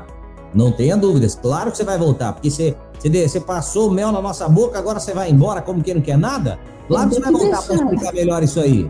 não 0.55 0.71
tenha 0.71 0.97
dúvidas, 0.97 1.35
claro 1.39 1.69
que 1.69 1.77
você 1.77 1.83
vai 1.83 1.99
voltar, 1.99 2.33
porque 2.33 2.49
você, 2.49 2.75
você, 2.97 3.27
você 3.27 3.39
passou 3.39 3.89
o 3.89 3.91
mel 3.91 4.11
na 4.11 4.19
nossa 4.19 4.49
boca, 4.49 4.79
agora 4.79 4.99
você 4.99 5.13
vai 5.13 5.29
embora 5.29 5.61
como 5.61 5.83
quem 5.83 5.93
não 5.93 6.01
quer 6.01 6.17
nada? 6.17 6.57
Claro 6.87 7.09
que 7.09 7.15
você 7.15 7.21
vai 7.21 7.31
voltar 7.31 7.61
para 7.61 7.75
explicar 7.75 8.11
melhor 8.11 8.41
isso 8.41 8.59
aí. 8.59 8.89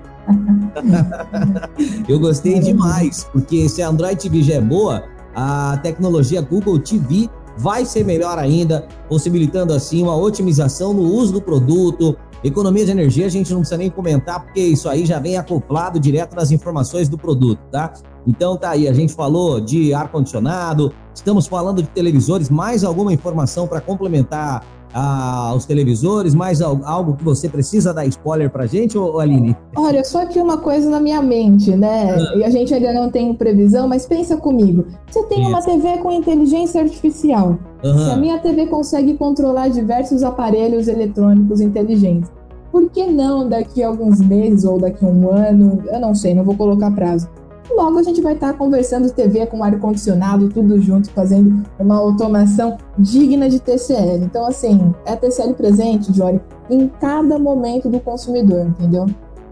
Eu 2.08 2.18
gostei 2.18 2.62
demais, 2.62 3.28
porque 3.34 3.68
se 3.68 3.82
a 3.82 3.90
Android 3.90 4.16
TV 4.16 4.42
já 4.42 4.54
é 4.54 4.62
boa, 4.62 5.04
a 5.36 5.78
tecnologia 5.84 6.42
Google 6.42 6.80
TV 6.80 7.30
vai 7.58 7.84
ser 7.84 8.06
melhor 8.06 8.40
ainda, 8.40 8.88
possibilitando 9.10 9.74
assim 9.74 10.02
uma 10.02 10.16
otimização 10.16 10.94
no 10.94 11.02
uso 11.02 11.34
do 11.34 11.42
produto, 11.42 12.16
Economia 12.44 12.86
de 12.86 12.92
energia 12.92 13.26
a 13.26 13.30
gente 13.30 13.52
não 13.52 13.60
precisa 13.60 13.78
nem 13.78 13.90
comentar, 13.90 14.44
porque 14.44 14.62
isso 14.62 14.88
aí 14.88 15.06
já 15.06 15.20
vem 15.20 15.38
acoplado 15.38 16.00
direto 16.00 16.36
nas 16.36 16.52
informações 16.52 17.10
do 17.10 17.18
produto, 17.18 17.60
tá? 17.70 17.92
Então 18.26 18.56
tá 18.56 18.70
aí, 18.70 18.88
a 18.88 18.94
gente 18.94 19.14
falou 19.14 19.60
de 19.60 19.94
ar-condicionado, 19.94 20.94
estamos 21.14 21.48
falando 21.48 21.82
de 21.82 21.90
televisores, 21.90 22.50
mais 22.50 22.84
alguma 22.84 23.12
informação 23.12 23.68
para 23.68 23.82
complementar 23.82 24.64
ah, 24.94 25.54
os 25.56 25.66
televisores, 25.66 26.34
mais 26.34 26.62
algo 26.62 27.16
que 27.16 27.24
você 27.24 27.48
precisa 27.48 27.94
dar 27.94 28.06
spoiler 28.08 28.50
pra 28.50 28.66
gente, 28.66 28.98
ou, 28.98 29.20
Aline? 29.20 29.56
Olha, 29.76 30.04
só 30.04 30.26
que 30.26 30.40
uma 30.40 30.58
coisa 30.58 30.90
na 30.90 31.00
minha 31.00 31.22
mente, 31.22 31.76
né? 31.76 32.16
Ah. 32.16 32.38
E 32.38 32.44
a 32.44 32.50
gente 32.50 32.74
ainda 32.74 32.94
não 32.94 33.10
tem 33.10 33.34
previsão, 33.34 33.88
mas 33.88 34.06
pensa 34.06 34.38
comigo. 34.38 34.86
Você 35.10 35.24
tem 35.24 35.42
Isso. 35.42 35.50
uma 35.50 35.62
TV 35.62 35.98
com 35.98 36.12
inteligência 36.12 36.82
artificial. 36.82 37.58
Uhum. 37.84 38.06
Se 38.06 38.12
a 38.12 38.18
minha 38.18 38.40
TV 38.40 38.68
consegue 38.68 39.14
controlar 39.16 39.70
diversos 39.70 40.24
aparelhos 40.24 40.88
eletrônicos 40.88 41.62
inteligentes, 41.62 42.30
por 42.72 42.90
que 42.90 43.06
não 43.08 43.48
daqui 43.48 43.84
a 43.84 43.88
alguns 43.88 44.20
meses 44.20 44.64
ou 44.64 44.80
daqui 44.80 45.06
a 45.06 45.08
um 45.08 45.32
ano? 45.32 45.84
Eu 45.92 46.00
não 46.00 46.14
sei, 46.14 46.34
não 46.34 46.44
vou 46.44 46.56
colocar 46.56 46.92
prazo 46.92 47.28
logo 47.76 47.98
a 47.98 48.04
gente 48.04 48.22
vai 48.22 48.34
estar 48.34 48.54
conversando 48.54 49.12
TV 49.12 49.46
com 49.48 49.64
ar-condicionado, 49.64 50.50
tudo 50.50 50.80
junto, 50.82 51.10
fazendo 51.12 51.64
uma 51.80 51.98
automação 51.98 52.78
digna 52.98 53.50
de 53.50 53.60
TCL. 53.60 54.24
Então, 54.24 54.46
assim, 54.46 54.94
é 55.06 55.16
TCL 55.16 55.54
presente, 55.54 56.14
Jory, 56.14 56.42
em 56.70 56.88
cada 56.88 57.38
momento 57.40 57.90
do 57.90 58.00
consumidor, 58.00 58.68
entendeu? 58.68 59.06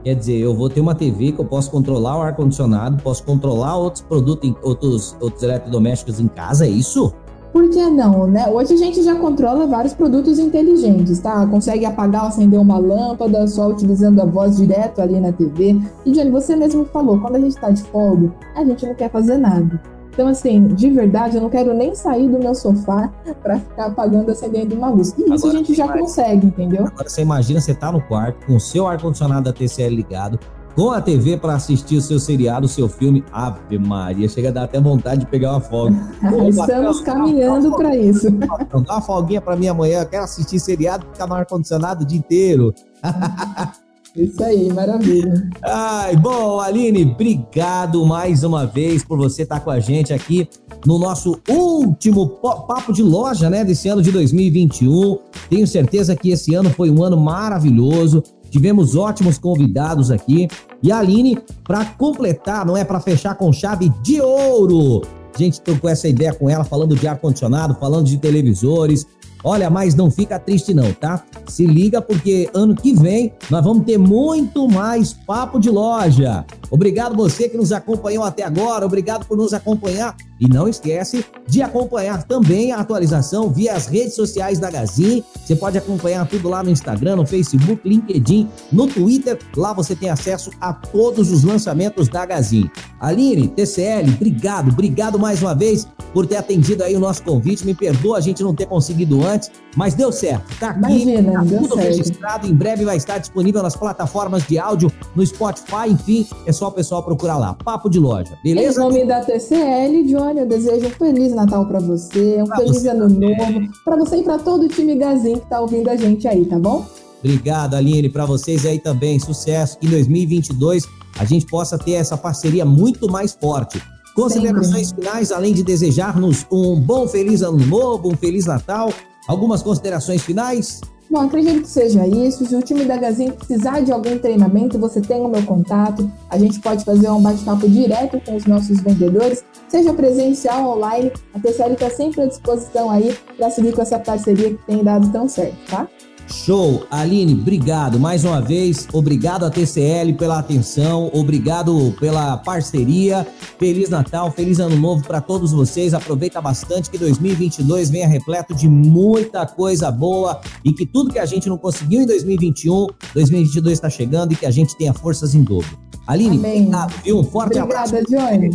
Quer 0.03 0.15
dizer, 0.15 0.37
eu 0.37 0.55
vou 0.55 0.69
ter 0.69 0.79
uma 0.79 0.95
TV 0.95 1.31
que 1.33 1.39
eu 1.39 1.45
posso 1.45 1.69
controlar 1.69 2.17
o 2.17 2.21
ar-condicionado, 2.21 3.01
posso 3.03 3.23
controlar 3.23 3.77
outros 3.77 4.03
produtos, 4.03 4.53
outros, 4.63 5.17
outros 5.19 5.43
eletrodomésticos 5.43 6.19
em 6.19 6.27
casa, 6.27 6.65
é 6.65 6.69
isso? 6.69 7.13
Por 7.51 7.69
que 7.69 7.89
não, 7.89 8.27
né? 8.27 8.47
Hoje 8.49 8.73
a 8.73 8.77
gente 8.77 9.01
já 9.03 9.15
controla 9.15 9.65
vários 9.65 9.93
produtos 9.93 10.37
inteligentes, 10.37 11.19
tá? 11.19 11.45
Consegue 11.47 11.85
apagar 11.85 12.23
ou 12.23 12.27
acender 12.27 12.59
uma 12.59 12.77
lâmpada 12.77 13.47
só 13.47 13.67
utilizando 13.67 14.21
a 14.21 14.25
voz 14.25 14.57
direto 14.57 15.01
ali 15.01 15.19
na 15.19 15.31
TV. 15.31 15.79
E, 16.05 16.11
Johnny, 16.11 16.29
você 16.29 16.55
mesmo 16.55 16.85
falou, 16.85 17.19
quando 17.19 17.35
a 17.35 17.39
gente 17.39 17.55
tá 17.55 17.69
de 17.69 17.83
folga, 17.83 18.31
a 18.55 18.63
gente 18.63 18.85
não 18.85 18.93
quer 18.93 19.09
fazer 19.09 19.37
nada. 19.37 19.81
Então, 20.17 20.27
assim, 20.27 20.67
de 20.69 20.89
verdade, 20.89 21.35
eu 21.37 21.41
não 21.43 21.49
quero 21.49 21.75
nem 21.75 21.93
sair 21.93 22.27
do 22.27 22.39
meu 22.39 22.55
sofá 22.55 23.07
para 23.43 23.59
ficar 23.59 23.85
apagando, 23.85 24.31
acendendo 24.31 24.75
uma 24.75 24.89
luz. 24.89 25.13
E 25.15 25.21
isso 25.21 25.45
Agora, 25.45 25.53
a 25.53 25.57
gente 25.57 25.73
já 25.75 25.87
consegue, 25.87 26.47
entendeu? 26.47 26.87
Agora 26.87 27.07
você 27.07 27.21
imagina, 27.21 27.61
você 27.61 27.75
tá 27.75 27.91
no 27.91 28.01
quarto 28.01 28.45
com 28.47 28.55
o 28.55 28.59
seu 28.59 28.87
ar-condicionado 28.87 29.43
da 29.43 29.53
TCL 29.53 29.95
ligado, 29.95 30.39
com 30.77 30.91
a 30.91 31.01
TV 31.01 31.37
para 31.37 31.55
assistir 31.55 31.97
o 31.97 32.01
seu 32.01 32.19
seriado, 32.19 32.67
o 32.67 32.69
seu 32.69 32.87
filme. 32.87 33.25
Ave 33.31 33.79
Maria, 33.79 34.29
chega 34.29 34.49
a 34.49 34.51
dar 34.51 34.63
até 34.65 34.79
vontade 34.79 35.21
de 35.21 35.25
pegar 35.25 35.53
uma 35.53 35.59
folga. 35.59 35.97
Estamos 36.47 37.01
caminhando 37.01 37.75
para 37.75 37.95
isso. 37.95 38.29
Dá 38.29 38.93
uma 38.93 39.01
folguinha 39.01 39.41
para 39.41 39.55
mim 39.55 39.67
amanhã, 39.67 40.01
eu 40.01 40.05
quero 40.05 40.23
assistir 40.23 40.59
seriado, 40.59 41.07
ficar 41.11 41.25
no 41.25 41.33
ar-condicionado 41.33 42.03
o 42.03 42.07
dia 42.07 42.19
inteiro. 42.19 42.75
Isso 44.17 44.43
aí, 44.43 44.73
maravilha. 44.73 45.47
Ai, 45.63 46.15
bom, 46.15 46.59
Aline, 46.59 47.05
obrigado 47.05 48.03
mais 48.03 48.43
uma 48.43 48.65
vez 48.65 49.03
por 49.03 49.15
você 49.15 49.43
estar 49.43 49.59
com 49.59 49.69
a 49.69 49.79
gente 49.79 50.11
aqui 50.11 50.49
no 50.87 50.97
nosso 50.97 51.39
último 51.47 52.27
papo 52.27 52.91
de 52.91 53.03
loja, 53.03 53.47
né, 53.47 53.63
desse 53.63 53.87
ano 53.87 54.01
de 54.01 54.11
2021. 54.11 55.19
Tenho 55.51 55.67
certeza 55.67 56.15
que 56.15 56.31
esse 56.31 56.55
ano 56.55 56.71
foi 56.71 56.89
um 56.89 57.03
ano 57.03 57.15
maravilhoso. 57.15 58.23
Tivemos 58.49 58.95
ótimos 58.95 59.37
convidados 59.37 60.11
aqui. 60.11 60.47
E 60.81 60.91
a 60.91 60.99
Aline, 60.99 61.39
para 61.63 61.85
completar, 61.85 62.65
não 62.65 62.77
é 62.77 62.83
para 62.83 62.99
fechar 62.99 63.35
com 63.35 63.51
chave 63.51 63.89
de 64.01 64.21
ouro. 64.21 65.01
A 65.33 65.37
gente 65.37 65.61
trocou 65.61 65.89
essa 65.89 66.07
ideia 66.07 66.33
com 66.33 66.49
ela, 66.49 66.63
falando 66.63 66.95
de 66.95 67.07
ar-condicionado, 67.07 67.75
falando 67.79 68.05
de 68.05 68.17
televisores, 68.17 69.05
Olha, 69.43 69.69
mas 69.69 69.95
não 69.95 70.09
fica 70.09 70.39
triste 70.39 70.73
não, 70.73 70.91
tá? 70.91 71.23
Se 71.47 71.65
liga 71.65 72.01
porque 72.01 72.49
ano 72.53 72.75
que 72.75 72.93
vem 72.93 73.31
nós 73.49 73.63
vamos 73.63 73.85
ter 73.85 73.97
muito 73.97 74.67
mais 74.67 75.13
papo 75.13 75.59
de 75.59 75.69
loja. 75.69 76.45
Obrigado 76.69 77.15
você 77.15 77.49
que 77.49 77.57
nos 77.57 77.71
acompanhou 77.71 78.23
até 78.23 78.43
agora, 78.43 78.85
obrigado 78.85 79.25
por 79.25 79.37
nos 79.37 79.53
acompanhar 79.53 80.15
e 80.39 80.47
não 80.47 80.67
esquece 80.67 81.25
de 81.47 81.61
acompanhar 81.61 82.23
também 82.23 82.71
a 82.71 82.77
atualização 82.77 83.49
via 83.49 83.73
as 83.73 83.87
redes 83.87 84.13
sociais 84.13 84.59
da 84.59 84.69
Gazin. 84.69 85.23
Você 85.43 85.55
pode 85.55 85.77
acompanhar 85.77 86.27
tudo 86.27 86.47
lá 86.47 86.61
no 86.61 86.69
Instagram, 86.69 87.15
no 87.15 87.25
Facebook, 87.25 87.87
LinkedIn, 87.87 88.47
no 88.71 88.87
Twitter. 88.87 89.37
Lá 89.55 89.73
você 89.73 89.95
tem 89.95 90.09
acesso 90.09 90.51
a 90.59 90.73
todos 90.73 91.31
os 91.31 91.43
lançamentos 91.43 92.07
da 92.07 92.25
Gazin. 92.25 92.69
Aline, 92.99 93.47
TCL, 93.47 94.09
obrigado, 94.15 94.69
obrigado 94.69 95.17
mais 95.19 95.41
uma 95.41 95.55
vez 95.55 95.87
por 96.13 96.25
ter 96.25 96.37
atendido 96.37 96.83
aí 96.83 96.95
o 96.95 96.99
nosso 96.99 97.23
convite. 97.23 97.65
Me 97.65 97.73
perdoa 97.73 98.17
a 98.17 98.21
gente 98.21 98.43
não 98.43 98.53
ter 98.53 98.65
conseguido 98.65 99.25
antes, 99.25 99.51
mas 99.75 99.93
deu 99.93 100.11
certo. 100.11 100.43
Tá 100.59 100.69
aqui, 100.69 100.79
Imagina, 100.79 101.33
tá 101.33 101.39
tudo 101.41 101.75
certo. 101.75 101.87
registrado. 101.87 102.47
Em 102.47 102.53
breve 102.53 102.85
vai 102.85 102.97
estar 102.97 103.17
disponível 103.17 103.61
nas 103.63 103.75
plataformas 103.75 104.45
de 104.47 104.57
áudio, 104.57 104.91
no 105.15 105.25
Spotify, 105.25 105.89
enfim, 105.89 106.27
é 106.45 106.51
só 106.57 106.67
o 106.67 106.71
pessoal 106.71 107.03
procurar 107.03 107.37
lá. 107.37 107.53
Papo 107.53 107.89
de 107.89 107.99
loja, 107.99 108.37
beleza? 108.43 108.79
Em 108.79 108.83
nome 108.83 109.05
da 109.05 109.21
TCL, 109.21 110.03
Johnny, 110.07 110.39
eu 110.39 110.47
desejo 110.47 110.87
um 110.87 110.89
Feliz 110.89 111.33
Natal 111.33 111.65
para 111.65 111.79
você, 111.79 112.41
um 112.41 112.45
pra 112.45 112.57
Feliz 112.57 112.81
você 112.81 112.89
Ano 112.89 113.07
também. 113.07 113.37
Novo, 113.37 113.73
para 113.85 113.95
você 113.95 114.17
e 114.17 114.23
para 114.23 114.39
todo 114.39 114.63
o 114.63 114.67
time 114.67 114.95
Gazin 114.95 115.35
que 115.35 115.45
tá 115.47 115.61
ouvindo 115.61 115.89
a 115.89 115.95
gente 115.95 116.27
aí, 116.27 116.45
tá 116.45 116.57
bom? 116.57 116.85
Obrigado, 117.19 117.75
Aline, 117.75 118.09
para 118.09 118.25
vocês 118.25 118.65
aí 118.65 118.79
também. 118.79 119.19
Sucesso 119.19 119.77
que 119.77 119.87
em 119.87 119.89
2022 119.89 120.85
a 121.19 121.25
gente 121.25 121.45
possa 121.45 121.77
ter 121.77 121.93
essa 121.93 122.17
parceria 122.17 122.65
muito 122.65 123.09
mais 123.09 123.33
forte. 123.39 123.81
Considerações 124.15 124.89
Sempre. 124.89 125.05
finais, 125.05 125.31
além 125.31 125.53
de 125.53 125.63
desejar-nos 125.63 126.45
um 126.51 126.79
bom 126.79 127.07
feliz 127.07 127.41
ano 127.43 127.63
novo, 127.65 128.09
um 128.09 128.17
feliz 128.17 128.45
Natal. 128.45 128.91
Algumas 129.27 129.61
considerações 129.61 130.23
finais? 130.23 130.81
Bom, 131.09 131.21
acredito 131.21 131.61
que 131.61 131.69
seja 131.69 132.05
isso. 132.05 132.45
Se 132.45 132.53
o 132.53 132.61
time 132.61 132.83
da 132.83 132.97
Gazin 132.97 133.31
precisar 133.31 133.79
de 133.79 133.93
algum 133.93 134.17
treinamento, 134.17 134.77
você 134.77 134.99
tem 134.99 135.21
o 135.21 135.29
meu 135.29 135.41
contato. 135.43 136.11
A 136.29 136.37
gente 136.37 136.59
pode 136.59 136.83
fazer 136.83 137.09
um 137.09 137.21
bate-papo 137.21 137.67
direto 137.69 138.19
com 138.25 138.35
os 138.35 138.45
nossos 138.45 138.81
vendedores, 138.81 139.43
seja 139.69 139.93
presencial 139.93 140.65
ou 140.65 140.75
online. 140.75 141.11
A 141.33 141.39
TCL 141.39 141.73
está 141.73 141.89
sempre 141.89 142.21
à 142.21 142.25
disposição 142.25 142.89
aí 142.89 143.17
para 143.37 143.49
seguir 143.49 143.73
com 143.73 143.81
essa 143.81 143.97
parceria 143.97 144.49
que 144.49 144.65
tem 144.65 144.83
dado 144.83 145.09
tão 145.11 145.29
certo, 145.29 145.57
tá? 145.69 145.87
Show! 146.31 146.85
Aline, 146.91 147.33
obrigado 147.33 147.99
mais 147.99 148.23
uma 148.23 148.41
vez. 148.41 148.87
Obrigado 148.93 149.45
a 149.45 149.49
TCL 149.49 150.13
pela 150.13 150.39
atenção, 150.39 151.09
obrigado 151.13 151.95
pela 151.99 152.37
parceria. 152.37 153.25
Feliz 153.57 153.89
Natal, 153.89 154.31
feliz 154.31 154.59
Ano 154.59 154.75
Novo 154.75 155.03
para 155.05 155.21
todos 155.21 155.51
vocês. 155.51 155.93
Aproveita 155.93 156.41
bastante 156.41 156.89
que 156.89 156.97
2022 156.97 157.89
venha 157.89 158.07
repleto 158.07 158.53
de 158.53 158.67
muita 158.67 159.45
coisa 159.45 159.89
boa 159.89 160.39
e 160.63 160.71
que 160.73 160.85
tudo 160.85 161.11
que 161.11 161.19
a 161.19 161.25
gente 161.25 161.49
não 161.49 161.57
conseguiu 161.57 162.01
em 162.01 162.05
2021, 162.05 162.87
2022 163.13 163.73
está 163.73 163.89
chegando 163.89 164.33
e 164.33 164.35
que 164.35 164.45
a 164.45 164.51
gente 164.51 164.75
tenha 164.77 164.93
forças 164.93 165.33
em 165.33 165.43
dobro. 165.43 165.77
Aline, 166.05 166.37
Amém. 166.37 166.61
obrigado, 166.61 166.93
viu? 167.03 167.19
Um 167.19 167.23
forte 167.23 167.59
Obrigada, 167.59 167.99
abraço. 167.99 168.05
Johnny. 168.09 168.49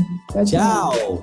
tchau. 0.44 0.92
tchau. 0.92 1.22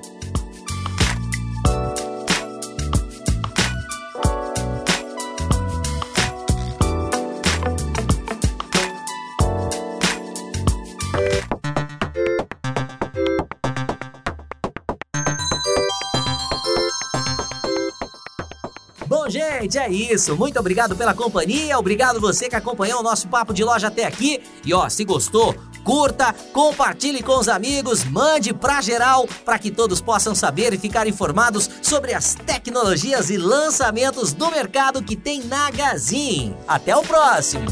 Gente, 19.62 19.78
é 19.78 19.88
isso. 19.88 20.36
Muito 20.36 20.58
obrigado 20.58 20.96
pela 20.96 21.14
companhia. 21.14 21.78
Obrigado 21.78 22.20
você 22.20 22.48
que 22.48 22.56
acompanhou 22.56 23.00
o 23.00 23.02
nosso 23.02 23.28
papo 23.28 23.52
de 23.52 23.64
loja 23.64 23.88
até 23.88 24.04
aqui. 24.04 24.40
E 24.64 24.72
ó, 24.72 24.88
se 24.88 25.04
gostou, 25.04 25.54
curta, 25.84 26.34
compartilhe 26.52 27.22
com 27.22 27.38
os 27.38 27.48
amigos, 27.48 28.04
mande 28.04 28.52
pra 28.52 28.80
geral 28.80 29.26
para 29.44 29.58
que 29.58 29.70
todos 29.70 30.00
possam 30.00 30.34
saber 30.34 30.72
e 30.72 30.78
ficar 30.78 31.06
informados 31.06 31.68
sobre 31.82 32.14
as 32.14 32.34
tecnologias 32.34 33.30
e 33.30 33.36
lançamentos 33.36 34.32
do 34.32 34.50
mercado 34.50 35.02
que 35.02 35.16
tem 35.16 35.42
na 35.44 35.70
Gazin. 35.70 36.54
Até 36.66 36.96
o 36.96 37.02
próximo. 37.02 37.66